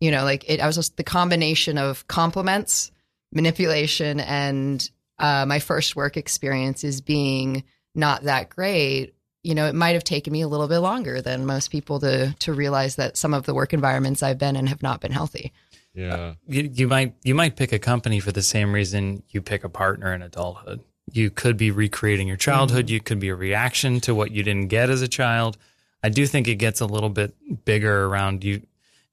you 0.00 0.10
know 0.10 0.24
like 0.24 0.44
it 0.48 0.60
i 0.60 0.66
was 0.66 0.76
just 0.76 0.96
the 0.96 1.04
combination 1.04 1.76
of 1.78 2.06
compliments 2.08 2.90
manipulation 3.32 4.20
and 4.20 4.90
uh, 5.18 5.44
my 5.46 5.58
first 5.58 5.96
work 5.96 6.16
experience 6.16 6.82
is 6.82 7.00
being 7.02 7.62
not 7.94 8.22
that 8.22 8.48
great. 8.48 9.14
You 9.42 9.54
know 9.54 9.66
it 9.66 9.74
might 9.74 9.92
have 9.92 10.04
taken 10.04 10.32
me 10.32 10.42
a 10.42 10.48
little 10.48 10.68
bit 10.68 10.78
longer 10.80 11.20
than 11.22 11.46
most 11.46 11.70
people 11.70 12.00
to 12.00 12.34
to 12.40 12.52
realize 12.52 12.96
that 12.96 13.16
some 13.16 13.32
of 13.34 13.44
the 13.46 13.54
work 13.54 13.72
environments 13.72 14.22
i've 14.22 14.38
been 14.38 14.56
in 14.56 14.66
have 14.66 14.82
not 14.82 15.00
been 15.00 15.12
healthy 15.12 15.52
Yeah. 15.94 16.34
you, 16.46 16.70
you 16.72 16.88
might 16.88 17.14
you 17.24 17.34
might 17.34 17.56
pick 17.56 17.72
a 17.72 17.78
company 17.78 18.20
for 18.20 18.32
the 18.32 18.42
same 18.42 18.72
reason 18.72 19.22
you 19.30 19.42
pick 19.42 19.64
a 19.64 19.68
partner 19.68 20.14
in 20.14 20.22
adulthood. 20.22 20.80
You 21.12 21.30
could 21.30 21.56
be 21.56 21.70
recreating 21.70 22.28
your 22.28 22.36
childhood. 22.36 22.86
Mm-hmm. 22.86 22.94
You 22.94 23.00
could 23.00 23.18
be 23.18 23.28
a 23.30 23.34
reaction 23.34 24.00
to 24.02 24.14
what 24.14 24.30
you 24.30 24.42
didn't 24.42 24.68
get 24.68 24.90
as 24.90 25.02
a 25.02 25.08
child. 25.08 25.58
I 26.02 26.08
do 26.08 26.26
think 26.26 26.46
it 26.46 26.56
gets 26.56 26.80
a 26.80 26.86
little 26.86 27.10
bit 27.10 27.34
bigger 27.64 28.04
around 28.04 28.44
you. 28.44 28.62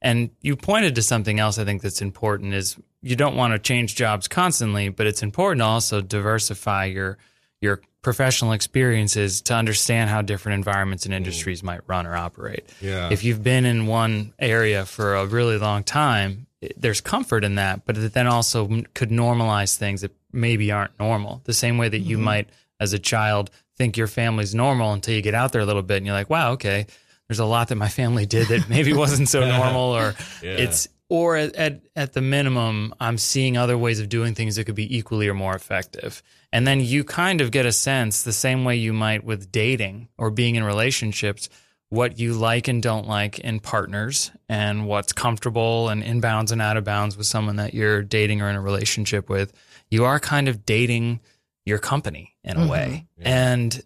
And 0.01 0.29
you 0.41 0.55
pointed 0.55 0.95
to 0.95 1.01
something 1.01 1.39
else 1.39 1.57
I 1.57 1.65
think 1.65 1.81
that's 1.81 2.01
important 2.01 2.53
is 2.53 2.77
you 3.01 3.15
don't 3.15 3.35
want 3.35 3.53
to 3.53 3.59
change 3.59 3.95
jobs 3.95 4.27
constantly, 4.27 4.89
but 4.89 5.07
it's 5.07 5.23
important 5.23 5.61
to 5.61 5.65
also 5.65 6.01
diversify 6.01 6.85
your 6.85 7.17
your 7.59 7.81
professional 8.01 8.53
experiences 8.53 9.41
to 9.41 9.53
understand 9.53 10.09
how 10.09 10.21
different 10.21 10.55
environments 10.55 11.05
and 11.05 11.13
industries 11.13 11.61
mm. 11.61 11.65
might 11.65 11.81
run 11.87 12.05
or 12.05 12.15
operate 12.15 12.69
Yeah. 12.79 13.09
if 13.11 13.23
you've 13.23 13.43
been 13.43 13.65
in 13.65 13.87
one 13.87 14.33
area 14.39 14.85
for 14.85 15.15
a 15.15 15.25
really 15.25 15.57
long 15.57 15.83
time, 15.83 16.46
there's 16.75 17.01
comfort 17.01 17.43
in 17.43 17.55
that, 17.55 17.85
but 17.85 17.97
it 17.97 18.13
then 18.13 18.27
also 18.27 18.67
could 18.93 19.09
normalize 19.09 19.75
things 19.75 20.01
that 20.01 20.11
maybe 20.31 20.71
aren't 20.71 20.97
normal. 20.99 21.41
The 21.43 21.53
same 21.53 21.77
way 21.77 21.89
that 21.89 21.99
you 21.99 22.17
mm-hmm. 22.17 22.25
might, 22.25 22.49
as 22.79 22.93
a 22.93 22.99
child, 22.99 23.51
think 23.77 23.97
your 23.97 24.07
family's 24.07 24.55
normal 24.55 24.93
until 24.93 25.13
you 25.13 25.21
get 25.21 25.35
out 25.35 25.51
there 25.51 25.61
a 25.61 25.65
little 25.65 25.83
bit 25.83 25.97
and 25.97 26.05
you're 26.05 26.15
like, 26.15 26.29
wow, 26.29 26.51
okay, 26.53 26.87
there's 27.27 27.39
a 27.39 27.45
lot 27.45 27.67
that 27.67 27.75
my 27.75 27.89
family 27.89 28.25
did 28.25 28.47
that 28.47 28.69
maybe 28.69 28.93
wasn't 28.93 29.29
so 29.29 29.47
normal, 29.57 29.95
or 29.95 30.15
Yeah. 30.41 30.51
it's, 30.51 30.87
or 31.09 31.37
at, 31.37 31.55
at, 31.55 31.81
at 31.95 32.13
the 32.13 32.21
minimum, 32.21 32.93
I'm 32.99 33.17
seeing 33.17 33.55
other 33.55 33.77
ways 33.77 33.99
of 33.99 34.09
doing 34.09 34.33
things 34.33 34.55
that 34.55 34.65
could 34.65 34.75
be 34.75 34.97
equally 34.97 35.27
or 35.27 35.33
more 35.33 35.55
effective. 35.55 36.21
And 36.51 36.65
then 36.65 36.81
you 36.81 37.03
kind 37.03 37.39
of 37.39 37.51
get 37.51 37.65
a 37.65 37.71
sense 37.71 38.23
the 38.23 38.33
same 38.33 38.65
way 38.65 38.75
you 38.75 38.93
might 38.93 39.23
with 39.23 39.51
dating 39.51 40.09
or 40.17 40.31
being 40.31 40.55
in 40.55 40.63
relationships 40.63 41.49
what 41.89 42.19
you 42.19 42.33
like 42.33 42.67
and 42.67 42.83
don't 42.83 43.07
like 43.07 43.39
in 43.39 43.59
partners 43.59 44.31
and 44.49 44.85
what's 44.87 45.13
comfortable 45.13 45.87
and 45.89 46.03
inbounds 46.03 46.51
and 46.51 46.61
out 46.61 46.75
of 46.77 46.83
bounds 46.83 47.15
with 47.17 47.25
someone 47.27 47.55
that 47.55 47.73
you're 47.73 48.01
dating 48.01 48.41
or 48.41 48.49
in 48.49 48.55
a 48.55 48.61
relationship 48.61 49.29
with, 49.29 49.53
you 49.89 50.03
are 50.03 50.19
kind 50.19 50.49
of 50.49 50.65
dating 50.65 51.19
your 51.65 51.77
company 51.79 52.35
in 52.43 52.57
a 52.57 52.61
Mhm. 52.61 52.69
way. 52.69 53.05
Yeah. 53.17 53.27
And 53.53 53.83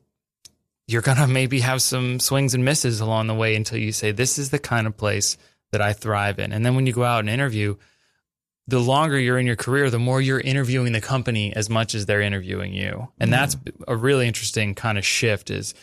you're 0.87 1.01
going 1.03 1.17
to 1.17 1.27
maybe 1.27 1.59
have 1.59 1.81
some 1.81 2.19
swings 2.19 2.53
and 2.55 2.65
misses 2.65 2.99
along 3.01 3.27
the 3.27 3.35
way 3.35 3.55
until 3.55 3.77
you 3.77 3.91
say, 3.91 4.11
this 4.11 4.37
is 4.39 4.49
the 4.49 4.59
kind 4.59 4.87
of 4.87 4.97
place 4.97 5.37
that 5.71 5.81
I 5.81 5.93
thrive 5.93 6.39
in. 6.39 6.51
And 6.51 6.65
then 6.65 6.75
when 6.75 6.85
you 6.87 6.93
go 6.93 7.03
out 7.03 7.19
and 7.19 7.29
interview, 7.29 7.75
the 8.67 8.79
longer 8.79 9.17
you're 9.19 9.39
in 9.39 9.45
your 9.45 9.55
career, 9.55 9.89
the 9.89 9.99
more 9.99 10.21
you're 10.21 10.39
interviewing 10.39 10.91
the 10.93 11.01
company 11.01 11.55
as 11.55 11.69
much 11.69 11.93
as 11.95 12.05
they're 12.07 12.21
interviewing 12.21 12.73
you. 12.73 13.09
And 13.19 13.31
that's 13.31 13.55
a 13.87 13.95
really 13.95 14.27
interesting 14.27 14.75
kind 14.75 14.97
of 14.97 15.05
shift 15.05 15.49
is 15.49 15.73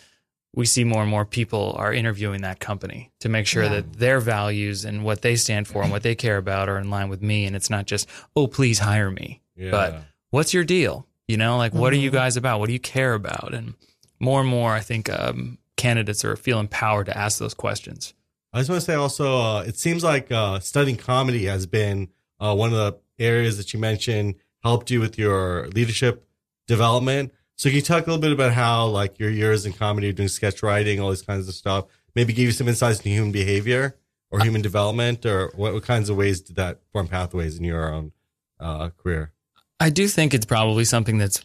we 0.54 0.64
see 0.66 0.82
more 0.84 1.02
and 1.02 1.10
more 1.10 1.24
people 1.24 1.74
are 1.78 1.92
interviewing 1.92 2.40
that 2.42 2.58
company 2.58 3.12
to 3.20 3.28
make 3.28 3.46
sure 3.46 3.64
Yeah. 3.64 3.68
that 3.68 3.92
their 3.94 4.18
values 4.20 4.84
and 4.84 5.04
what 5.04 5.22
they 5.22 5.36
stand 5.36 5.68
for 5.68 5.82
and 5.82 5.90
what 5.90 6.02
they 6.02 6.14
care 6.14 6.36
about 6.38 6.68
are 6.68 6.78
in 6.78 6.90
line 6.90 7.08
with 7.08 7.22
me. 7.22 7.44
And 7.44 7.54
it's 7.54 7.70
not 7.70 7.86
just, 7.86 8.08
oh, 8.34 8.46
please 8.46 8.78
hire 8.78 9.10
me. 9.10 9.42
Yeah. 9.56 9.70
But 9.70 10.02
what's 10.30 10.54
your 10.54 10.64
deal? 10.64 11.06
You 11.28 11.36
know, 11.36 11.58
like 11.58 11.74
what 11.74 11.92
are 11.92 11.96
you 11.96 12.10
Mhm. 12.10 12.14
guys 12.14 12.36
about? 12.36 12.60
What 12.60 12.66
do 12.68 12.72
you 12.72 12.80
care 12.80 13.12
about? 13.14 13.52
And 13.52 13.74
more 14.18 14.40
and 14.40 14.48
more, 14.48 14.72
I 14.72 14.80
think 14.80 15.10
um, 15.10 15.58
candidates 15.76 16.24
are 16.24 16.34
feel 16.36 16.58
empowered 16.58 17.06
to 17.06 17.16
ask 17.16 17.38
those 17.38 17.54
questions. 17.54 18.14
I 18.52 18.58
just 18.60 18.70
want 18.70 18.80
to 18.80 18.86
say 18.86 18.94
also, 18.94 19.38
uh, 19.38 19.60
it 19.62 19.76
seems 19.78 20.02
like 20.02 20.32
uh, 20.32 20.58
studying 20.60 20.96
comedy 20.96 21.44
has 21.44 21.66
been 21.66 22.08
uh, 22.40 22.54
one 22.54 22.72
of 22.72 22.76
the 22.78 22.98
areas 23.22 23.58
that 23.58 23.74
you 23.74 23.78
mentioned 23.78 24.36
helped 24.62 24.90
you 24.90 25.00
with 25.00 25.18
your 25.18 25.68
leadership 25.74 26.26
development. 26.66 27.32
So 27.58 27.68
can 27.68 27.74
you 27.74 27.82
talk 27.82 28.06
a 28.06 28.10
little 28.10 28.20
bit 28.20 28.30
about 28.30 28.52
how 28.52 28.86
like 28.86 29.18
your 29.18 29.30
years 29.30 29.66
in 29.66 29.72
comedy, 29.72 30.12
doing 30.12 30.28
sketch 30.28 30.62
writing, 30.62 31.00
all 31.00 31.10
these 31.10 31.22
kinds 31.22 31.48
of 31.48 31.54
stuff, 31.54 31.86
maybe 32.14 32.32
give 32.32 32.44
you 32.44 32.52
some 32.52 32.68
insights 32.68 32.98
into 32.98 33.08
human 33.08 33.32
behavior 33.32 33.96
or 34.30 34.40
human 34.40 34.62
development, 34.62 35.26
or 35.26 35.50
what, 35.56 35.74
what 35.74 35.82
kinds 35.82 36.08
of 36.08 36.16
ways 36.16 36.40
did 36.40 36.54
that 36.54 36.78
form 36.92 37.08
pathways 37.08 37.58
in 37.58 37.64
your 37.64 37.92
own 37.92 38.12
uh, 38.60 38.90
career? 38.90 39.32
I 39.80 39.90
do 39.90 40.06
think 40.06 40.34
it's 40.34 40.46
probably 40.46 40.84
something 40.84 41.18
that's 41.18 41.42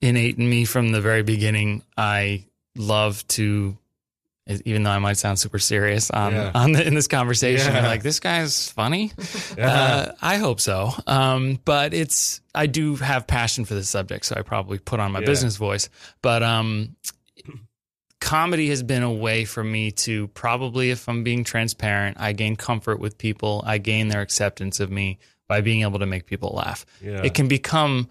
innate 0.00 0.38
in 0.38 0.48
me 0.48 0.66
from 0.66 0.92
the 0.92 1.00
very 1.00 1.22
beginning. 1.22 1.82
I 1.96 2.44
love 2.76 3.26
to, 3.28 3.76
even 4.64 4.84
though 4.84 4.90
I 4.90 4.98
might 4.98 5.16
sound 5.16 5.38
super 5.38 5.58
serious 5.58 6.10
on, 6.10 6.32
Yeah. 6.32 6.50
on 6.54 6.72
the, 6.72 6.86
in 6.86 6.94
this 6.94 7.08
conversation, 7.08 7.74
Yeah. 7.74 7.86
like 7.86 8.02
this 8.02 8.20
guy's 8.20 8.70
funny. 8.70 9.12
Yeah. 9.58 9.66
Uh, 9.72 10.12
I 10.22 10.36
hope 10.36 10.60
so. 10.60 10.92
Um, 11.06 11.58
but 11.64 11.94
it's 11.94 12.40
I 12.54 12.66
do 12.66 12.96
have 12.96 13.26
passion 13.26 13.64
for 13.64 13.74
this 13.74 13.88
subject, 13.88 14.24
so 14.26 14.36
I 14.36 14.42
probably 14.42 14.78
put 14.78 15.00
on 15.00 15.12
my 15.12 15.20
business 15.20 15.56
voice. 15.56 15.88
But 16.22 16.42
um, 16.42 16.94
comedy 18.20 18.68
has 18.68 18.82
been 18.82 19.02
a 19.02 19.12
way 19.12 19.44
for 19.44 19.62
me 19.64 19.90
to 19.92 20.28
probably, 20.28 20.90
if 20.90 21.08
I'm 21.08 21.22
being 21.24 21.44
transparent, 21.44 22.16
I 22.20 22.32
gain 22.32 22.56
comfort 22.56 22.98
with 23.00 23.18
people. 23.18 23.62
I 23.66 23.78
gain 23.78 24.08
their 24.08 24.20
acceptance 24.20 24.80
of 24.80 24.90
me 24.90 25.18
by 25.48 25.60
being 25.60 25.82
able 25.82 26.00
to 26.00 26.06
make 26.06 26.26
people 26.26 26.50
laugh. 26.56 26.84
yeah. 27.00 27.22
It 27.22 27.34
can 27.34 27.48
become. 27.48 28.08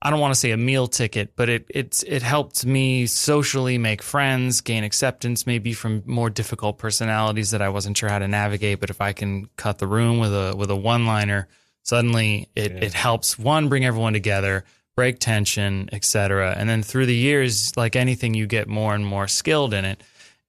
I 0.00 0.10
don't 0.10 0.20
want 0.20 0.32
to 0.32 0.38
say 0.38 0.52
a 0.52 0.56
meal 0.56 0.86
ticket, 0.86 1.34
but 1.34 1.48
it 1.48 1.66
it's 1.70 2.02
it 2.04 2.22
helped 2.22 2.64
me 2.64 3.06
socially 3.06 3.78
make 3.78 4.00
friends, 4.02 4.60
gain 4.60 4.84
acceptance, 4.84 5.46
maybe 5.46 5.72
from 5.72 6.02
more 6.06 6.30
difficult 6.30 6.78
personalities 6.78 7.50
that 7.50 7.60
I 7.62 7.68
wasn't 7.68 7.96
sure 7.96 8.08
how 8.08 8.20
to 8.20 8.28
navigate. 8.28 8.78
But 8.78 8.90
if 8.90 9.00
I 9.00 9.12
can 9.12 9.48
cut 9.56 9.78
the 9.78 9.88
room 9.88 10.18
with 10.20 10.32
a 10.32 10.54
with 10.56 10.70
a 10.70 10.76
one 10.76 11.04
liner, 11.06 11.48
suddenly 11.82 12.48
it 12.54 12.70
Yeah. 12.72 12.78
it 12.84 12.94
helps 12.94 13.38
one 13.38 13.68
bring 13.68 13.84
everyone 13.84 14.12
together, 14.12 14.64
break 14.94 15.18
tension, 15.18 15.88
etc. 15.92 16.54
And 16.56 16.68
then 16.68 16.84
through 16.84 17.06
the 17.06 17.16
years, 17.16 17.76
like 17.76 17.96
anything, 17.96 18.34
you 18.34 18.46
get 18.46 18.68
more 18.68 18.94
and 18.94 19.04
more 19.04 19.26
skilled 19.26 19.74
in 19.74 19.84
it. 19.84 20.02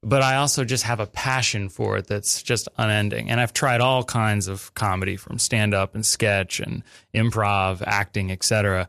But 0.04 0.22
I 0.22 0.36
also 0.36 0.64
just 0.64 0.84
have 0.84 1.00
a 1.02 1.08
passion 1.08 1.70
for 1.70 1.98
it 1.98 2.08
that's 2.08 2.42
just 2.42 2.70
unending. 2.78 3.30
And 3.30 3.42
I've 3.42 3.52
tried 3.52 3.82
all 3.82 4.04
kinds 4.04 4.48
of 4.48 4.74
comedy 4.74 5.18
from 5.18 5.40
stand 5.40 5.74
up 5.74 5.94
and 5.96 6.06
sketch 6.06 6.60
and 6.62 6.84
improv, 7.14 7.82
acting, 7.86 8.32
etc. 8.32 8.88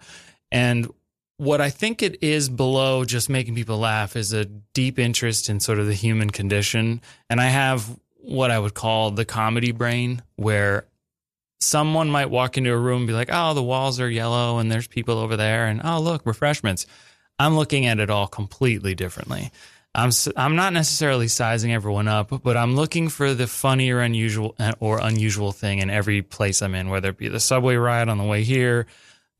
And 0.53 0.92
what 1.36 1.61
I 1.61 1.70
think 1.70 2.03
it 2.03 2.22
is 2.22 2.48
below 2.48 3.05
just 3.05 3.30
making 3.30 3.55
people 3.55 3.78
laugh 3.78 4.14
is 4.14 4.32
a 4.32 4.44
deep 4.44 4.98
interest 4.98 5.48
in 5.48 5.61
sort 5.61 5.78
of 5.78 5.86
the 5.86 5.94
human 5.94 6.30
condition. 6.30 7.01
And 7.28 7.40
I 7.40 7.46
have 7.46 7.98
what 8.16 8.51
I 8.51 8.59
would 8.59 8.74
call 8.74 9.11
the 9.11 9.24
comedy 9.24 9.72
brain, 9.72 10.22
where 10.36 10.86
someone 11.61 12.11
might 12.11 12.30
walk 12.30 12.57
into 12.57 12.72
a 12.72 12.76
room 12.76 12.98
and 12.98 13.07
be 13.07 13.12
like, 13.12 13.30
oh, 13.32 13.55
the 13.55 13.62
walls 13.62 14.01
are 14.01 14.11
yellow 14.11 14.59
and 14.59 14.70
there's 14.70 14.86
people 14.86 15.18
over 15.18 15.36
there. 15.36 15.66
And 15.66 15.80
oh, 15.84 16.01
look, 16.01 16.26
refreshments. 16.26 16.86
I'm 17.38 17.57
looking 17.57 17.86
at 17.86 18.01
it 18.01 18.11
all 18.11 18.26
completely 18.26 18.94
differently. 18.94 19.51
I'm 19.94 20.11
I'm 20.36 20.55
not 20.55 20.72
necessarily 20.72 21.26
sizing 21.26 21.72
everyone 21.72 22.07
up, 22.07 22.42
but 22.42 22.57
I'm 22.57 22.76
looking 22.76 23.09
for 23.09 23.34
the 23.34 23.46
funny 23.46 23.90
or 23.90 24.01
unusual 24.01 24.55
or 24.78 25.01
unusual 25.01 25.51
thing 25.51 25.80
in 25.80 25.90
every 25.90 26.22
place 26.22 26.62
I'm 26.62 26.74
in, 26.74 26.90
whether 26.90 27.09
it 27.09 27.16
be 27.16 27.28
the 27.28 27.40
subway 27.40 27.74
ride 27.74 28.09
on 28.09 28.18
the 28.18 28.24
way 28.24 28.44
here, 28.44 28.86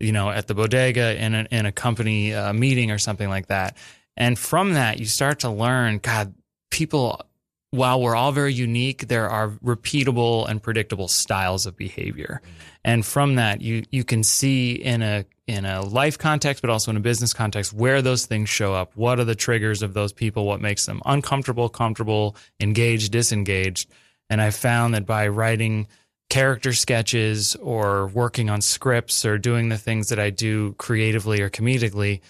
you 0.01 0.13
know, 0.13 0.31
at 0.31 0.47
the 0.47 0.55
bodega 0.55 1.23
in 1.23 1.35
a, 1.35 1.47
in 1.51 1.67
a 1.67 1.73
company 1.73 2.35
uh, 2.35 2.53
meeting 2.53 2.91
or 2.91 2.99
something 2.99 3.29
like 3.29 3.47
that. 3.49 3.77
And 4.17 4.39
from 4.39 4.75
that, 4.75 4.99
you 4.99 5.07
start 5.07 5.41
to 5.41 5.51
learn, 5.51 5.99
God, 5.99 6.35
people, 6.71 7.23
while 7.71 8.01
we're 8.01 8.17
all 8.17 8.33
very 8.33 8.53
unique, 8.53 9.09
there 9.09 9.29
are 9.29 9.51
repeatable 9.65 10.49
and 10.49 10.63
predictable 10.63 11.09
styles 11.09 11.67
of 11.67 11.77
behavior. 11.77 12.43
And 12.85 13.05
from 13.05 13.37
that, 13.37 13.61
you 13.61 13.85
you 13.91 14.05
can 14.05 14.25
see 14.25 14.73
in 14.73 15.03
a 15.03 15.25
in 15.47 15.65
a 15.65 15.83
life 15.83 16.17
context, 16.19 16.63
but 16.63 16.71
also 16.71 16.91
in 16.91 16.97
a 16.97 17.01
business 17.01 17.33
context, 17.33 17.73
where 17.73 18.03
those 18.03 18.27
things 18.27 18.49
show 18.49 18.75
up. 18.75 18.97
What 18.97 19.21
are 19.21 19.25
the 19.25 19.35
triggers 19.35 19.83
of 19.83 19.95
those 19.95 20.13
people? 20.13 20.47
What 20.47 20.61
makes 20.61 20.87
them 20.87 21.03
uncomfortable, 21.05 21.69
comfortable, 21.69 22.37
engaged, 22.59 23.13
disengaged? 23.13 23.91
And 24.31 24.41
I 24.41 24.51
found 24.51 24.95
that 24.95 25.07
by 25.07 25.29
writing 25.29 25.89
character 26.31 26.73
sketches 26.73 27.57
or 27.57 28.07
working 28.07 28.49
on 28.49 28.63
scripts 28.63 29.27
or 29.27 29.37
doing 29.37 29.69
the 29.69 29.77
things 29.77 30.09
that 30.09 30.19
I 30.19 30.31
do 30.31 30.73
creatively 30.79 31.43
or 31.43 31.51
comedically, 31.51 32.21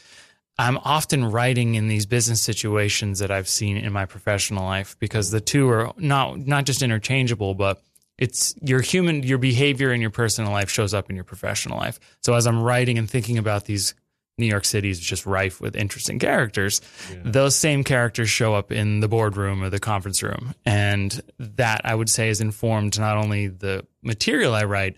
I'm 0.58 0.78
often 0.78 1.24
writing 1.24 1.76
in 1.76 1.86
these 1.86 2.06
business 2.06 2.40
situations 2.40 3.20
that 3.20 3.30
I've 3.30 3.48
seen 3.48 3.76
in 3.76 3.92
my 3.92 4.06
professional 4.06 4.64
life 4.64 4.96
because 4.98 5.30
the 5.30 5.40
two 5.40 5.68
are 5.70 5.92
not 5.96 6.38
not 6.38 6.64
just 6.64 6.82
interchangeable, 6.82 7.54
but 7.54 7.80
it's 8.18 8.54
your 8.60 8.80
human 8.80 9.22
your 9.22 9.38
behavior 9.38 9.92
in 9.92 10.00
your 10.00 10.10
personal 10.10 10.50
life 10.50 10.68
shows 10.68 10.92
up 10.92 11.08
in 11.08 11.16
your 11.16 11.24
professional 11.24 11.78
life. 11.78 12.00
So 12.22 12.34
as 12.34 12.46
I'm 12.46 12.62
writing 12.62 12.98
and 12.98 13.08
thinking 13.08 13.38
about 13.38 13.64
these 13.66 13.94
New 14.40 14.46
York 14.46 14.64
City 14.64 14.90
is 14.90 14.98
just 14.98 15.26
rife 15.26 15.60
with 15.60 15.76
interesting 15.76 16.18
characters. 16.18 16.80
Those 17.22 17.54
same 17.54 17.84
characters 17.84 18.28
show 18.28 18.54
up 18.54 18.72
in 18.72 19.00
the 19.00 19.08
boardroom 19.08 19.62
or 19.62 19.70
the 19.70 19.78
conference 19.78 20.22
room. 20.22 20.54
And 20.64 21.20
that 21.38 21.82
I 21.84 21.94
would 21.94 22.10
say 22.10 22.28
is 22.30 22.40
informed 22.40 22.98
not 22.98 23.16
only 23.16 23.46
the 23.46 23.86
material 24.02 24.54
I 24.54 24.64
write, 24.64 24.96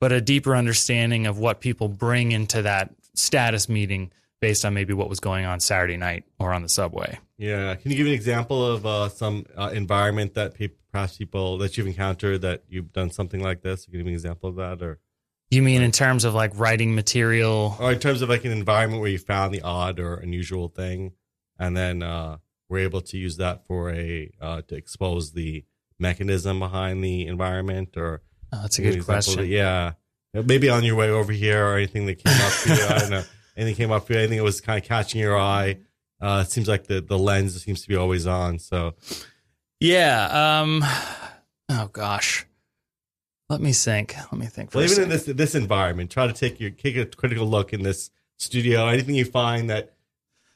but 0.00 0.12
a 0.12 0.20
deeper 0.20 0.56
understanding 0.56 1.26
of 1.26 1.38
what 1.38 1.60
people 1.60 1.88
bring 1.88 2.32
into 2.32 2.62
that 2.62 2.94
status 3.14 3.68
meeting 3.68 4.10
based 4.40 4.64
on 4.64 4.74
maybe 4.74 4.92
what 4.92 5.08
was 5.08 5.20
going 5.20 5.46
on 5.46 5.60
Saturday 5.60 5.96
night 5.96 6.24
or 6.38 6.52
on 6.52 6.62
the 6.62 6.68
subway. 6.68 7.18
Yeah. 7.38 7.74
Can 7.76 7.90
you 7.90 7.96
give 7.96 8.06
an 8.06 8.12
example 8.12 8.64
of 8.64 8.84
uh, 8.84 9.08
some 9.08 9.46
uh, 9.56 9.70
environment 9.72 10.34
that 10.34 10.54
people, 10.54 10.76
perhaps 10.92 11.16
people 11.16 11.58
that 11.58 11.76
you've 11.76 11.86
encountered 11.86 12.42
that 12.42 12.62
you've 12.68 12.92
done 12.92 13.10
something 13.10 13.40
like 13.40 13.62
this? 13.62 13.84
Can 13.84 13.94
you 13.94 14.00
give 14.00 14.06
me 14.06 14.12
an 14.12 14.16
example 14.16 14.50
of 14.50 14.56
that, 14.56 14.82
or 14.82 14.98
You 15.54 15.62
mean 15.62 15.82
in 15.82 15.92
terms 15.92 16.24
of 16.24 16.34
like 16.34 16.52
writing 16.56 16.94
material? 16.94 17.76
or 17.78 17.92
in 17.92 17.98
terms 17.98 18.22
of 18.22 18.28
like 18.28 18.44
an 18.44 18.52
environment 18.52 19.00
where 19.00 19.10
you 19.10 19.18
found 19.18 19.54
the 19.54 19.62
odd 19.62 20.00
or 20.00 20.14
unusual 20.14 20.68
thing, 20.68 21.12
and 21.58 21.76
then 21.76 22.02
uh, 22.02 22.38
we're 22.68 22.80
able 22.80 23.00
to 23.02 23.16
use 23.16 23.36
that 23.36 23.66
for 23.66 23.90
a 23.90 24.30
uh, 24.40 24.62
to 24.62 24.74
expose 24.74 25.32
the 25.32 25.64
mechanism 25.98 26.58
behind 26.58 27.04
the 27.04 27.26
environment, 27.26 27.96
or 27.96 28.22
Oh, 28.52 28.62
that's 28.62 28.78
a 28.78 28.82
good 28.82 28.94
example 28.94 29.14
question. 29.34 29.46
Yeah, 29.46 29.92
maybe 30.32 30.68
on 30.68 30.84
your 30.84 30.96
way 30.96 31.10
over 31.10 31.32
here 31.32 31.66
or 31.66 31.76
anything 31.76 32.06
that 32.06 32.16
came 32.24 32.34
up 32.34 32.52
for 32.52 32.68
you. 32.70 32.84
I 32.84 32.98
don't 32.98 33.10
know. 33.10 33.22
Anything 33.56 33.76
came 33.76 33.92
up 33.92 34.04
for 34.04 34.14
you? 34.14 34.18
Anything 34.18 34.38
that 34.38 34.44
was 34.44 34.60
kind 34.60 34.82
of 34.82 34.88
catching 34.88 35.20
your 35.20 35.38
eye? 35.38 35.78
Uh, 36.20 36.42
it 36.44 36.50
seems 36.50 36.66
like 36.66 36.88
the 36.88 37.00
the 37.00 37.16
lens 37.18 37.62
seems 37.62 37.82
to 37.82 37.88
be 37.88 37.94
always 37.94 38.26
on. 38.26 38.58
So 38.58 38.94
Yeah. 39.78 40.60
Um, 40.60 40.84
oh 41.68 41.88
gosh. 41.92 42.46
Let 43.48 43.60
me 43.60 43.72
think. 43.72 44.14
Let 44.32 44.38
me 44.38 44.46
think. 44.46 44.70
For 44.72 44.78
Well, 44.78 44.88
a 44.88 44.90
even 44.90 45.04
in 45.04 45.08
this 45.10 45.24
this 45.24 45.54
environment, 45.54 46.10
try 46.10 46.26
to 46.26 46.32
take 46.32 46.60
your 46.60 46.70
take 46.70 46.96
a 46.96 47.04
critical 47.06 47.46
look 47.46 47.72
in 47.72 47.82
this 47.82 48.10
studio. 48.38 48.86
Anything 48.88 49.14
you 49.14 49.24
find 49.24 49.68
that 49.70 49.92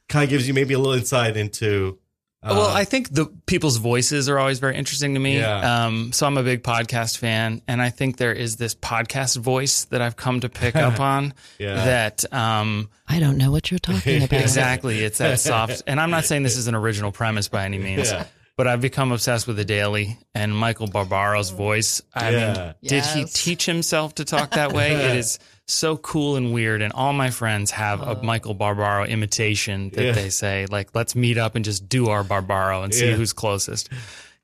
kind 0.08 0.24
of 0.24 0.30
gives 0.30 0.48
you 0.48 0.54
maybe 0.54 0.74
a 0.74 0.78
little 0.78 0.94
insight 0.94 1.36
into. 1.36 1.98
Uh, 2.40 2.54
well, 2.56 2.68
I 2.68 2.84
think 2.84 3.10
the 3.12 3.26
people's 3.46 3.78
voices 3.78 4.28
are 4.28 4.38
always 4.38 4.60
very 4.60 4.76
interesting 4.76 5.14
to 5.14 5.20
me. 5.20 5.38
Yeah. 5.40 5.86
Um, 5.86 6.12
so 6.12 6.24
I'm 6.24 6.38
a 6.38 6.42
big 6.44 6.62
podcast 6.62 7.18
fan, 7.18 7.62
and 7.66 7.82
I 7.82 7.90
think 7.90 8.16
there 8.16 8.32
is 8.32 8.56
this 8.56 8.76
podcast 8.76 9.36
voice 9.38 9.86
that 9.86 10.00
I've 10.00 10.14
come 10.14 10.38
to 10.40 10.48
pick 10.48 10.76
up 10.76 11.00
on. 11.14 11.34
Yeah. 11.58 11.74
That 11.84 12.32
um, 12.32 12.90
I 13.08 13.18
don't 13.18 13.38
know 13.38 13.50
what 13.50 13.70
you're 13.72 13.80
talking 13.80 14.22
about. 14.22 14.40
exactly, 14.40 15.00
it's 15.00 15.18
that 15.18 15.40
soft. 15.40 15.82
And 15.88 16.00
I'm 16.00 16.10
not 16.10 16.24
saying 16.26 16.44
this 16.44 16.56
is 16.56 16.68
an 16.68 16.76
original 16.76 17.10
premise 17.10 17.48
by 17.48 17.64
any 17.64 17.78
means, 17.78 18.10
Yeah. 18.12 18.24
But 18.58 18.66
I've 18.66 18.80
become 18.80 19.12
obsessed 19.12 19.46
with 19.46 19.56
the 19.56 19.64
Daily 19.64 20.18
and 20.34 20.54
Michael 20.54 20.88
Barbaro's 20.88 21.50
voice. 21.50 22.02
I 22.12 22.30
Yeah. 22.30 22.52
mean, 22.52 22.74
did 22.82 23.04
he 23.06 23.24
teach 23.24 23.64
himself 23.64 24.16
to 24.16 24.24
talk 24.24 24.50
that 24.50 24.72
way? 24.72 24.92
it 24.94 25.16
is 25.16 25.38
so 25.66 25.96
cool 25.96 26.34
and 26.34 26.52
weird. 26.52 26.82
And 26.82 26.92
all 26.92 27.12
my 27.12 27.30
friends 27.30 27.70
have 27.70 28.00
a 28.02 28.20
Michael 28.20 28.54
Barbaro 28.54 29.04
imitation 29.04 29.90
that 29.90 30.04
Yeah. 30.04 30.12
they 30.12 30.28
say, 30.30 30.66
like, 30.68 30.88
let's 30.92 31.14
meet 31.14 31.38
up 31.38 31.54
and 31.54 31.64
just 31.64 31.88
do 31.88 32.08
our 32.08 32.24
Barbaro 32.24 32.82
and 32.82 32.92
see 32.92 33.08
Yeah. 33.10 33.14
who's 33.14 33.32
closest. 33.32 33.88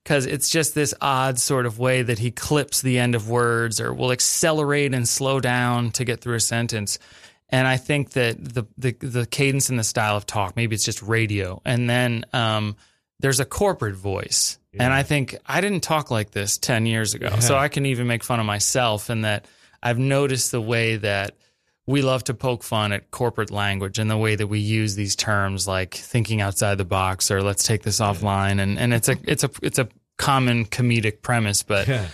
because 0.03 0.27
it's 0.27 0.49
just 0.51 0.75
this 0.75 0.93
odd 1.01 1.39
sort 1.39 1.65
of 1.65 1.79
way 1.79 2.03
that 2.03 2.19
he 2.19 2.29
clips 2.31 2.81
the 2.83 2.99
end 2.99 3.15
of 3.15 3.27
words 3.27 3.81
or 3.81 3.91
will 3.91 4.11
accelerate 4.11 4.93
and 4.93 5.09
slow 5.09 5.39
down 5.39 5.89
to 5.91 6.05
get 6.05 6.21
through 6.21 6.35
a 6.35 6.39
sentence. 6.39 6.99
And 7.49 7.67
I 7.67 7.77
think 7.77 8.11
that 8.11 8.37
the 8.53 8.65
the, 8.77 8.95
the 8.99 9.25
cadence 9.25 9.67
and 9.69 9.77
the 9.79 9.83
style 9.83 10.15
of 10.15 10.25
talk, 10.27 10.55
maybe 10.55 10.75
it's 10.75 10.85
just 10.85 11.01
radio, 11.01 11.59
and 11.65 11.89
then 11.89 12.23
um, 12.33 12.75
there's 13.25 13.39
a 13.39 13.45
corporate 13.45 13.95
voice. 13.95 14.59
And 14.77 14.93
I 14.93 15.01
think 15.01 15.35
I 15.47 15.59
didn't 15.61 15.81
talk 15.81 16.11
like 16.11 16.29
this 16.29 16.59
ten 16.59 16.85
years 16.85 17.15
ago, 17.15 17.39
so 17.39 17.55
I 17.57 17.69
can 17.69 17.87
even 17.87 18.05
make 18.05 18.23
fun 18.23 18.39
of 18.39 18.45
myself. 18.45 19.09
And 19.09 19.25
that 19.25 19.47
I've 19.81 19.97
noticed 19.97 20.51
the 20.51 20.61
way 20.61 20.97
that 20.97 21.35
we 21.87 22.03
love 22.03 22.23
to 22.25 22.35
poke 22.35 22.61
fun 22.61 22.91
at 22.91 23.09
corporate 23.09 23.49
language 23.49 23.97
and 23.97 24.11
the 24.11 24.17
way 24.17 24.35
that 24.35 24.45
we 24.45 24.59
use 24.59 24.93
these 24.93 25.15
terms 25.15 25.67
like 25.67 25.95
thinking 25.95 26.39
outside 26.39 26.77
the 26.77 26.85
box 26.85 27.31
or 27.31 27.41
let's 27.41 27.63
take 27.63 27.81
this 27.81 27.99
offline 27.99 28.59
and 28.61 28.77
and 28.77 28.93
it's 28.93 29.09
a 29.09 29.17
it's 29.23 29.43
a 29.43 29.49
it's 29.63 29.79
a 29.79 29.87
common 30.17 30.65
comedic 30.65 31.21
premise 31.23 31.63
but 31.63 31.87
Yeah. 31.87 32.07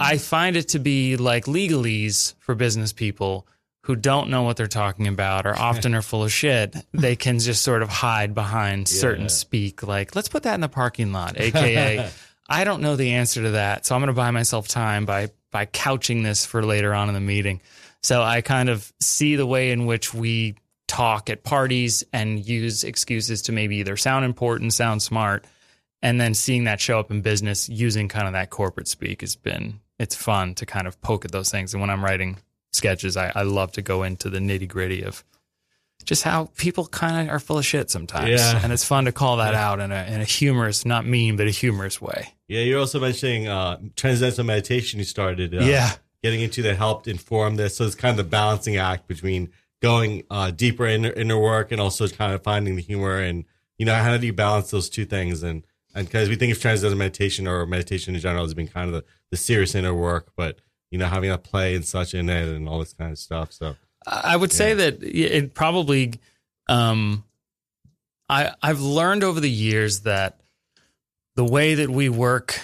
I 0.00 0.18
find 0.18 0.56
it 0.56 0.68
to 0.70 0.80
be 0.80 1.16
like 1.16 1.44
legalese 1.46 2.34
for 2.38 2.56
business 2.56 2.92
people 2.92 3.46
who 3.86 3.94
don't 3.94 4.30
know 4.30 4.42
what 4.42 4.56
they're 4.56 4.66
talking 4.66 5.06
about 5.06 5.46
or 5.46 5.56
often 5.56 5.94
are 5.94 6.02
full 6.02 6.24
of 6.24 6.32
shit. 6.32 6.74
They 6.92 7.14
can 7.14 7.38
just 7.38 7.62
sort 7.62 7.82
of 7.82 7.88
hide 7.88 8.34
behind 8.34 8.88
certain 8.88 9.28
speak 9.28 9.82
like 9.84 10.16
let's 10.16 10.28
put 10.28 10.42
that 10.42 10.54
in 10.54 10.60
the 10.60 10.68
parking 10.68 11.12
lot 11.12 11.38
aka 11.38 12.10
I 12.48 12.64
don't 12.64 12.80
know 12.80 12.96
the 12.96 13.12
answer 13.12 13.42
to 13.42 13.50
that 13.52 13.86
so 13.86 13.94
I'm 13.94 14.00
going 14.00 14.08
to 14.08 14.12
buy 14.12 14.32
myself 14.32 14.66
time 14.66 15.06
by 15.06 15.30
by 15.52 15.66
couching 15.66 16.22
this 16.22 16.44
for 16.44 16.62
later 16.62 16.92
on 16.92 17.08
in 17.08 17.14
the 17.14 17.20
meeting. 17.20 17.62
So 18.02 18.22
I 18.22 18.40
kind 18.40 18.68
of 18.68 18.92
see 19.00 19.36
the 19.36 19.46
way 19.46 19.70
in 19.70 19.86
which 19.86 20.12
we 20.12 20.56
talk 20.86 21.30
at 21.30 21.44
parties 21.44 22.04
and 22.12 22.44
use 22.44 22.84
excuses 22.84 23.42
to 23.42 23.52
maybe 23.52 23.76
either 23.76 23.96
sound 23.96 24.24
important, 24.24 24.74
sound 24.74 25.00
smart, 25.00 25.46
and 26.02 26.20
then 26.20 26.34
seeing 26.34 26.64
that 26.64 26.80
show 26.80 26.98
up 26.98 27.10
in 27.10 27.22
business 27.22 27.68
using 27.68 28.08
kind 28.08 28.26
of 28.26 28.34
that 28.34 28.50
corporate 28.50 28.86
speak 28.86 29.22
has 29.22 29.34
been 29.34 29.80
it's 29.98 30.14
fun 30.14 30.54
to 30.56 30.66
kind 30.66 30.86
of 30.86 31.00
poke 31.00 31.24
at 31.24 31.32
those 31.32 31.50
things. 31.50 31.72
And 31.72 31.80
when 31.80 31.88
I'm 31.88 32.04
writing 32.04 32.36
sketches, 32.76 33.16
I, 33.16 33.32
I 33.34 33.42
love 33.42 33.72
to 33.72 33.82
go 33.82 34.02
into 34.02 34.30
the 34.30 34.38
nitty 34.38 34.68
gritty 34.68 35.02
of 35.02 35.24
just 36.04 36.22
how 36.22 36.50
people 36.56 36.86
kind 36.86 37.28
of 37.28 37.34
are 37.34 37.40
full 37.40 37.58
of 37.58 37.66
shit 37.66 37.90
sometimes. 37.90 38.30
Yeah. 38.30 38.60
And 38.62 38.72
it's 38.72 38.84
fun 38.84 39.06
to 39.06 39.12
call 39.12 39.38
that 39.38 39.54
out 39.54 39.80
in 39.80 39.90
a 39.90 40.04
in 40.04 40.20
a 40.20 40.24
humorous, 40.24 40.84
not 40.84 41.06
mean, 41.06 41.36
but 41.36 41.46
a 41.46 41.50
humorous 41.50 42.00
way. 42.00 42.34
Yeah, 42.48 42.60
you're 42.60 42.78
also 42.78 43.00
mentioning 43.00 43.48
uh, 43.48 43.78
transcendental 43.96 44.44
meditation. 44.44 45.00
You 45.00 45.04
started, 45.04 45.54
uh, 45.54 45.64
yeah. 45.64 45.94
getting 46.22 46.40
into 46.42 46.62
that 46.62 46.76
helped 46.76 47.08
inform 47.08 47.56
this. 47.56 47.76
So 47.76 47.84
it's 47.84 47.96
kind 47.96 48.12
of 48.12 48.24
the 48.24 48.30
balancing 48.30 48.76
act 48.76 49.08
between 49.08 49.50
going 49.82 50.22
uh, 50.30 50.50
deeper 50.50 50.86
in 50.86 51.04
inner 51.04 51.38
work 51.38 51.72
and 51.72 51.80
also 51.80 52.06
kind 52.08 52.34
of 52.34 52.42
finding 52.42 52.76
the 52.76 52.82
humor 52.82 53.18
and 53.18 53.44
you 53.78 53.84
know 53.84 53.94
how 53.94 54.16
do 54.16 54.26
you 54.26 54.32
balance 54.32 54.70
those 54.70 54.88
two 54.88 55.04
things 55.04 55.42
and 55.42 55.66
and 55.94 56.06
because 56.06 56.28
we 56.28 56.36
think 56.36 56.52
of 56.52 56.60
transcendental 56.60 56.98
meditation 56.98 57.46
or 57.46 57.64
meditation 57.66 58.14
in 58.14 58.20
general 58.20 58.44
as 58.44 58.52
being 58.52 58.68
kind 58.68 58.88
of 58.88 58.94
the, 58.94 59.04
the 59.30 59.36
serious 59.36 59.74
inner 59.74 59.94
work, 59.94 60.30
but 60.36 60.58
you 60.90 60.98
know 60.98 61.06
having 61.06 61.30
a 61.30 61.38
play 61.38 61.74
and 61.74 61.84
such 61.84 62.14
in 62.14 62.28
it 62.28 62.48
and 62.48 62.68
all 62.68 62.78
this 62.78 62.92
kind 62.92 63.12
of 63.12 63.18
stuff. 63.18 63.52
So 63.52 63.76
I 64.06 64.36
would 64.36 64.52
say 64.52 64.74
that 64.74 65.02
it 65.02 65.54
probably, 65.54 66.14
um, 66.68 67.24
I 68.28 68.52
I've 68.62 68.80
learned 68.80 69.24
over 69.24 69.40
the 69.40 69.50
years 69.50 70.00
that 70.00 70.40
the 71.34 71.44
way 71.44 71.74
that 71.74 71.90
we 71.90 72.08
work 72.08 72.60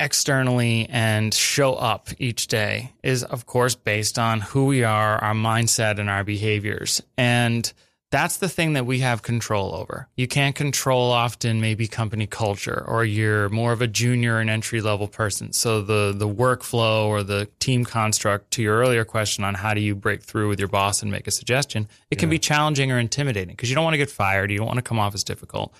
externally 0.00 0.86
and 0.90 1.32
show 1.32 1.74
up 1.74 2.08
each 2.18 2.46
day 2.46 2.92
is, 3.02 3.24
of 3.24 3.46
course, 3.46 3.74
based 3.74 4.18
on 4.18 4.40
who 4.40 4.66
we 4.66 4.84
are, 4.84 5.16
our 5.22 5.34
mindset, 5.34 5.98
and 5.98 6.10
our 6.10 6.24
behaviors. 6.24 7.02
And 7.16 7.72
that's 8.14 8.36
the 8.36 8.48
thing 8.48 8.74
that 8.74 8.86
we 8.86 9.00
have 9.00 9.22
control 9.22 9.74
over. 9.74 10.06
You 10.14 10.28
can't 10.28 10.54
control 10.54 11.10
often 11.10 11.60
maybe 11.60 11.88
company 11.88 12.28
culture 12.28 12.84
or 12.86 13.04
you're 13.04 13.48
more 13.48 13.72
of 13.72 13.82
a 13.82 13.88
junior 13.88 14.38
and 14.38 14.48
entry 14.48 14.80
level 14.80 15.08
person. 15.08 15.52
So 15.52 15.82
the 15.82 16.14
the 16.16 16.28
workflow 16.28 17.06
or 17.06 17.24
the 17.24 17.48
team 17.58 17.84
construct 17.84 18.52
to 18.52 18.62
your 18.62 18.78
earlier 18.78 19.04
question 19.04 19.42
on 19.42 19.54
how 19.54 19.74
do 19.74 19.80
you 19.80 19.96
break 19.96 20.22
through 20.22 20.48
with 20.48 20.60
your 20.60 20.68
boss 20.68 21.02
and 21.02 21.10
make 21.10 21.26
a 21.26 21.32
suggestion, 21.32 21.88
it 22.08 22.20
can 22.20 22.30
be 22.30 22.38
challenging 22.38 22.92
or 22.92 23.00
intimidating 23.00 23.56
because 23.56 23.68
you 23.68 23.74
don't 23.74 23.82
want 23.82 23.94
to 23.94 23.98
get 23.98 24.10
fired, 24.10 24.52
you 24.52 24.58
don't 24.58 24.68
want 24.68 24.78
to 24.78 24.82
come 24.82 25.00
off 25.00 25.16
as 25.16 25.24
difficult. 25.24 25.74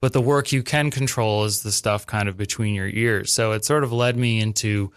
But 0.00 0.12
the 0.12 0.20
work 0.20 0.52
you 0.52 0.62
can 0.62 0.92
control 0.92 1.44
is 1.44 1.64
the 1.64 1.72
stuff 1.72 2.06
kind 2.06 2.28
of 2.28 2.36
between 2.36 2.76
your 2.76 2.88
ears. 2.88 3.32
So 3.32 3.50
it 3.50 3.64
sort 3.64 3.82
of 3.82 3.92
led 3.92 4.16
me 4.16 4.38
into 4.38 4.92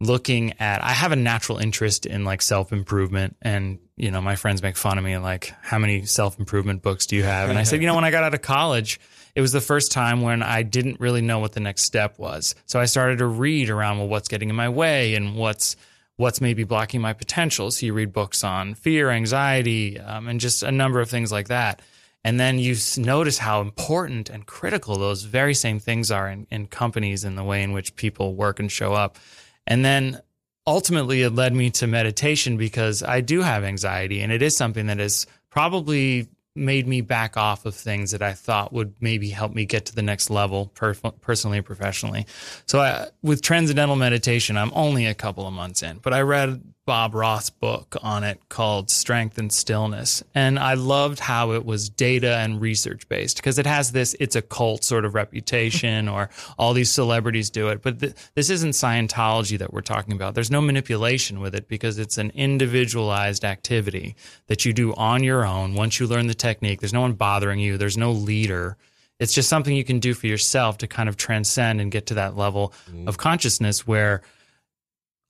looking 0.00 0.54
at 0.58 0.82
I 0.82 0.92
have 0.92 1.12
a 1.12 1.16
natural 1.16 1.58
interest 1.58 2.06
in 2.06 2.24
like 2.24 2.40
self 2.40 2.72
improvement 2.72 3.36
and 3.42 3.80
you 4.02 4.10
know 4.10 4.20
my 4.20 4.36
friends 4.36 4.62
make 4.62 4.76
fun 4.76 4.98
of 4.98 5.04
me 5.04 5.16
like 5.18 5.54
how 5.62 5.78
many 5.78 6.04
self 6.04 6.38
improvement 6.38 6.82
books 6.82 7.06
do 7.06 7.16
you 7.16 7.22
have? 7.22 7.48
And 7.48 7.58
I 7.58 7.62
said 7.62 7.80
you 7.80 7.86
know 7.86 7.94
when 7.94 8.04
I 8.04 8.10
got 8.10 8.24
out 8.24 8.34
of 8.34 8.42
college 8.42 9.00
it 9.34 9.40
was 9.40 9.52
the 9.52 9.60
first 9.60 9.92
time 9.92 10.20
when 10.20 10.42
I 10.42 10.62
didn't 10.62 11.00
really 11.00 11.22
know 11.22 11.38
what 11.38 11.52
the 11.52 11.60
next 11.60 11.84
step 11.84 12.18
was. 12.18 12.54
So 12.66 12.78
I 12.80 12.84
started 12.84 13.18
to 13.18 13.26
read 13.26 13.70
around 13.70 13.98
well 13.98 14.08
what's 14.08 14.28
getting 14.28 14.50
in 14.50 14.56
my 14.56 14.68
way 14.68 15.14
and 15.14 15.36
what's 15.36 15.76
what's 16.16 16.40
maybe 16.40 16.64
blocking 16.64 17.00
my 17.00 17.12
potential 17.12 17.70
so 17.70 17.86
you 17.86 17.94
read 17.94 18.12
books 18.12 18.44
on 18.44 18.74
fear 18.74 19.10
anxiety 19.10 19.98
um, 19.98 20.28
and 20.28 20.40
just 20.40 20.62
a 20.62 20.70
number 20.70 21.00
of 21.00 21.08
things 21.08 21.32
like 21.32 21.48
that. 21.48 21.80
And 22.24 22.38
then 22.38 22.58
you 22.58 22.76
notice 22.98 23.38
how 23.38 23.60
important 23.60 24.30
and 24.30 24.46
critical 24.46 24.96
those 24.96 25.22
very 25.24 25.54
same 25.54 25.80
things 25.80 26.10
are 26.10 26.28
in, 26.28 26.46
in 26.50 26.66
companies 26.66 27.24
and 27.24 27.36
the 27.36 27.42
way 27.42 27.62
in 27.62 27.72
which 27.72 27.96
people 27.96 28.34
work 28.34 28.60
and 28.60 28.70
show 28.70 28.92
up. 28.92 29.18
And 29.66 29.84
then 29.84 30.20
ultimately 30.66 31.22
it 31.22 31.30
led 31.30 31.54
me 31.54 31.70
to 31.70 31.86
meditation 31.86 32.56
because 32.56 33.02
I 33.02 33.20
do 33.20 33.42
have 33.42 33.64
anxiety 33.64 34.20
and 34.20 34.32
it 34.32 34.42
is 34.42 34.56
something 34.56 34.86
that 34.86 34.98
has 34.98 35.26
probably 35.50 36.28
made 36.54 36.86
me 36.86 37.00
back 37.00 37.36
off 37.36 37.64
of 37.64 37.74
things 37.74 38.10
that 38.10 38.22
I 38.22 38.34
thought 38.34 38.72
would 38.72 38.94
maybe 39.00 39.30
help 39.30 39.54
me 39.54 39.64
get 39.64 39.86
to 39.86 39.94
the 39.94 40.02
next 40.02 40.28
level 40.28 40.66
per- 40.66 40.94
personally 40.94 41.58
and 41.58 41.66
professionally. 41.66 42.26
So 42.66 42.80
I, 42.80 43.08
with 43.22 43.40
transcendental 43.42 43.96
meditation, 43.96 44.58
I'm 44.58 44.70
only 44.74 45.06
a 45.06 45.14
couple 45.14 45.46
of 45.46 45.54
months 45.54 45.82
in, 45.82 45.98
but 45.98 46.12
I 46.12 46.20
read 46.20 46.62
Bob 46.84 47.14
Roth's 47.14 47.50
book 47.50 47.96
on 48.02 48.24
it 48.24 48.40
called 48.48 48.90
Strength 48.90 49.38
in 49.38 49.50
Stillness. 49.50 50.22
And 50.34 50.58
I 50.58 50.74
loved 50.74 51.20
how 51.20 51.52
it 51.52 51.64
was 51.64 51.88
data 51.88 52.38
and 52.38 52.60
research 52.60 53.08
based 53.08 53.36
because 53.36 53.58
it 53.58 53.66
has 53.66 53.92
this, 53.92 54.16
it's 54.18 54.34
a 54.34 54.42
cult 54.42 54.82
sort 54.82 55.04
of 55.04 55.14
reputation 55.14 56.08
or 56.08 56.28
all 56.58 56.72
these 56.72 56.90
celebrities 56.90 57.50
do 57.50 57.68
it. 57.68 57.82
But 57.82 58.00
th- 58.00 58.14
this 58.34 58.50
isn't 58.50 58.70
Scientology 58.70 59.58
that 59.58 59.72
we're 59.72 59.80
talking 59.80 60.12
about. 60.12 60.34
There's 60.34 60.50
no 60.50 60.60
manipulation 60.60 61.38
with 61.38 61.54
it 61.54 61.68
because 61.68 61.98
it's 61.98 62.18
an 62.18 62.32
individualized 62.34 63.44
activity 63.44 64.16
that 64.48 64.64
you 64.64 64.72
do 64.72 64.92
on 64.94 65.22
your 65.22 65.46
own. 65.46 65.74
Once 65.74 66.00
you 66.00 66.08
learn 66.08 66.26
the 66.26 66.34
technique, 66.34 66.80
there's 66.80 66.92
no 66.92 67.02
one 67.02 67.12
bothering 67.12 67.60
you, 67.60 67.78
there's 67.78 67.98
no 67.98 68.10
leader. 68.10 68.76
It's 69.20 69.32
just 69.32 69.48
something 69.48 69.76
you 69.76 69.84
can 69.84 70.00
do 70.00 70.14
for 70.14 70.26
yourself 70.26 70.78
to 70.78 70.88
kind 70.88 71.08
of 71.08 71.16
transcend 71.16 71.80
and 71.80 71.92
get 71.92 72.06
to 72.06 72.14
that 72.14 72.36
level 72.36 72.72
mm-hmm. 72.90 73.06
of 73.06 73.18
consciousness 73.18 73.86
where 73.86 74.22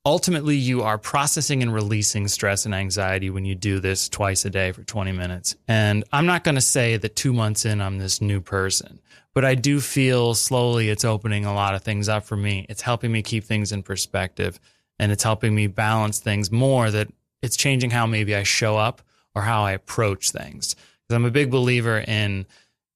ultimately 0.05 0.55
you 0.55 0.81
are 0.83 0.97
processing 0.97 1.61
and 1.61 1.73
releasing 1.73 2.27
stress 2.27 2.65
and 2.65 2.75
anxiety 2.75 3.29
when 3.29 3.45
you 3.45 3.55
do 3.55 3.79
this 3.79 4.09
twice 4.09 4.45
a 4.45 4.49
day 4.49 4.71
for 4.71 4.83
20 4.83 5.11
minutes. 5.13 5.55
And 5.67 6.03
I'm 6.11 6.25
not 6.25 6.43
going 6.43 6.55
to 6.55 6.61
say 6.61 6.97
that 6.97 7.15
two 7.15 7.33
months 7.33 7.65
in, 7.65 7.81
I'm 7.81 7.97
this 7.97 8.21
new 8.21 8.41
person, 8.41 8.99
but 9.33 9.45
I 9.45 9.55
do 9.55 9.79
feel 9.79 10.33
slowly 10.33 10.89
it's 10.89 11.05
opening 11.05 11.45
a 11.45 11.53
lot 11.53 11.75
of 11.75 11.83
things 11.83 12.09
up 12.09 12.25
for 12.25 12.35
me. 12.35 12.65
It's 12.69 12.81
helping 12.81 13.11
me 13.11 13.21
keep 13.21 13.45
things 13.45 13.71
in 13.71 13.83
perspective 13.83 14.59
and 14.99 15.11
it's 15.11 15.23
helping 15.23 15.55
me 15.55 15.67
balance 15.67 16.19
things 16.19 16.51
more 16.51 16.91
that 16.91 17.07
it's 17.41 17.55
changing 17.55 17.89
how 17.89 18.05
maybe 18.05 18.35
I 18.35 18.43
show 18.43 18.77
up 18.77 19.01
or 19.35 19.41
how 19.41 19.63
I 19.63 19.71
approach 19.71 20.31
things. 20.31 20.75
Because 20.75 21.15
I'm 21.15 21.25
a 21.25 21.31
big 21.31 21.49
believer 21.49 21.99
in 21.99 22.45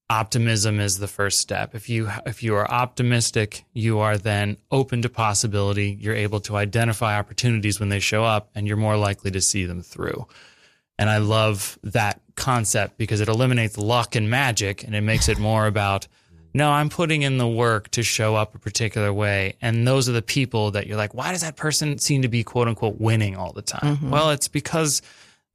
optimism 0.09 0.79
is 0.79 0.99
the 0.99 1.07
first 1.07 1.39
step. 1.39 1.75
If 1.75 1.89
you 1.89 2.09
if 2.25 2.43
you 2.43 2.55
are 2.55 2.69
optimistic, 2.69 3.65
you 3.73 3.99
are 3.99 4.17
then 4.17 4.57
open 4.71 5.01
to 5.01 5.09
possibility. 5.09 5.97
You're 5.99 6.15
able 6.15 6.39
to 6.41 6.55
identify 6.55 7.17
opportunities 7.17 7.79
when 7.79 7.89
they 7.89 7.99
show 7.99 8.23
up 8.23 8.49
and 8.55 8.67
you're 8.67 8.77
more 8.77 8.97
likely 8.97 9.31
to 9.31 9.41
see 9.41 9.65
them 9.65 9.81
through. 9.81 10.27
And 10.99 11.09
I 11.09 11.17
love 11.17 11.77
that 11.83 12.21
concept 12.35 12.97
because 12.97 13.21
it 13.21 13.27
eliminates 13.27 13.77
luck 13.77 14.15
and 14.15 14.29
magic 14.29 14.83
and 14.83 14.95
it 14.95 15.01
makes 15.01 15.29
it 15.29 15.37
more 15.37 15.67
about 15.67 16.07
no, 16.53 16.71
I'm 16.71 16.89
putting 16.89 17.21
in 17.21 17.37
the 17.37 17.47
work 17.47 17.91
to 17.91 18.01
show 18.01 18.35
up 18.35 18.55
a 18.55 18.59
particular 18.59 19.13
way. 19.13 19.57
And 19.61 19.87
those 19.87 20.09
are 20.09 20.13
the 20.13 20.23
people 20.23 20.71
that 20.71 20.87
you're 20.87 20.97
like, 20.97 21.13
why 21.13 21.31
does 21.31 21.41
that 21.41 21.55
person 21.55 21.99
seem 21.99 22.23
to 22.23 22.27
be 22.27 22.43
quote 22.43 22.67
unquote 22.67 22.99
winning 22.99 23.35
all 23.35 23.51
the 23.51 23.61
time? 23.61 23.97
Mm-hmm. 23.97 24.09
Well, 24.09 24.31
it's 24.31 24.47
because 24.47 25.03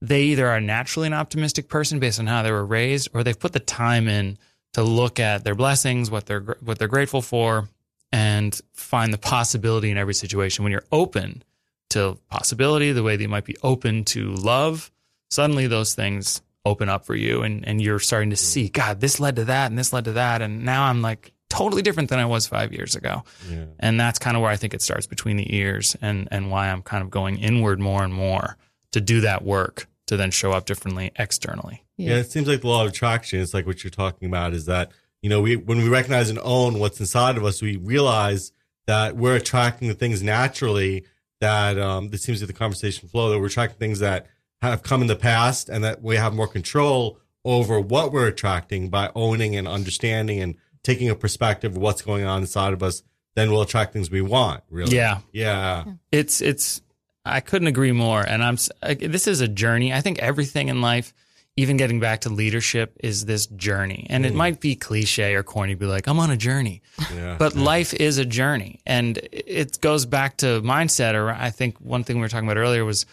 they 0.03 0.22
either 0.22 0.48
are 0.48 0.61
naturally 0.61 1.07
an 1.07 1.14
optimistic 1.14 1.68
person 1.68 2.00
based 2.00 2.18
on 2.18 2.26
how 2.26 2.42
they 2.42 2.50
were 2.50 2.66
raised, 2.66 3.09
or 3.14 3.22
they've 3.22 3.38
put 3.38 3.53
the 3.53 3.61
time 3.61 4.09
in 4.09 4.36
to 4.72 4.82
look 4.82 5.20
at 5.20 5.44
their 5.44 5.55
blessings, 5.55 6.11
what 6.11 6.26
they're 6.26 6.57
what 6.61 6.78
they're 6.78 6.88
grateful 6.88 7.22
for, 7.22 7.68
and 8.11 8.61
find 8.72 9.12
the 9.12 9.18
possibility 9.18 9.90
in 9.92 9.96
every 9.96 10.14
situation. 10.14 10.64
When 10.64 10.72
you're 10.72 10.84
open 10.90 11.44
to 11.90 12.18
possibility, 12.28 12.90
the 12.90 13.05
way 13.05 13.16
that 13.16 13.22
you 13.22 13.28
might 13.28 13.44
be 13.44 13.57
open 13.62 14.05
to 14.07 14.32
love, 14.32 14.90
suddenly 15.30 15.68
those 15.68 15.94
things 15.94 16.42
open 16.64 16.88
up 16.88 17.07
for 17.07 17.14
you, 17.14 17.42
and 17.42 17.66
and 17.66 17.80
you're 17.80 18.00
starting 18.00 18.30
to 18.30 18.36
see, 18.36 18.68
mm. 18.68 18.72
God, 18.72 19.00
this 19.00 19.20
led 19.20 19.36
to 19.36 19.44
that, 19.44 19.70
and 19.70 19.78
this 19.78 19.92
led 19.92 20.07
to 20.07 20.12
that, 20.12 20.42
and 20.42 20.64
now 20.64 20.84
I'm 20.84 21.00
like 21.00 21.32
totally 21.48 21.82
different 21.82 22.11
than 22.11 22.18
I 22.18 22.26
was 22.26 22.48
five 22.48 22.72
years 22.72 22.96
ago. 22.96 23.22
Yeah. 23.48 23.66
And 23.78 24.00
that's 24.00 24.18
kind 24.18 24.36
of 24.36 24.42
where 24.42 24.50
I 24.50 24.57
think 24.57 24.74
it 24.74 24.82
starts 24.82 25.07
between 25.07 25.36
the 25.36 25.55
ears, 25.55 25.96
and 26.03 26.26
and 26.32 26.50
why 26.50 26.70
I'm 26.70 26.82
kind 26.82 27.05
of 27.05 27.11
going 27.11 27.38
inward 27.38 27.78
more 27.78 28.03
and 28.03 28.12
more 28.12 28.57
to 28.90 29.00
do 29.00 29.20
that 29.20 29.44
work 29.44 29.86
to 30.07 30.16
then 30.16 30.30
show 30.30 30.53
up 30.53 30.66
differently 30.66 31.12
externally. 31.16 31.84
Yeah, 31.96 32.16
it 32.16 32.30
seems 32.30 32.48
like 32.48 32.61
the 32.62 32.68
law 32.68 32.82
of 32.84 32.88
attraction. 32.90 33.40
It's 33.40 33.55
like 33.55 33.66
what 33.66 33.84
you're 33.84 33.90
talking 33.90 34.28
about 34.28 34.53
is 34.53 34.66
that 34.66 34.90
you 35.22 35.28
know, 35.30 35.40
we 35.40 35.55
when 35.57 35.78
we 35.78 35.88
recognize 35.88 36.30
and 36.30 36.38
own 36.42 36.78
what's 36.80 36.98
inside 36.98 37.36
of 37.36 37.44
us, 37.44 37.62
we 37.62 37.76
realize 37.76 38.50
that 38.86 39.16
we're 39.16 39.36
attracting 39.36 39.86
the 39.86 39.94
things 39.94 40.20
naturally 40.22 41.05
that 41.40 41.78
um, 41.78 42.11
this 42.11 42.22
seems 42.24 42.40
to 42.40 42.46
be 42.46 42.53
the 42.53 42.59
conversation 42.59 43.09
flow 43.09 43.30
that 43.30 43.38
we're 43.38 43.46
attracting 43.46 43.78
things 43.78 44.00
that 44.00 44.26
have 44.61 44.82
come 44.82 45.00
in 45.00 45.07
the 45.07 45.14
past 45.16 45.68
and 45.68 45.84
that 45.84 46.03
we 46.03 46.16
have 46.16 46.34
more 46.34 46.48
control 46.48 47.18
over 47.44 47.80
what 47.80 48.12
we're 48.12 48.26
attracting 48.26 48.88
by 48.88 49.11
owning 49.14 49.55
and 49.57 49.66
understanding 49.68 50.40
and 50.40 50.57
taking 50.84 51.09
a 51.09 51.14
perspective 51.14 51.72
of 51.76 51.78
what's 51.78 52.03
going 52.03 52.24
on 52.24 52.40
inside 52.40 52.72
of 52.72 52.82
us 52.82 53.03
then 53.34 53.50
we'll 53.50 53.62
attract 53.62 53.92
things 53.92 54.11
we 54.11 54.20
want 54.20 54.62
really 54.70 54.94
Yeah. 54.96 55.18
yeah 55.32 55.84
it's 56.12 56.40
it's 56.40 56.80
I 57.25 57.41
couldn't 57.41 57.68
agree 57.68 57.93
more 57.93 58.23
and 58.23 58.43
I'm 58.43 58.57
this 58.99 59.27
is 59.27 59.41
a 59.41 59.49
journey. 59.49 59.93
I 59.93 60.01
think 60.01 60.18
everything 60.18 60.68
in 60.68 60.81
life 60.81 61.12
even 61.57 61.77
getting 61.77 62.01
back 62.01 62.23
to 62.23 62.31
leadership 62.31 62.97
is 63.01 63.27
this 63.27 63.47
journey. 63.47 64.07
And 64.09 64.25
it 64.25 64.33
mm. 64.33 64.37
might 64.37 64.61
be 64.61 64.75
cliche 64.75 65.35
or 65.35 65.43
corny 65.43 65.75
to 65.75 65.79
be 65.79 65.87
like 65.87 66.07
I'm 66.07 66.18
on 66.18 66.31
a 66.31 66.37
journey. 66.37 66.83
yeah 67.14 67.37
But 67.39 67.55
life 67.55 67.93
is 67.95 68.18
a 68.18 68.25
journey 68.25 68.81
and 68.87 69.18
it 69.33 69.81
goes 69.81 70.07
back 70.07 70.39
to 70.39 70.62
mindset 70.62 71.14
or 71.14 71.31
I 71.31 71.51
think 71.51 71.79
one 71.79 72.05
thing 72.05 72.16
we 72.16 72.23
were 72.23 72.29
talking 72.29 72.49
about 72.49 72.59
earlier 72.59 72.85
was 72.85 73.07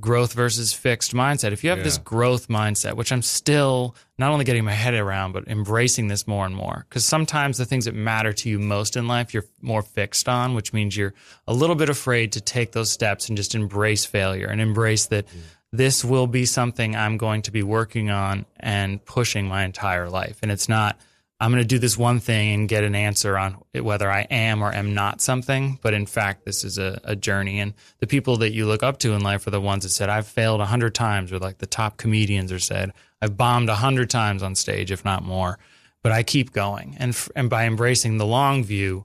growth 0.00 0.32
versus 0.32 0.72
fixed 0.72 1.12
mindset. 1.12 1.52
If 1.52 1.64
you 1.64 1.70
have 1.70 1.82
this 1.82 1.98
growth 1.98 2.48
mindset, 2.48 2.94
which 2.94 3.10
I'm 3.10 3.22
still 3.22 3.96
not 4.16 4.30
only 4.30 4.44
getting 4.44 4.64
my 4.64 4.72
head 4.72 4.94
around, 4.94 5.32
but 5.32 5.48
embracing 5.48 6.08
this 6.08 6.26
more 6.26 6.46
and 6.46 6.54
more, 6.54 6.86
because 6.88 7.04
sometimes 7.04 7.58
the 7.58 7.64
things 7.64 7.86
that 7.86 7.94
matter 7.94 8.32
to 8.32 8.48
you 8.48 8.58
most 8.58 8.96
in 8.96 9.08
life, 9.08 9.34
you're 9.34 9.46
more 9.60 9.82
fixed 9.82 10.28
on, 10.28 10.54
which 10.54 10.72
means 10.72 10.96
you're 10.96 11.14
a 11.46 11.52
little 11.52 11.76
bit 11.76 11.88
afraid 11.88 12.32
to 12.32 12.40
take 12.40 12.72
those 12.72 12.90
steps 12.90 13.28
and 13.28 13.36
just 13.36 13.54
embrace 13.54 14.04
failure 14.04 14.46
and 14.46 14.60
embrace 14.60 15.06
that 15.06 15.26
this 15.72 16.04
will 16.04 16.26
be 16.26 16.46
something 16.46 16.96
I'm 16.96 17.16
going 17.18 17.42
to 17.42 17.50
be 17.50 17.62
working 17.62 18.10
on 18.10 18.46
and 18.58 19.04
pushing 19.04 19.46
my 19.46 19.64
entire 19.64 20.08
life. 20.08 20.38
And 20.42 20.50
it's 20.50 20.68
not, 20.68 20.98
I'm 21.40 21.52
going 21.52 21.62
to 21.62 21.68
do 21.68 21.78
this 21.78 21.96
one 21.96 22.18
thing 22.18 22.52
and 22.52 22.68
get 22.68 22.82
an 22.82 22.96
answer 22.96 23.38
on 23.38 23.58
whether 23.74 24.10
I 24.10 24.22
am 24.22 24.60
or 24.62 24.72
am 24.74 24.92
not 24.94 25.20
something. 25.20 25.78
But 25.82 25.94
in 25.94 26.04
fact, 26.06 26.44
this 26.44 26.64
is 26.64 26.78
a, 26.78 27.00
a 27.04 27.14
journey. 27.14 27.60
And 27.60 27.74
the 28.00 28.08
people 28.08 28.38
that 28.38 28.50
you 28.52 28.66
look 28.66 28.82
up 28.82 28.98
to 29.00 29.12
in 29.12 29.20
life 29.22 29.46
are 29.46 29.50
the 29.50 29.60
ones 29.60 29.84
that 29.84 29.90
said, 29.90 30.08
I've 30.08 30.26
failed 30.26 30.60
a 30.60 30.66
hundred 30.66 30.94
times, 30.96 31.32
or 31.32 31.38
like 31.38 31.58
the 31.58 31.66
top 31.66 31.96
comedians 31.96 32.50
are 32.50 32.58
said, 32.58 32.92
I've 33.22 33.36
bombed 33.36 33.68
a 33.68 33.76
hundred 33.76 34.10
times 34.10 34.42
on 34.42 34.56
stage, 34.56 34.90
if 34.90 35.04
not 35.04 35.22
more, 35.22 35.58
but 36.02 36.10
I 36.10 36.24
keep 36.24 36.52
going. 36.52 36.96
And, 36.98 37.10
f- 37.10 37.28
and 37.36 37.48
by 37.48 37.66
embracing 37.66 38.18
the 38.18 38.26
long 38.26 38.64
view, 38.64 39.04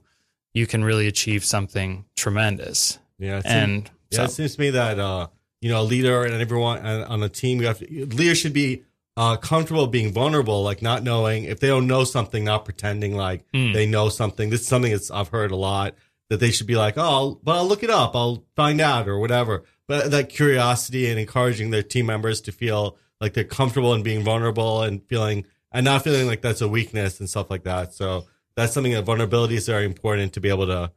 you 0.52 0.66
can 0.66 0.82
really 0.82 1.06
achieve 1.06 1.44
something 1.44 2.04
tremendous. 2.16 2.98
yeah 3.18 3.38
it 3.38 3.42
seems- 3.42 3.54
And 3.54 3.90
Yeah, 4.10 4.18
so, 4.18 4.24
it 4.24 4.30
seems 4.32 4.54
to 4.56 4.60
me 4.60 4.70
that 4.70 4.98
uh, 4.98 5.28
you 5.60 5.68
know 5.70 5.80
a 5.80 5.82
leader 5.82 6.24
and 6.24 6.34
everyone 6.40 6.84
on 6.84 7.02
on 7.04 7.22
a 7.22 7.28
team, 7.28 7.60
you 7.60 7.66
have 7.68 7.78
to, 7.78 8.06
leaders 8.06 8.38
should 8.38 8.52
be 8.52 8.82
uh, 9.16 9.36
comfortable 9.36 9.86
being 9.86 10.12
vulnerable, 10.12 10.62
like 10.62 10.82
not 10.82 11.02
knowing 11.02 11.44
if 11.44 11.60
they 11.60 11.68
don't 11.68 11.86
know 11.86 12.04
something, 12.04 12.44
not 12.44 12.64
pretending 12.64 13.14
like 13.16 13.44
Mm. 13.52 13.72
they 13.72 13.86
know 13.86 14.08
something. 14.08 14.50
This 14.50 14.62
is 14.62 14.66
something 14.68 14.90
that's 14.92 15.10
I've 15.10 15.28
heard 15.28 15.50
a 15.52 15.56
lot 15.56 15.94
that 16.30 16.40
they 16.40 16.50
should 16.50 16.66
be 16.66 16.74
like, 16.76 16.96
oh, 16.98 17.02
I'll, 17.02 17.34
but 17.42 17.56
I'll 17.56 17.66
look 17.68 17.82
it 17.82 17.90
up, 17.90 18.16
I'll 18.16 18.44
find 18.56 18.80
out 18.80 19.08
or 19.08 19.18
whatever. 19.18 19.62
But 19.86 20.10
that 20.10 20.30
curiosity 20.30 21.08
and 21.10 21.18
encouraging 21.20 21.70
their 21.70 21.82
team 21.82 22.06
members 22.06 22.40
to 22.42 22.52
feel 22.52 22.96
like 23.20 23.34
they're 23.34 23.44
comfortable 23.44 23.92
and 23.92 24.02
being 24.02 24.24
vulnerable 24.24 24.82
and 24.82 25.02
feeling 25.06 25.46
and 25.70 25.84
not 25.84 26.02
feeling 26.02 26.26
like 26.26 26.40
that's 26.40 26.60
a 26.62 26.68
weakness 26.68 27.20
and 27.20 27.28
stuff 27.30 27.50
like 27.50 27.64
that. 27.64 27.92
So 27.94 28.24
that's 28.56 28.72
something 28.72 28.92
that 28.94 29.04
vulnerability 29.04 29.56
is 29.56 29.66
very 29.66 29.84
important 29.84 30.32
to 30.32 30.40
be 30.40 30.48
able 30.48 30.66
to 30.66 30.90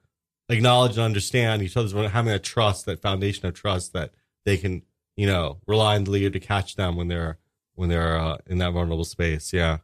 acknowledge 0.50 0.92
and 0.94 1.02
understand 1.02 1.62
each 1.62 1.76
other's 1.76 1.92
having 1.94 2.32
a 2.32 2.40
trust, 2.40 2.86
that 2.86 3.02
foundation 3.02 3.46
of 3.46 3.54
trust 3.54 3.94
that 3.94 4.12
they 4.46 4.58
can, 4.58 4.84
you 5.16 5.28
know, 5.28 5.58
rely 5.68 5.96
on 5.96 6.06
the 6.06 6.12
leader 6.12 6.30
to 6.30 6.40
catch 6.40 6.76
them 6.76 6.96
when 6.96 7.08
they're 7.10 7.38
when 7.78 7.90
they're 7.90 8.18
uh, 8.18 8.38
in 8.48 8.58
that 8.58 8.72
vulnerable 8.74 9.06
space. 9.06 9.54
Yeah, 9.54 9.78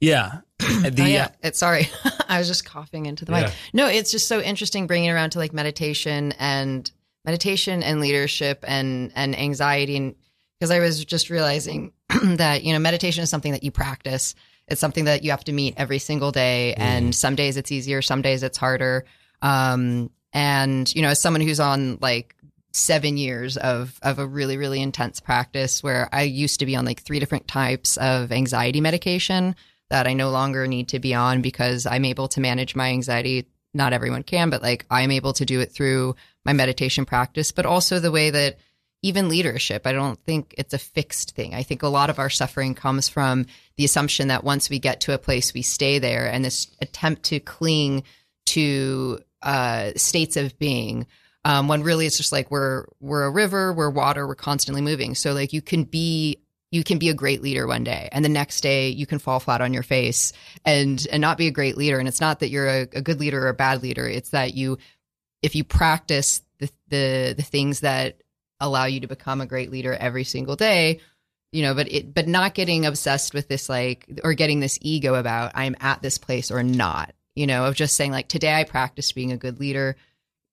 yeah. 0.00 0.40
The, 0.78 1.02
oh, 1.02 1.06
yeah. 1.06 1.28
It's 1.42 1.58
sorry. 1.58 1.88
I 2.28 2.38
was 2.38 2.46
just 2.46 2.64
coughing 2.64 3.06
into 3.06 3.24
the 3.24 3.32
mic. 3.32 3.46
Yeah. 3.46 3.52
No, 3.72 3.86
it's 3.86 4.10
just 4.10 4.28
so 4.28 4.40
interesting 4.40 4.86
bringing 4.86 5.08
it 5.08 5.12
around 5.12 5.30
to 5.30 5.38
like 5.38 5.52
meditation 5.52 6.32
and 6.38 6.90
meditation 7.24 7.82
and 7.82 8.00
leadership 8.00 8.64
and 8.66 9.12
and 9.14 9.38
anxiety 9.38 9.96
and 9.96 10.14
because 10.58 10.70
I 10.70 10.78
was 10.78 11.04
just 11.04 11.30
realizing 11.30 11.92
that 12.22 12.64
you 12.64 12.72
know 12.72 12.78
meditation 12.78 13.22
is 13.22 13.30
something 13.30 13.52
that 13.52 13.62
you 13.62 13.70
practice. 13.70 14.34
It's 14.66 14.80
something 14.80 15.04
that 15.04 15.24
you 15.24 15.30
have 15.30 15.44
to 15.44 15.52
meet 15.52 15.74
every 15.76 15.98
single 15.98 16.30
day, 16.30 16.74
and 16.74 17.14
some 17.14 17.34
days 17.34 17.56
it's 17.56 17.72
easier, 17.72 18.02
some 18.02 18.20
days 18.20 18.42
it's 18.42 18.58
harder. 18.58 19.04
Um, 19.40 20.10
and 20.32 20.94
you 20.94 21.02
know, 21.02 21.08
as 21.08 21.20
someone 21.20 21.40
who's 21.40 21.60
on 21.60 21.98
like 22.00 22.34
seven 22.78 23.16
years 23.16 23.56
of 23.56 23.98
of 24.02 24.18
a 24.18 24.26
really 24.26 24.56
really 24.56 24.80
intense 24.80 25.20
practice, 25.20 25.82
where 25.82 26.08
I 26.12 26.22
used 26.22 26.60
to 26.60 26.66
be 26.66 26.76
on 26.76 26.84
like 26.84 27.02
three 27.02 27.20
different 27.20 27.48
types 27.48 27.96
of 27.96 28.32
anxiety 28.32 28.80
medication 28.80 29.54
that 29.90 30.06
I 30.06 30.12
no 30.12 30.30
longer 30.30 30.66
need 30.66 30.88
to 30.88 30.98
be 30.98 31.14
on 31.14 31.42
because 31.42 31.86
I'm 31.86 32.04
able 32.04 32.28
to 32.28 32.40
manage 32.40 32.76
my 32.76 32.88
anxiety. 32.90 33.46
Not 33.74 33.92
everyone 33.92 34.22
can, 34.22 34.50
but 34.50 34.62
like 34.62 34.86
I'm 34.90 35.10
able 35.10 35.34
to 35.34 35.44
do 35.44 35.60
it 35.60 35.72
through 35.72 36.16
my 36.44 36.52
meditation 36.52 37.04
practice, 37.04 37.52
but 37.52 37.66
also 37.66 37.98
the 37.98 38.10
way 38.10 38.30
that 38.30 38.58
even 39.02 39.28
leadership, 39.28 39.86
I 39.86 39.92
don't 39.92 40.18
think 40.24 40.54
it's 40.58 40.74
a 40.74 40.78
fixed 40.78 41.36
thing. 41.36 41.54
I 41.54 41.62
think 41.62 41.82
a 41.82 41.88
lot 41.88 42.10
of 42.10 42.18
our 42.18 42.30
suffering 42.30 42.74
comes 42.74 43.08
from 43.08 43.46
the 43.76 43.84
assumption 43.84 44.28
that 44.28 44.42
once 44.42 44.68
we 44.68 44.78
get 44.78 45.00
to 45.02 45.14
a 45.14 45.18
place, 45.18 45.54
we 45.54 45.62
stay 45.62 45.98
there, 45.98 46.26
and 46.26 46.44
this 46.44 46.66
attempt 46.80 47.24
to 47.24 47.38
cling 47.38 48.02
to 48.46 49.20
uh, 49.42 49.92
states 49.94 50.36
of 50.36 50.58
being. 50.58 51.06
Um, 51.44 51.68
when 51.68 51.82
really 51.82 52.06
it's 52.06 52.16
just 52.16 52.32
like 52.32 52.50
we're 52.50 52.86
we're 53.00 53.24
a 53.24 53.30
river, 53.30 53.72
we're 53.72 53.90
water, 53.90 54.26
we're 54.26 54.34
constantly 54.34 54.82
moving. 54.82 55.14
So 55.14 55.32
like 55.32 55.52
you 55.52 55.62
can 55.62 55.84
be 55.84 56.38
you 56.70 56.84
can 56.84 56.98
be 56.98 57.08
a 57.08 57.14
great 57.14 57.40
leader 57.40 57.66
one 57.66 57.84
day 57.84 58.10
and 58.12 58.22
the 58.24 58.28
next 58.28 58.60
day 58.60 58.90
you 58.90 59.06
can 59.06 59.18
fall 59.18 59.40
flat 59.40 59.62
on 59.62 59.72
your 59.72 59.82
face 59.82 60.32
and 60.64 61.06
and 61.10 61.20
not 61.20 61.38
be 61.38 61.46
a 61.46 61.52
great 61.52 61.76
leader. 61.76 61.98
And 61.98 62.08
it's 62.08 62.20
not 62.20 62.40
that 62.40 62.50
you're 62.50 62.68
a, 62.68 62.80
a 62.92 63.00
good 63.00 63.20
leader 63.20 63.42
or 63.44 63.48
a 63.48 63.54
bad 63.54 63.82
leader. 63.82 64.06
It's 64.06 64.30
that 64.30 64.54
you 64.54 64.78
if 65.42 65.54
you 65.54 65.64
practice 65.64 66.42
the, 66.58 66.70
the 66.88 67.34
the 67.36 67.42
things 67.42 67.80
that 67.80 68.20
allow 68.60 68.84
you 68.84 69.00
to 69.00 69.06
become 69.06 69.40
a 69.40 69.46
great 69.46 69.70
leader 69.70 69.94
every 69.94 70.24
single 70.24 70.56
day 70.56 71.00
you 71.52 71.62
know 71.62 71.74
but 71.74 71.90
it 71.90 72.12
but 72.12 72.28
not 72.28 72.54
getting 72.54 72.86
obsessed 72.86 73.34
with 73.34 73.48
this 73.48 73.68
like 73.68 74.06
or 74.24 74.34
getting 74.34 74.60
this 74.60 74.78
ego 74.82 75.14
about 75.14 75.52
i'm 75.54 75.76
at 75.80 76.02
this 76.02 76.18
place 76.18 76.50
or 76.50 76.62
not 76.62 77.14
you 77.34 77.46
know 77.46 77.64
of 77.64 77.74
just 77.74 77.94
saying 77.94 78.10
like 78.10 78.28
today 78.28 78.52
i 78.52 78.64
practiced 78.64 79.14
being 79.14 79.32
a 79.32 79.36
good 79.36 79.60
leader 79.60 79.96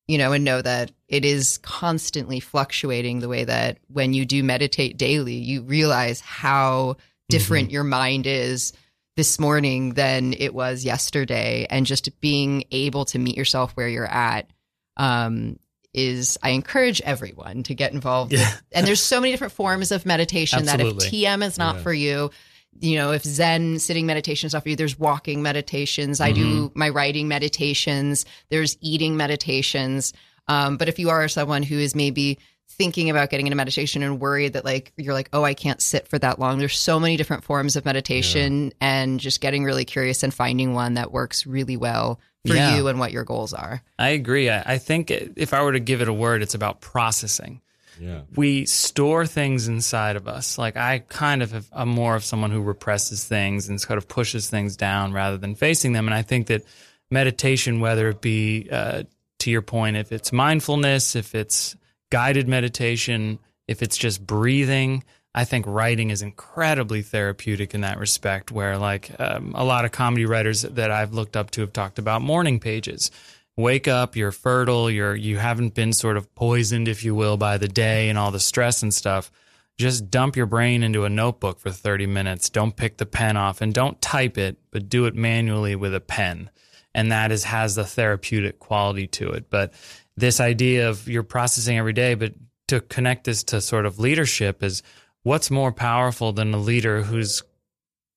you 0.08 0.18
know, 0.18 0.34
and 0.34 0.44
know 0.44 0.62
that 0.62 0.92
it 1.08 1.26
is 1.26 1.58
constantly 1.60 2.40
fluctuating 2.40 3.20
the 3.20 3.28
way 3.28 3.44
that 3.44 3.80
when 3.88 4.14
you 4.14 4.26
do 4.26 4.44
meditate 4.44 4.98
daily, 4.98 5.36
you 5.36 5.62
realize 5.62 6.20
how 6.22 6.98
different 7.30 7.72
your 7.72 7.84
mind 7.84 8.28
is 8.28 8.74
this 9.16 9.40
morning 9.40 9.94
than 9.94 10.34
it 10.34 10.54
was 10.54 10.86
yesterday. 10.86 11.66
And 11.70 11.86
just 11.86 12.20
being 12.22 12.66
able 12.72 13.06
to 13.06 13.20
meet 13.20 13.38
yourself 13.38 13.72
where 13.72 13.88
you're 13.88 14.06
at 14.06 14.50
um, 14.98 15.58
is, 15.94 16.38
I 16.44 16.50
encourage 16.50 17.02
everyone 17.02 17.64
to 17.64 17.74
get 17.74 17.94
involved. 17.94 18.34
Yeah. 18.34 18.52
And 18.72 18.86
there's 18.86 19.02
so 19.02 19.20
many 19.22 19.32
different 19.32 19.54
forms 19.54 19.92
of 19.92 20.06
meditation 20.06 20.66
that 20.66 20.82
if 20.82 20.98
TM 20.98 21.44
is 21.46 21.58
not 21.58 21.78
Yeah. 21.78 21.82
for 21.82 21.94
you, 21.94 22.32
you 22.80 22.96
know, 22.98 23.12
if 23.12 23.24
Zen 23.24 23.80
sitting 23.80 24.06
meditation 24.06 24.48
is 24.48 24.54
not 24.54 24.64
for 24.64 24.70
you, 24.70 24.76
there's 24.76 25.00
walking 25.00 25.42
meditations. 25.42 26.20
I 26.20 26.32
do 26.32 26.72
my 26.76 26.90
writing 26.90 27.28
meditations. 27.28 28.26
There's 28.50 28.78
eating 28.82 29.18
meditations. 29.18 30.14
Um, 30.48 30.78
but 30.78 30.90
if 30.90 31.00
you 31.00 31.10
are 31.10 31.28
someone 31.28 31.64
who 31.64 31.78
is 31.80 31.96
maybe 31.96 32.38
thinking 32.68 33.10
about 33.10 33.30
getting 33.30 33.48
into 33.48 33.56
meditation 33.56 34.04
and 34.04 34.20
worried 34.20 34.54
that 34.54 34.66
like 34.66 34.92
you're 34.98 35.14
like, 35.14 35.30
oh, 35.34 35.44
I 35.44 35.54
can't 35.54 35.82
sit 35.82 36.08
for 36.08 36.20
that 36.20 36.40
long. 36.40 36.58
There's 36.58 36.78
so 36.78 37.00
many 37.00 37.16
different 37.16 37.44
forms 37.44 37.76
of 37.76 37.86
meditation 37.86 38.74
and 38.82 39.20
just 39.20 39.40
getting 39.40 39.64
really 39.64 39.86
curious 39.86 40.24
and 40.24 40.34
finding 40.34 40.74
one 40.74 40.96
that 40.96 41.12
works 41.12 41.46
really 41.46 41.78
well 41.78 42.20
for 42.46 42.54
Yeah. 42.56 42.76
you 42.76 42.88
and 42.88 43.00
what 43.00 43.12
your 43.12 43.24
goals 43.24 43.54
are. 43.54 43.82
I 43.98 44.10
agree. 44.10 44.50
I, 44.50 44.74
I 44.74 44.78
think 44.78 45.10
if 45.12 45.54
I 45.54 45.64
were 45.64 45.72
to 45.74 45.80
give 45.80 46.02
it 46.02 46.08
a 46.10 46.14
word, 46.14 46.42
it's 46.42 46.56
about 46.56 46.82
processing. 46.82 47.62
Yeah, 48.00 48.22
we 48.36 48.66
store 48.66 49.26
things 49.26 49.68
inside 49.68 50.16
of 50.16 50.28
us. 50.28 50.58
Like 50.58 50.78
I 50.78 51.00
kind 51.00 51.42
of 51.42 51.52
have, 51.52 51.68
I'm 51.72 51.90
more 51.90 52.16
of 52.16 52.24
someone 52.24 52.52
who 52.52 52.62
represses 52.62 53.24
things 53.24 53.70
and 53.70 53.80
sort 53.80 53.98
of 53.98 54.08
pushes 54.08 54.50
things 54.50 54.76
down 54.76 55.14
rather 55.14 55.38
than 55.38 55.56
facing 55.56 55.94
them. 55.94 56.08
And 56.08 56.14
I 56.14 56.22
think 56.22 56.48
that 56.48 56.64
meditation, 57.10 57.80
whether 57.80 58.10
it 58.10 58.22
be 58.22 58.68
uh, 58.72 59.04
to 59.40 59.52
your 59.52 59.62
point, 59.62 59.98
if 59.98 60.12
it's 60.12 60.32
mindfulness, 60.32 61.16
if 61.16 61.36
it's 61.36 61.76
guided 62.10 62.48
meditation, 62.48 63.40
if 63.68 63.82
it's 63.82 63.98
just 63.98 64.26
breathing, 64.26 65.04
I 65.34 65.44
think 65.44 65.66
writing 65.68 66.12
is 66.12 66.22
incredibly 66.22 67.02
therapeutic 67.02 67.74
in 67.74 67.82
that 67.82 68.00
respect. 68.00 68.52
Where 68.52 68.78
like 68.78 69.12
um, 69.20 69.54
a 69.56 69.66
lot 69.66 69.86
of 69.86 69.92
comedy 69.92 70.26
writers 70.26 70.62
that 70.62 70.92
I've 70.92 71.14
looked 71.14 71.36
up 71.36 71.52
to 71.52 71.62
have 71.62 71.74
talked 71.74 72.00
about 72.00 72.22
morning 72.22 72.60
pages 72.60 73.12
wake 73.58 73.88
up 73.88 74.16
you're 74.16 74.32
fertile 74.32 74.90
you're 74.92 75.16
you 75.16 75.38
haven't 75.38 75.74
been 75.74 75.94
sort 75.94 76.18
of 76.18 76.34
poisoned 76.36 76.88
if 76.88 77.04
you 77.04 77.16
will 77.16 77.38
by 77.38 77.58
the 77.58 77.68
day 77.68 78.10
and 78.10 78.18
all 78.18 78.32
the 78.32 78.40
stress 78.40 78.84
and 78.84 78.94
stuff 78.94 79.32
just 79.78 80.10
dump 80.10 80.36
your 80.36 80.46
brain 80.46 80.84
into 80.84 81.04
a 81.04 81.10
notebook 81.10 81.60
for 81.60 81.70
30 81.70 82.08
minutes. 82.08 82.50
Don't 82.50 82.76
pick 82.76 82.98
the 82.98 83.06
pen 83.06 83.36
off 83.36 83.62
and 83.62 83.74
don't 83.74 84.02
type 84.02 84.38
it 84.38 84.58
but 84.72 84.90
do 84.90 85.06
it 85.06 85.16
manually 85.16 85.76
with 85.76 85.94
a 85.94 86.00
pen. 86.00 86.50
And 86.94 87.12
that 87.12 87.32
is 87.32 87.44
has 87.44 87.76
the 87.76 87.84
therapeutic 87.84 88.60
quality 88.60 89.08
to 89.08 89.30
it. 89.32 89.50
But 89.50 89.74
this 90.16 90.40
idea 90.40 90.90
of 90.90 91.10
you're 91.10 91.24
processing 91.24 91.78
every 91.78 91.94
day 91.94 92.16
but 92.16 92.34
to 92.70 92.80
connect 92.80 93.26
this 93.26 93.44
to 93.44 93.60
sort 93.60 93.86
of 93.86 94.00
leadership 94.00 94.64
is 94.64 94.82
what's 95.24 95.52
more 95.52 95.74
powerful 95.74 96.32
than 96.32 96.54
a 96.54 96.58
leader 96.58 97.02
who's 97.04 97.44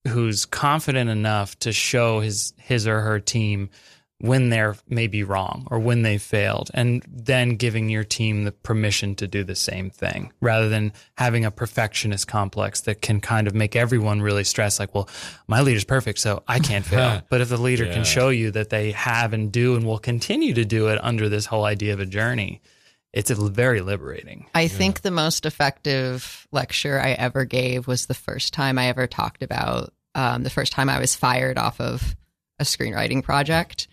who's 0.06 0.46
confident 0.46 1.10
enough 1.10 1.58
to 1.58 1.72
show 1.72 2.20
his 2.20 2.54
his 2.56 2.86
or 2.86 3.00
her 3.00 3.18
team 3.18 3.68
when 4.20 4.48
they're 4.48 4.76
maybe 4.88 5.22
wrong 5.22 5.66
or 5.70 5.78
when 5.78 6.02
they 6.02 6.18
failed 6.18 6.70
and 6.74 7.04
then 7.08 7.54
giving 7.54 7.88
your 7.88 8.02
team 8.02 8.42
the 8.44 8.50
permission 8.50 9.14
to 9.14 9.28
do 9.28 9.44
the 9.44 9.54
same 9.54 9.90
thing 9.90 10.32
rather 10.40 10.68
than 10.68 10.92
having 11.16 11.44
a 11.44 11.50
perfectionist 11.52 12.26
complex 12.26 12.80
that 12.80 13.00
can 13.00 13.20
kind 13.20 13.46
of 13.46 13.54
make 13.54 13.76
everyone 13.76 14.20
really 14.20 14.42
stressed 14.42 14.80
like 14.80 14.92
well 14.92 15.08
my 15.46 15.60
leader's 15.60 15.84
perfect 15.84 16.18
so 16.18 16.42
i 16.48 16.58
can't 16.58 16.84
fail 16.94 17.22
but 17.30 17.40
if 17.40 17.48
the 17.48 17.56
leader 17.56 17.84
Yeah. 17.84 17.94
can 17.94 18.04
show 18.04 18.28
you 18.30 18.50
that 18.50 18.70
they 18.70 18.90
have 18.90 19.32
and 19.32 19.52
do 19.52 19.76
and 19.76 19.86
will 19.86 19.98
continue 20.00 20.52
to 20.54 20.64
do 20.64 20.88
it 20.88 20.98
under 21.04 21.28
this 21.28 21.46
whole 21.46 21.64
idea 21.64 21.92
of 21.92 22.00
a 22.00 22.06
journey 22.06 22.60
it's 23.12 23.30
a 23.30 23.34
very 23.36 23.80
liberating 23.80 24.46
I 24.54 24.68
think 24.68 25.00
the 25.00 25.10
most 25.10 25.46
effective 25.46 26.46
lecture 26.52 27.00
I 27.00 27.12
ever 27.12 27.44
gave 27.44 27.86
was 27.86 28.06
the 28.06 28.14
first 28.14 28.52
time 28.52 28.78
I 28.78 28.88
ever 28.88 29.06
talked 29.06 29.42
about 29.42 29.92
um, 30.14 30.42
the 30.42 30.50
first 30.50 30.72
time 30.72 30.90
I 30.90 30.98
was 30.98 31.14
fired 31.16 31.56
off 31.56 31.80
of 31.80 32.16
a 32.58 32.64
screenwriting 32.64 33.22
project. 33.22 33.87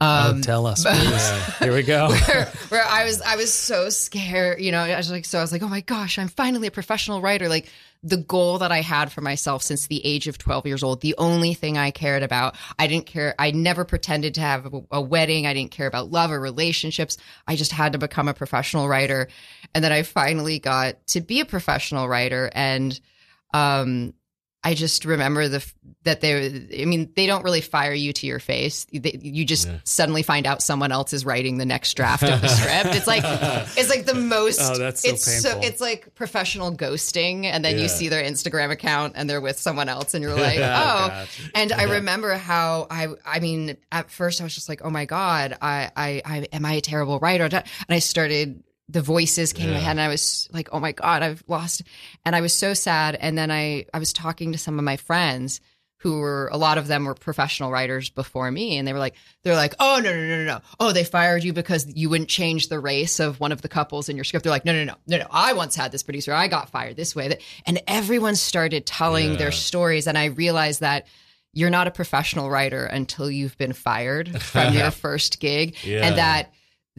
Oh, 0.00 0.30
Um, 0.30 0.40
tell 0.42 0.66
us 0.66 0.84
please. 0.84 1.30
here 1.58 1.74
we 1.74 1.82
go 1.82 2.08
where, 2.10 2.46
where 2.68 2.84
I 2.84 3.04
was 3.04 3.20
I 3.22 3.36
was 3.36 3.52
so 3.52 3.88
scared, 3.90 4.60
you 4.60 4.72
know, 4.72 4.80
I 4.80 4.96
was 4.96 5.10
like 5.10 5.24
so 5.24 5.38
I 5.38 5.42
was 5.42 5.52
like, 5.52 5.62
"Oh 5.62 5.68
my 5.68 5.80
gosh, 5.80 6.18
I'm 6.18 6.28
finally 6.28 6.68
a 6.68 6.70
professional 6.70 7.20
writer." 7.20 7.48
Like 7.48 7.68
the 8.02 8.16
goal 8.16 8.58
that 8.58 8.72
I 8.72 8.80
had 8.80 9.12
for 9.12 9.20
myself 9.20 9.62
since 9.62 9.86
the 9.86 10.04
age 10.06 10.26
of 10.26 10.38
12 10.38 10.66
years 10.66 10.82
old, 10.82 11.02
the 11.02 11.14
only 11.18 11.52
thing 11.52 11.76
I 11.76 11.90
cared 11.90 12.22
about, 12.22 12.56
I 12.78 12.86
didn't 12.86 13.04
care 13.06 13.34
I 13.38 13.50
never 13.50 13.84
pretended 13.84 14.34
to 14.34 14.40
have 14.40 14.72
a, 14.72 14.80
a 14.92 15.00
wedding, 15.02 15.46
I 15.46 15.52
didn't 15.52 15.70
care 15.70 15.86
about 15.86 16.10
love 16.10 16.30
or 16.30 16.40
relationships. 16.40 17.18
I 17.46 17.56
just 17.56 17.72
had 17.72 17.92
to 17.92 17.98
become 17.98 18.26
a 18.26 18.34
professional 18.34 18.88
writer. 18.88 19.28
And 19.74 19.84
then 19.84 19.92
I 19.92 20.02
finally 20.02 20.58
got 20.58 21.06
to 21.08 21.20
be 21.20 21.40
a 21.40 21.44
professional 21.44 22.08
writer 22.08 22.50
and 22.54 22.98
um 23.52 24.14
I 24.62 24.74
just 24.74 25.06
remember 25.06 25.48
the 25.48 25.64
that 26.02 26.20
they 26.20 26.80
I 26.80 26.84
mean 26.84 27.10
they 27.16 27.26
don't 27.26 27.44
really 27.44 27.62
fire 27.62 27.94
you 27.94 28.12
to 28.12 28.26
your 28.26 28.38
face. 28.40 28.86
They, 28.92 29.18
you 29.22 29.46
just 29.46 29.66
Yeah. 29.66 29.78
suddenly 29.84 30.22
find 30.22 30.46
out 30.46 30.62
someone 30.62 30.92
else 30.92 31.14
is 31.14 31.24
writing 31.24 31.56
the 31.56 31.64
next 31.64 31.94
draft 31.94 32.22
of 32.24 32.42
the 32.42 32.48
script. 32.48 32.94
It's 32.94 33.06
like 33.06 33.22
it's 33.78 33.88
like 33.88 34.04
the 34.04 34.14
most 34.14 34.60
Oh, 34.62 34.76
that's 34.76 35.00
so 35.00 35.08
it's 35.08 35.42
painful. 35.42 35.62
it's 35.64 35.80
like 35.80 36.14
professional 36.14 36.76
ghosting 36.76 37.44
and 37.46 37.64
then 37.64 37.76
Yeah. 37.76 37.82
you 37.84 37.88
see 37.88 38.08
their 38.08 38.22
Instagram 38.22 38.70
account 38.70 39.14
and 39.16 39.30
they're 39.30 39.40
with 39.40 39.58
someone 39.58 39.88
else 39.88 40.12
and 40.12 40.22
you're 40.22 40.34
like, 40.48 40.58
Oh, 40.58 40.62
"Oh." 40.62 41.08
gotcha. 41.08 41.42
And 41.54 41.72
I 41.72 41.84
remember 41.84 42.34
how 42.34 42.86
I 42.90 43.08
I 43.24 43.40
mean 43.40 43.78
at 43.90 44.10
first 44.10 44.42
I 44.42 44.44
was 44.44 44.54
just 44.54 44.68
like, 44.68 44.82
"Oh 44.84 44.90
my 44.90 45.06
god, 45.06 45.56
I 45.62 45.90
I, 45.96 46.22
I 46.24 46.36
am 46.52 46.66
I 46.66 46.74
a 46.74 46.80
terrible 46.82 47.18
writer?" 47.18 47.44
And 47.50 47.64
I 47.88 47.98
started 47.98 48.62
the 48.90 49.02
voices 49.02 49.52
came 49.52 49.68
in 49.68 49.74
my 49.74 49.80
head 49.80 49.92
and 49.92 50.00
I 50.00 50.08
was 50.08 50.48
like, 50.52 50.68
"Oh 50.72 50.80
my 50.80 50.92
god, 50.92 51.22
I've 51.22 51.44
lost." 51.46 51.82
And 52.24 52.34
I 52.34 52.40
was 52.40 52.52
so 52.52 52.74
sad 52.74 53.14
and 53.14 53.36
then 53.38 53.50
I 53.50 53.86
I 53.94 53.98
was 53.98 54.12
talking 54.12 54.52
to 54.52 54.58
some 54.58 54.78
of 54.78 54.84
my 54.84 54.96
friends 54.96 55.60
who 55.98 56.18
were 56.20 56.48
a 56.50 56.56
lot 56.56 56.78
of 56.78 56.86
them 56.86 57.04
were 57.04 57.14
professional 57.14 57.70
writers 57.70 58.08
before 58.08 58.50
me 58.50 58.78
and 58.78 58.88
they 58.88 58.92
were 58.94 58.98
like 58.98 59.14
they're 59.42 59.54
like 59.54 59.74
oh 59.80 60.00
no 60.02 60.10
no 60.14 60.20
no 60.28 60.38
no 60.38 60.44
no 60.44 60.60
oh 60.80 60.92
they 60.92 61.04
fired 61.04 61.44
you 61.44 61.52
because 61.52 61.86
you 61.94 62.08
wouldn't 62.08 62.30
change 62.30 62.68
the 62.68 62.80
race 62.80 63.20
of 63.20 63.38
one 63.38 63.52
of 63.52 63.60
the 63.60 63.68
couples 63.68 64.08
in 64.08 64.16
your 64.16 64.24
script 64.24 64.42
they're 64.44 64.50
like 64.50 64.64
no 64.64 64.72
no 64.72 64.84
no 64.84 64.94
no 65.06 65.18
no 65.18 65.26
I 65.30 65.52
once 65.52 65.76
had 65.76 65.92
this 65.92 66.02
producer 66.02 66.32
I 66.32 66.48
got 66.48 66.70
fired 66.70 66.96
this 66.96 67.14
way 67.14 67.38
and 67.66 67.82
everyone 67.86 68.34
started 68.34 68.86
telling 68.86 69.32
Yeah. 69.32 69.36
their 69.36 69.52
stories 69.52 70.06
and 70.06 70.16
I 70.16 70.26
realized 70.26 70.80
that 70.80 71.06
you're 71.52 71.68
not 71.68 71.86
a 71.86 71.90
professional 71.90 72.48
writer 72.48 72.86
until 72.86 73.30
you've 73.30 73.58
been 73.58 73.74
fired 73.74 74.40
from 74.40 74.72
your 74.72 74.90
first 75.04 75.38
gig 75.38 75.76
Yeah. 75.84 76.06
and 76.06 76.16
that 76.16 76.50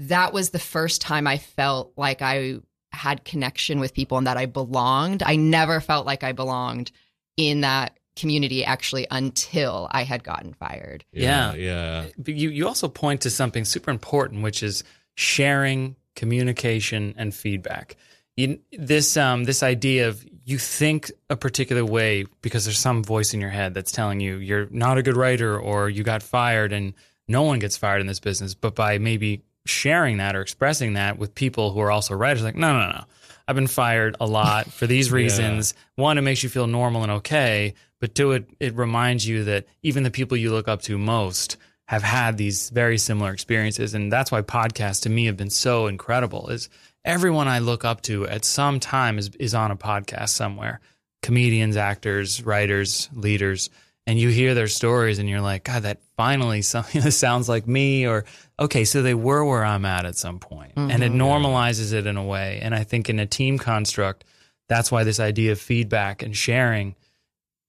that 0.02 0.34
was 0.34 0.50
the 0.50 0.60
first 0.60 1.02
time 1.02 1.28
I 1.28 1.38
felt 1.38 1.94
like 1.96 2.22
I 2.22 2.56
had 2.92 3.24
connection 3.24 3.80
with 3.80 3.94
people 3.94 4.18
and 4.18 4.28
that 4.28 4.38
I 4.38 4.48
belonged. 4.48 5.24
I 5.24 5.36
never 5.36 5.80
felt 5.80 6.06
like 6.06 6.24
I 6.24 6.32
belonged 6.32 6.92
in 7.38 7.62
that 7.62 7.98
community 8.16 8.66
actually 8.66 9.08
until 9.12 9.88
I 9.92 10.04
had 10.04 10.24
gotten 10.24 10.54
fired. 10.54 11.06
Yeah. 11.14 11.54
Yeah. 11.54 12.04
Yeah. 12.04 12.06
But 12.18 12.34
you, 12.34 12.50
you 12.50 12.68
also 12.68 12.88
point 12.88 13.22
to 13.22 13.30
something 13.30 13.64
super 13.64 13.92
important, 13.92 14.42
which 14.42 14.64
is 14.64 14.84
sharing, 15.16 15.96
communication, 16.16 17.14
and 17.16 17.34
feedback. 17.34 17.96
You, 18.36 18.60
this 18.72 19.18
um, 19.18 19.44
this 19.44 19.62
idea 19.62 20.08
of 20.08 20.26
you 20.46 20.58
think 20.58 21.12
a 21.30 21.36
particular 21.36 21.86
way 21.86 22.26
because 22.42 22.66
there's 22.66 22.80
some 22.80 23.04
voice 23.04 23.34
in 23.34 23.42
your 23.42 23.50
head 23.50 23.74
that's 23.74 23.92
telling 23.92 24.20
you 24.20 24.38
you're 24.38 24.68
not 24.72 24.98
a 24.98 25.04
good 25.04 25.18
writer 25.18 25.60
or 25.60 25.90
you 25.90 26.04
got 26.04 26.24
fired, 26.24 26.72
and 26.72 26.94
no 27.28 27.44
one 27.44 27.60
gets 27.60 27.78
fired 27.78 28.00
in 28.00 28.08
this 28.08 28.22
business. 28.22 28.56
But 28.56 28.74
by 28.74 28.98
maybe 28.98 29.44
sharing 29.66 30.18
that 30.18 30.36
or 30.36 30.42
expressing 30.42 30.94
that 30.94 31.18
with 31.18 31.36
people 31.36 31.72
who 31.72 31.80
are 31.80 31.92
also 31.92 32.16
writers, 32.16 32.44
like 32.44 32.56
no, 32.56 32.74
no, 32.74 32.90
no, 32.90 33.04
I've 33.48 33.56
been 33.56 33.68
fired 33.68 34.16
a 34.20 34.26
lot 34.26 34.68
for 34.72 34.88
these 34.88 35.12
reasons. 35.22 35.74
One, 35.96 36.18
it 36.18 36.22
makes 36.22 36.44
you 36.44 36.50
feel 36.50 36.68
normal 36.68 37.04
and 37.04 37.12
okay, 37.14 37.74
but 38.00 38.16
two, 38.16 38.32
it 38.32 38.50
it 38.60 38.76
reminds 38.76 39.28
you 39.28 39.46
that 39.46 39.66
even 39.84 40.04
the 40.04 40.12
people 40.12 40.38
you 40.38 40.52
look 40.52 40.68
up 40.68 40.82
to 40.84 40.98
most 40.98 41.58
have 41.92 42.04
had 42.04 42.38
these 42.38 42.70
very 42.70 42.98
similar 42.98 43.34
experiences. 43.34 43.94
And 43.94 44.10
that's 44.10 44.32
why 44.32 44.42
podcasts 44.42 45.02
to 45.02 45.10
me 45.10 45.26
have 45.26 45.36
been 45.36 45.50
so 45.50 45.88
incredible 45.88 46.48
is 46.48 46.70
everyone 47.04 47.50
i 47.50 47.60
look 47.60 47.84
up 47.84 48.02
to 48.04 48.26
at 48.28 48.46
some 48.46 48.80
time 48.80 49.18
is, 49.18 49.30
is 49.40 49.54
on 49.54 49.72
a 49.72 49.76
podcast 49.76 50.30
somewhere. 50.30 50.80
Comedians 51.22 51.76
actors 51.76 52.44
writers 52.46 53.10
leaders 53.14 53.70
and 54.08 54.20
you 54.20 54.30
hear 54.30 54.54
their 54.54 54.68
stories 54.68 55.20
and 55.20 55.30
you're 55.30 55.42
like 55.42 55.64
god 55.64 55.84
that 55.84 56.00
finally 56.18 56.62
something 56.62 57.02
that 57.04 57.12
sounds 57.12 57.48
like 57.48 57.68
me 57.68 58.08
or 58.08 58.26
okay 58.60 58.84
so 58.84 59.02
they 59.02 59.14
were 59.14 59.44
where 59.46 59.66
i'm 59.66 59.86
at 59.86 60.06
at 60.06 60.18
some 60.18 60.40
point. 60.40 60.76
Mm-hmm. 60.76 60.92
And 60.92 61.04
it 61.04 61.12
normalizes 61.12 61.94
it 61.94 62.08
in 62.08 62.18
a 62.18 62.24
way. 62.24 62.60
And 62.62 62.74
i 62.76 62.84
think 62.84 63.10
in 63.10 63.20
a 63.20 63.26
team 63.26 63.58
construct 63.58 64.24
that's 64.70 64.92
why 64.92 65.04
this 65.04 65.20
idea 65.20 65.52
of 65.52 65.60
feedback 65.60 66.24
and 66.24 66.36
sharing 66.36 66.96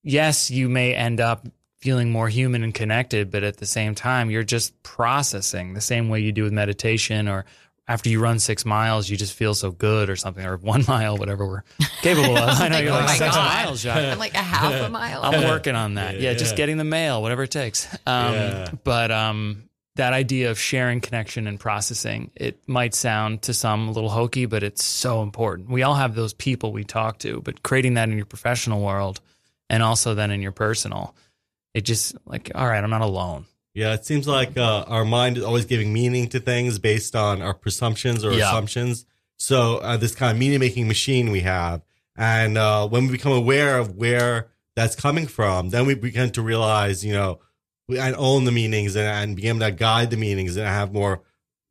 yes, 0.02 0.50
you 0.50 0.68
may 0.68 0.94
end 0.94 1.20
up 1.20 1.46
feeling 1.80 2.10
more 2.10 2.28
human 2.28 2.62
and 2.62 2.74
connected, 2.74 3.30
but 3.30 3.42
at 3.42 3.56
the 3.56 3.66
same 3.66 3.94
time, 3.94 4.30
you're 4.30 4.42
just 4.42 4.80
processing 4.82 5.74
the 5.74 5.80
same 5.80 6.08
way 6.08 6.20
you 6.20 6.32
do 6.32 6.44
with 6.44 6.52
meditation 6.52 7.28
or 7.28 7.44
after 7.88 8.08
you 8.08 8.20
run 8.20 8.38
six 8.38 8.64
miles, 8.64 9.08
you 9.10 9.16
just 9.16 9.32
feel 9.34 9.54
so 9.54 9.70
good 9.70 10.08
or 10.08 10.16
something, 10.16 10.44
or 10.44 10.56
one 10.56 10.84
mile, 10.88 11.16
whatever 11.16 11.46
we're 11.46 11.62
capable 12.02 12.36
of. 12.36 12.60
I 12.60 12.68
know 12.68 12.76
Like, 12.76 12.84
you're 12.84 12.92
oh 12.94 12.96
like 12.96 13.08
six 13.18 13.34
God. 13.34 13.44
miles, 13.64 13.80
Jacques. 13.82 13.96
I'm 13.98 14.18
like 14.18 14.34
a 14.34 14.38
half 14.38 14.72
a 14.82 14.88
mile. 14.88 15.20
I'm 15.22 15.48
working 15.48 15.74
on 15.74 15.94
that. 15.94 16.14
Yeah, 16.20 16.30
Yeah, 16.30 16.34
just 16.38 16.52
yeah. 16.52 16.56
getting 16.58 16.76
the 16.76 16.84
mail, 16.84 17.20
whatever 17.22 17.42
it 17.42 17.50
takes. 17.50 17.92
Um, 18.06 18.32
Yeah. 18.34 18.70
But 18.84 19.10
um, 19.10 19.64
that 19.96 20.12
idea 20.12 20.50
of 20.50 20.58
sharing 20.58 21.00
connection 21.00 21.46
and 21.46 21.58
processing, 21.60 22.30
it 22.36 22.66
might 22.68 22.94
sound 22.94 23.42
to 23.42 23.52
some 23.54 23.88
a 23.88 23.92
little 23.92 24.10
hokey, 24.10 24.46
but 24.46 24.62
it's 24.62 24.84
so 24.84 25.22
important. 25.22 25.68
We 25.68 25.82
all 25.82 25.94
have 25.94 26.14
those 26.14 26.32
people 26.34 26.72
we 26.72 26.84
talk 26.84 27.18
to, 27.18 27.40
but 27.42 27.62
creating 27.62 27.94
that 27.94 28.08
in 28.08 28.16
your 28.16 28.26
professional 28.26 28.80
world 28.80 29.20
and 29.68 29.82
also 29.82 30.14
then 30.14 30.30
in 30.30 30.40
your 30.40 30.52
personal, 30.52 31.14
it 31.74 31.80
just 31.82 32.14
like, 32.26 32.52
all 32.54 32.66
right, 32.66 32.82
I'm 32.82 32.90
not 32.90 33.00
alone. 33.02 33.44
Yeah, 33.74 33.94
it 33.94 34.04
seems 34.04 34.28
like 34.28 34.56
uh, 34.56 34.84
our 34.86 35.04
mind 35.04 35.38
is 35.38 35.44
always 35.44 35.64
giving 35.64 35.92
meaning 35.92 36.28
to 36.30 36.40
things 36.40 36.78
based 36.78 37.16
on 37.16 37.40
our 37.40 37.54
presumptions 37.54 38.24
or 38.24 38.32
Yeah. 38.32 38.48
assumptions. 38.48 39.06
So 39.38 39.78
uh, 39.78 39.96
this 39.96 40.14
kind 40.14 40.32
of 40.32 40.38
meaning 40.38 40.60
making 40.60 40.86
machine 40.88 41.30
we 41.30 41.40
have, 41.40 41.82
and 42.16 42.58
uh, 42.58 42.86
when 42.86 43.06
we 43.06 43.12
become 43.12 43.32
aware 43.32 43.78
of 43.78 43.96
where 43.96 44.48
that's 44.76 44.94
coming 44.94 45.26
from, 45.26 45.70
then 45.70 45.86
we 45.86 45.94
begin 45.94 46.30
to 46.32 46.42
realize, 46.42 47.04
you 47.04 47.12
know, 47.12 47.40
we 47.88 47.98
and 47.98 48.14
own 48.16 48.44
the 48.44 48.52
meanings 48.52 48.94
and, 48.94 49.06
and 49.06 49.36
be 49.36 49.48
able 49.48 49.60
to 49.60 49.70
guide 49.72 50.10
the 50.10 50.16
meanings 50.16 50.56
and 50.56 50.66
have 50.66 50.92
more 50.92 51.22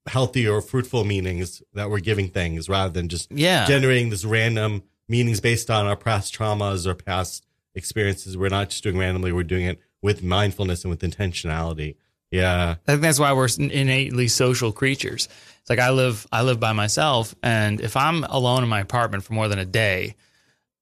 healthy 0.08 0.48
or 0.48 0.62
fruitful 0.62 1.04
meanings 1.06 1.62
that 1.74 1.90
we're 1.90 2.00
giving 2.00 2.28
things 2.28 2.68
rather 2.68 2.92
than 2.92 3.08
just 3.08 3.32
Yeah. 3.32 3.66
generating 3.68 4.10
this 4.10 4.26
random 4.26 4.84
meanings 5.08 5.40
based 5.40 5.70
on 5.70 5.86
our 5.86 5.96
past 5.96 6.36
traumas 6.36 6.86
or 6.88 6.96
past 6.96 7.46
experiences. 7.76 8.36
We're 8.36 8.50
not 8.50 8.70
just 8.72 8.84
doing 8.84 8.98
randomly; 8.98 9.32
we're 9.32 9.44
doing 9.44 9.66
it 9.66 9.80
with 10.02 10.24
mindfulness 10.24 10.84
and 10.84 10.90
with 10.90 11.02
intentionality. 11.02 11.96
Yeah, 12.32 12.76
I 12.88 12.92
think 12.92 13.02
that's 13.02 13.20
why 13.20 13.34
we're 13.34 13.50
innately 13.60 14.28
social 14.30 14.72
creatures. 14.72 15.28
It's 15.60 15.70
like 15.70 15.80
I 15.80 15.90
live, 15.90 16.26
I 16.32 16.44
live 16.44 16.60
by 16.60 16.74
myself, 16.74 17.36
and 17.44 17.82
if 17.82 17.98
I'm 17.98 18.24
alone 18.24 18.64
in 18.64 18.70
my 18.70 18.80
apartment 18.80 19.24
for 19.24 19.34
more 19.34 19.48
than 19.48 19.60
a 19.60 19.66
day, 19.66 20.16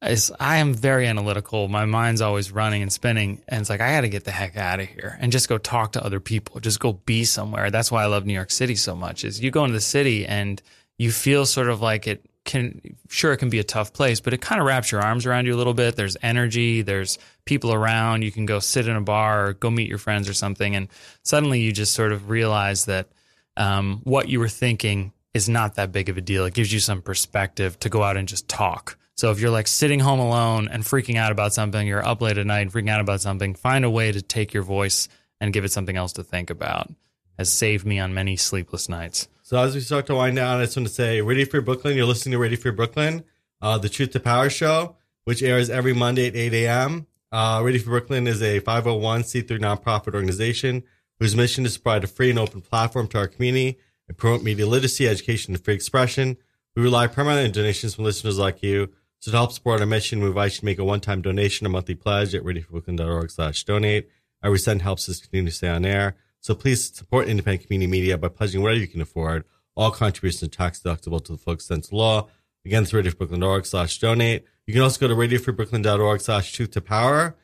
I 0.02 0.58
am 0.58 0.74
very 0.74 1.08
analytical. 1.08 1.68
My 1.68 1.84
mind's 1.86 2.22
always 2.22 2.52
running 2.52 2.82
and 2.82 2.94
spinning, 2.94 3.42
and 3.50 3.60
it's 3.62 3.70
like 3.70 3.82
I 3.82 3.92
got 3.92 4.02
to 4.02 4.10
get 4.10 4.24
the 4.24 4.32
heck 4.32 4.56
out 4.56 4.80
of 4.80 4.88
here 4.88 5.18
and 5.20 5.32
just 5.32 5.50
go 5.50 5.58
talk 5.58 5.94
to 5.94 6.06
other 6.06 6.22
people, 6.22 6.62
just 6.62 6.80
go 6.80 6.94
be 6.94 7.26
somewhere. 7.26 7.70
That's 7.70 7.92
why 7.92 8.04
I 8.04 8.06
love 8.06 8.26
New 8.26 8.34
York 8.34 8.52
City 8.52 8.76
so 8.76 8.96
much. 8.96 9.26
Is 9.26 9.42
you 9.42 9.52
go 9.52 9.66
into 9.66 9.74
the 9.74 9.82
city 9.82 10.26
and 10.26 10.62
you 10.98 11.12
feel 11.12 11.46
sort 11.46 11.68
of 11.68 11.82
like 11.82 12.08
it 12.08 12.24
can. 12.46 12.80
Sure, 13.10 13.34
it 13.34 13.38
can 13.38 13.50
be 13.50 13.60
a 13.60 13.64
tough 13.64 13.92
place, 13.92 14.22
but 14.22 14.34
it 14.34 14.40
kind 14.40 14.62
of 14.62 14.68
wraps 14.68 14.90
your 14.92 15.02
arms 15.02 15.26
around 15.26 15.48
you 15.48 15.54
a 15.54 15.58
little 15.58 15.74
bit. 15.74 15.98
There's 15.98 16.16
energy. 16.22 16.82
There's 16.82 17.18
people 17.50 17.74
around. 17.74 18.22
You 18.22 18.32
can 18.32 18.46
go 18.46 18.60
sit 18.60 18.88
in 18.88 18.96
a 18.96 19.02
bar 19.02 19.48
or 19.48 19.54
go 19.54 19.72
meet 19.72 19.90
your 19.90 19.98
friends 19.98 20.30
or 20.30 20.34
something, 20.34 20.76
and 20.76 20.88
suddenly 21.24 21.60
you 21.62 21.74
just 21.74 21.94
sort 21.94 22.12
of 22.12 22.30
realize 22.30 22.86
that 22.86 23.10
um, 23.58 24.02
what 24.04 24.30
you 24.30 24.40
were 24.40 24.48
thinking 24.48 25.12
is 25.34 25.50
not 25.50 25.76
that 25.76 25.92
big 25.92 26.10
of 26.10 26.18
a 26.18 26.22
deal. 26.22 26.46
It 26.46 26.54
gives 26.54 26.72
you 26.72 26.80
some 26.80 27.02
perspective 27.02 27.80
to 27.80 27.90
go 27.90 28.04
out 28.04 28.18
and 28.18 28.28
just 28.28 28.48
talk. 28.48 28.98
So 29.16 29.32
if 29.32 29.40
you're 29.40 29.50
like 29.50 29.68
sitting 29.68 30.00
home 30.00 30.20
alone 30.20 30.70
and 30.72 30.84
freaking 30.84 31.18
out 31.18 31.32
about 31.32 31.54
something, 31.54 31.86
you're 31.86 32.06
up 32.06 32.22
late 32.22 32.38
at 32.38 32.46
night 32.46 32.62
and 32.62 32.72
freaking 32.72 32.90
out 32.90 33.02
about 33.02 33.20
something, 33.20 33.54
find 33.56 33.84
a 33.84 33.90
way 33.90 34.12
to 34.12 34.22
take 34.22 34.54
your 34.54 34.64
voice 34.64 35.10
and 35.42 35.52
give 35.52 35.66
it 35.66 35.72
something 35.72 35.98
else 35.98 36.14
to 36.14 36.24
think 36.24 36.50
about. 36.50 36.94
Has 37.38 37.52
saved 37.52 37.86
me 37.86 38.00
on 38.00 38.14
many 38.14 38.38
sleepless 38.38 38.88
nights. 38.90 39.28
So 39.42 39.58
as 39.58 39.74
we 39.74 39.82
start 39.82 40.06
to 40.08 40.16
wind 40.16 40.36
down, 40.36 40.60
I 40.60 40.66
just 40.66 40.78
want 40.78 40.88
to 40.88 40.94
say, 40.94 41.22
Radio 41.22 41.46
Free 41.46 41.62
Brooklyn. 41.62 41.98
You're 41.98 42.06
listening 42.06 42.34
to 42.34 42.38
Radio 42.38 42.60
Free 42.60 42.72
Brooklyn, 42.72 43.24
uh, 43.62 43.78
the 43.78 43.90
Truth 43.90 44.12
to 44.12 44.20
Power 44.20 44.50
show, 44.50 44.96
which 45.24 45.42
airs 45.42 45.70
every 45.70 45.94
Monday 45.94 46.28
at 46.28 46.36
8 46.36 46.54
a.m. 46.54 47.08
Uh, 47.32 47.62
Radio 47.64 47.82
Free 47.82 47.90
Brooklyn 47.92 48.26
is 48.26 48.42
a 48.42 48.60
501c3 48.60 49.60
nonprofit 49.60 50.16
organization 50.16 50.84
whose 51.20 51.36
mission 51.36 51.64
is 51.66 51.76
to 51.76 51.80
provide 51.80 52.04
a 52.04 52.08
free 52.08 52.32
and 52.32 52.40
open 52.40 52.62
platform 52.62 53.08
to 53.10 53.20
our 53.20 53.28
community 53.28 53.78
and 54.08 54.18
promote 54.18 54.42
media 54.42 54.66
literacy, 54.66 55.08
education, 55.08 55.54
and 55.54 55.64
free 55.64 55.76
expression. 55.76 56.38
We 56.76 56.82
rely 56.82 57.06
primarily 57.08 57.46
on 57.46 57.52
donations 57.52 57.94
from 57.94 58.06
listeners 58.06 58.40
like 58.40 58.64
you. 58.64 58.90
So 59.20 59.32
to 59.32 59.38
help 59.38 59.52
support 59.52 59.80
our 59.80 59.86
mission, 59.86 60.22
we 60.22 60.28
invite 60.28 60.54
you 60.54 60.60
to 60.60 60.66
make 60.66 60.80
a 60.80 60.84
one-time 60.84 61.22
donation 61.22 61.68
or 61.68 61.70
monthly 61.70 61.94
pledge 61.94 62.34
at 62.34 62.44
radiofreebrooklyn.org 62.44 63.30
slash 63.30 63.64
donate. 63.64 64.10
Every 64.44 64.58
cent 64.58 64.82
helps 64.82 65.08
us 65.08 65.20
continue 65.20 65.52
to 65.52 65.56
stay 65.56 65.68
on 65.68 65.86
air. 65.86 66.16
So 66.40 66.56
please 66.56 66.92
support 66.96 67.28
independent 67.28 67.68
community 67.68 67.92
media 67.92 68.18
by 68.18 68.30
pledging 68.30 68.64
whatever 68.64 68.80
you 68.80 68.88
can 68.88 69.02
afford. 69.02 69.44
All 69.76 69.92
contributions 69.92 70.42
are 70.44 70.48
tax 70.48 70.80
deductible 70.80 71.24
to 71.26 71.34
the 71.34 71.38
full 71.38 71.54
extent 71.54 71.86
of 71.86 71.94
law. 71.94 72.30
Again, 72.66 72.84
it's 72.84 72.92
radiofreebrooklyn.org 72.92 73.66
slash 73.66 74.00
donate. 74.00 74.46
You 74.70 74.74
can 74.74 74.84
also 74.84 75.00
go 75.00 75.08
to 75.08 75.16
radiofreebrooklyn.org 75.16 76.22
slash 76.22 76.54
truth 76.54 76.70
to 76.74 76.82
power 76.82 77.36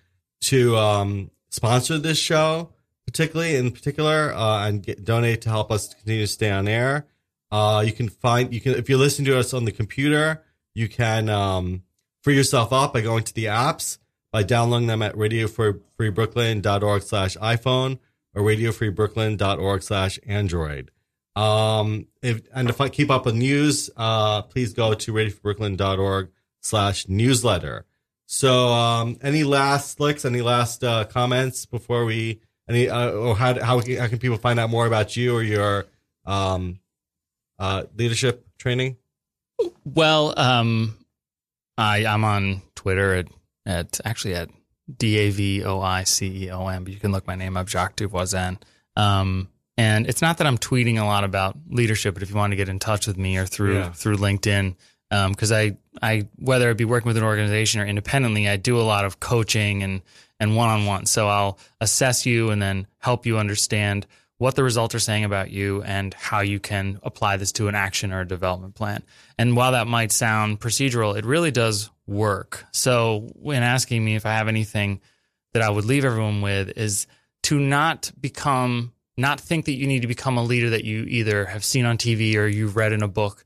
to 0.42 0.78
um, 0.78 1.32
sponsor 1.50 1.98
this 1.98 2.20
show, 2.20 2.70
particularly 3.08 3.56
in 3.56 3.72
particular, 3.72 4.32
uh, 4.32 4.68
and 4.68 4.84
get, 4.84 5.04
donate 5.04 5.42
to 5.42 5.50
help 5.50 5.72
us 5.72 5.92
continue 5.92 6.22
to 6.22 6.28
stay 6.28 6.52
on 6.52 6.68
air. 6.68 7.08
Uh, 7.50 7.82
you 7.84 7.92
can 7.94 8.10
find, 8.10 8.54
you 8.54 8.62
can, 8.62 8.76
if 8.76 8.90
you're 8.90 9.00
listening 9.00 9.26
to 9.26 9.40
us 9.40 9.56
on 9.56 9.66
the 9.66 9.72
computer, 9.72 10.44
you 10.76 10.88
can 10.88 11.28
um, 11.28 11.82
free 12.22 12.36
yourself 12.36 12.72
up 12.72 12.94
by 12.94 13.02
going 13.02 13.24
to 13.24 13.34
the 13.34 13.46
apps, 13.46 13.98
by 14.32 14.44
downloading 14.44 14.86
them 14.86 15.02
at 15.02 15.16
radiofreebrooklyn.org 15.16 17.02
slash 17.02 17.38
iPhone 17.38 17.98
or 18.36 18.44
radiofreebrooklyn.org 18.44 19.82
slash 19.82 20.20
Android. 20.28 20.92
Um, 21.36 22.06
if, 22.22 22.44
and 22.54 22.72
I 22.80 22.90
keep 22.90 23.10
up 23.10 23.26
with 23.26 23.34
news, 23.34 23.90
uh, 23.98 24.44
please 24.44 24.74
go 24.74 24.94
to 24.94 25.12
radiofreebrooklyn.org 25.12 26.30
slash 26.66 27.08
newsletter. 27.08 27.86
So, 28.26 28.70
um, 28.70 29.18
any 29.22 29.44
last 29.44 30.00
licks, 30.00 30.26
any 30.26 30.42
last, 30.42 30.84
uh, 30.84 31.06
comments 31.06 31.66
before 31.68 32.06
we, 32.06 32.40
any, 32.68 32.90
uh, 32.90 33.12
or 33.12 33.36
how, 33.36 33.54
how, 33.64 33.78
how 33.80 34.08
can 34.08 34.18
people 34.18 34.38
find 34.38 34.60
out 34.60 34.70
more 34.72 34.88
about 34.88 35.16
you 35.16 35.36
or 35.36 35.44
your, 35.44 35.86
um, 36.26 36.80
uh, 37.60 37.84
leadership 37.96 38.46
training? 38.58 38.98
Well, 39.86 40.34
um, 40.38 40.98
I 41.78 42.06
I'm 42.06 42.24
on 42.26 42.62
Twitter 42.76 43.14
at 43.16 43.28
at 43.66 44.02
actually 44.04 44.36
at 44.36 44.50
D 44.98 45.18
A 45.18 45.30
V 45.30 45.64
O 45.64 45.80
I 45.82 46.04
C 46.04 46.46
E 46.46 46.52
O 46.52 46.68
M, 46.68 46.84
but 46.84 46.92
you 46.94 47.00
can 47.00 47.12
look 47.14 47.26
my 47.28 47.36
name 47.36 47.56
up, 47.56 47.70
Jacques 47.70 47.96
Duvoisin. 47.96 48.58
Um, 48.98 49.48
and 49.78 50.08
it's 50.08 50.22
not 50.22 50.38
that 50.40 50.48
I'm 50.48 50.58
tweeting 50.58 51.00
a 51.00 51.06
lot 51.06 51.24
about 51.24 51.56
leadership, 51.70 52.14
but 52.16 52.24
if 52.24 52.30
you 52.30 52.36
want 52.36 52.52
to 52.52 52.58
get 52.58 52.68
in 52.70 52.80
touch 52.80 53.08
with 53.08 53.18
me 53.18 53.38
or 53.38 53.46
through 53.46 53.76
Yeah. 53.78 53.92
through 53.92 54.18
LinkedIn, 54.18 54.76
Um, 55.12 55.32
because 55.32 55.52
I 55.52 55.78
I 56.02 56.28
whether 56.38 56.70
it 56.72 56.78
be 56.78 56.86
working 56.86 57.08
with 57.08 57.18
an 57.18 57.24
organization 57.24 57.82
or 57.82 57.86
independently, 57.86 58.50
I 58.50 58.58
do 58.58 58.80
a 58.80 58.84
lot 58.84 59.06
of 59.06 59.20
coaching 59.20 59.84
and 59.84 60.02
and 60.40 60.56
one 60.56 60.70
on 60.70 60.86
one. 60.86 61.06
So 61.06 61.28
I'll 61.28 61.60
assess 61.80 62.26
you 62.26 62.50
and 62.50 62.62
then 62.62 62.88
help 63.00 63.26
you 63.26 63.38
understand 63.38 64.08
what 64.38 64.56
the 64.56 64.64
results 64.64 64.94
are 64.94 65.00
saying 65.00 65.24
about 65.24 65.50
you 65.50 65.82
and 65.84 66.14
how 66.14 66.42
you 66.42 66.60
can 66.60 67.00
apply 67.04 67.38
this 67.38 67.54
to 67.54 67.68
an 67.68 67.76
action 67.76 68.12
or 68.12 68.22
a 68.22 68.28
development 68.28 68.76
plan. 68.76 69.02
And 69.38 69.56
while 69.56 69.72
that 69.72 69.88
might 69.88 70.12
sound 70.12 70.60
procedural, 70.60 71.18
it 71.18 71.26
really 71.26 71.52
does 71.52 71.90
work. 72.06 72.66
So 72.72 73.30
when 73.36 73.64
asking 73.64 74.04
me 74.04 74.16
if 74.16 74.26
I 74.26 74.34
have 74.34 74.48
anything 74.48 75.00
that 75.54 75.62
I 75.62 75.70
would 75.70 75.86
leave 75.86 76.04
everyone 76.04 76.42
with 76.42 76.78
is 76.78 77.08
to 77.44 77.60
not 77.60 78.12
become 78.20 78.92
not 79.18 79.40
think 79.40 79.66
that 79.66 79.76
you 79.76 79.88
need 79.88 80.02
to 80.02 80.08
become 80.08 80.38
a 80.38 80.44
leader 80.44 80.72
that 80.72 80.84
you 80.84 81.04
either 81.04 81.46
have 81.46 81.64
seen 81.64 81.86
on 81.86 81.98
TV 81.98 82.36
or 82.36 82.48
you've 82.48 82.76
read 82.76 82.92
in 82.92 83.02
a 83.02 83.08
book, 83.08 83.45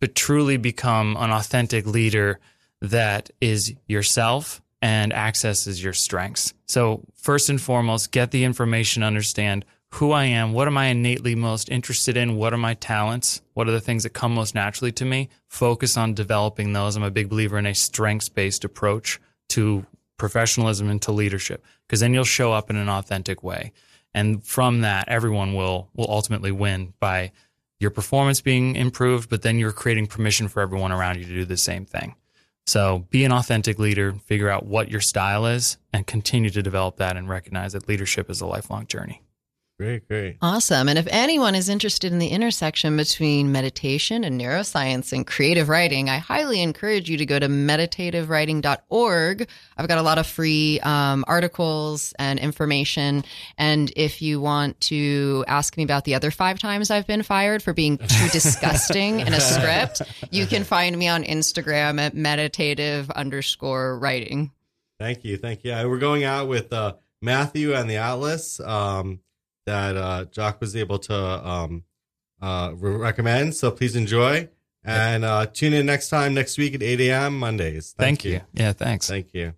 but 0.00 0.14
truly 0.14 0.56
become 0.56 1.16
an 1.18 1.30
authentic 1.30 1.86
leader 1.86 2.38
that 2.80 3.30
is 3.40 3.74
yourself 3.86 4.62
and 4.82 5.12
accesses 5.12 5.82
your 5.82 5.92
strengths. 5.92 6.54
So 6.66 7.02
first 7.14 7.50
and 7.50 7.60
foremost, 7.60 8.10
get 8.10 8.30
the 8.30 8.44
information, 8.44 9.02
understand 9.02 9.64
who 9.94 10.12
I 10.12 10.24
am, 10.24 10.52
what 10.52 10.68
am 10.68 10.78
I 10.78 10.86
innately 10.86 11.34
most 11.34 11.68
interested 11.68 12.16
in, 12.16 12.36
what 12.36 12.54
are 12.54 12.58
my 12.58 12.74
talents, 12.74 13.42
what 13.54 13.68
are 13.68 13.72
the 13.72 13.80
things 13.80 14.04
that 14.04 14.10
come 14.10 14.34
most 14.34 14.54
naturally 14.54 14.92
to 14.92 15.04
me. 15.04 15.28
Focus 15.48 15.96
on 15.96 16.14
developing 16.14 16.72
those. 16.72 16.96
I'm 16.96 17.02
a 17.02 17.10
big 17.10 17.28
believer 17.28 17.58
in 17.58 17.66
a 17.66 17.74
strengths-based 17.74 18.64
approach 18.64 19.20
to 19.50 19.84
professionalism 20.16 20.88
and 20.88 21.02
to 21.02 21.12
leadership 21.12 21.64
because 21.86 22.00
then 22.00 22.14
you'll 22.14 22.24
show 22.24 22.52
up 22.52 22.70
in 22.70 22.76
an 22.76 22.88
authentic 22.88 23.42
way. 23.42 23.72
And 24.14 24.44
from 24.44 24.80
that, 24.80 25.08
everyone 25.08 25.54
will 25.54 25.88
will 25.94 26.10
ultimately 26.10 26.52
win 26.52 26.94
by 27.00 27.32
your 27.80 27.90
performance 27.90 28.40
being 28.40 28.76
improved, 28.76 29.28
but 29.28 29.42
then 29.42 29.58
you're 29.58 29.72
creating 29.72 30.06
permission 30.06 30.46
for 30.46 30.60
everyone 30.60 30.92
around 30.92 31.18
you 31.18 31.24
to 31.24 31.34
do 31.34 31.44
the 31.44 31.56
same 31.56 31.86
thing. 31.86 32.14
So 32.66 33.06
be 33.10 33.24
an 33.24 33.32
authentic 33.32 33.78
leader, 33.78 34.12
figure 34.12 34.50
out 34.50 34.66
what 34.66 34.90
your 34.90 35.00
style 35.00 35.46
is, 35.46 35.78
and 35.92 36.06
continue 36.06 36.50
to 36.50 36.62
develop 36.62 36.98
that 36.98 37.16
and 37.16 37.28
recognize 37.28 37.72
that 37.72 37.88
leadership 37.88 38.30
is 38.30 38.40
a 38.40 38.46
lifelong 38.46 38.86
journey. 38.86 39.22
Great, 39.80 40.06
great. 40.08 40.36
Awesome. 40.42 40.90
And 40.90 40.98
if 40.98 41.08
anyone 41.10 41.54
is 41.54 41.70
interested 41.70 42.12
in 42.12 42.18
the 42.18 42.28
intersection 42.28 42.98
between 42.98 43.50
meditation 43.50 44.24
and 44.24 44.38
neuroscience 44.38 45.10
and 45.10 45.26
creative 45.26 45.70
writing, 45.70 46.10
I 46.10 46.18
highly 46.18 46.60
encourage 46.60 47.08
you 47.08 47.16
to 47.16 47.24
go 47.24 47.38
to 47.38 47.48
meditativewriting.org. 47.48 49.48
I've 49.78 49.88
got 49.88 49.96
a 49.96 50.02
lot 50.02 50.18
of 50.18 50.26
free 50.26 50.80
um, 50.80 51.24
articles 51.26 52.12
and 52.18 52.38
information. 52.38 53.24
And 53.56 53.90
if 53.96 54.20
you 54.20 54.38
want 54.38 54.78
to 54.82 55.46
ask 55.48 55.78
me 55.78 55.82
about 55.82 56.04
the 56.04 56.14
other 56.14 56.30
five 56.30 56.58
times 56.58 56.90
I've 56.90 57.06
been 57.06 57.22
fired 57.22 57.62
for 57.62 57.72
being 57.72 57.96
too 57.96 58.28
disgusting 58.32 59.20
in 59.20 59.32
a 59.32 59.40
script, 59.40 60.02
you 60.30 60.44
can 60.44 60.64
find 60.64 60.94
me 60.94 61.08
on 61.08 61.24
Instagram 61.24 61.98
at 61.98 62.12
meditative 62.12 63.10
underscore 63.12 63.98
writing. 63.98 64.50
Thank 64.98 65.24
you, 65.24 65.38
thank 65.38 65.64
you. 65.64 65.72
We're 65.88 65.96
going 65.96 66.24
out 66.24 66.48
with 66.48 66.70
uh, 66.70 66.96
Matthew 67.22 67.72
and 67.72 67.88
the 67.88 67.96
Atlas 67.96 68.60
um, 68.60 69.20
that 69.66 69.96
uh, 69.96 70.24
Jacques 70.30 70.60
was 70.60 70.76
able 70.76 70.98
to 70.98 71.14
um, 71.14 71.84
uh, 72.40 72.72
re- 72.74 72.96
recommend. 72.96 73.54
So 73.54 73.70
please 73.70 73.96
enjoy 73.96 74.48
and 74.84 75.24
uh, 75.24 75.46
tune 75.46 75.72
in 75.74 75.86
next 75.86 76.08
time 76.08 76.34
next 76.34 76.56
week 76.58 76.74
at 76.74 76.82
8 76.82 77.00
a.m. 77.00 77.38
Mondays. 77.38 77.94
Thank, 77.96 78.24
you. 78.24 78.40
Yeah, 78.52 78.72
thanks. 78.72 79.08
Thank 79.08 79.34
you. 79.34 79.54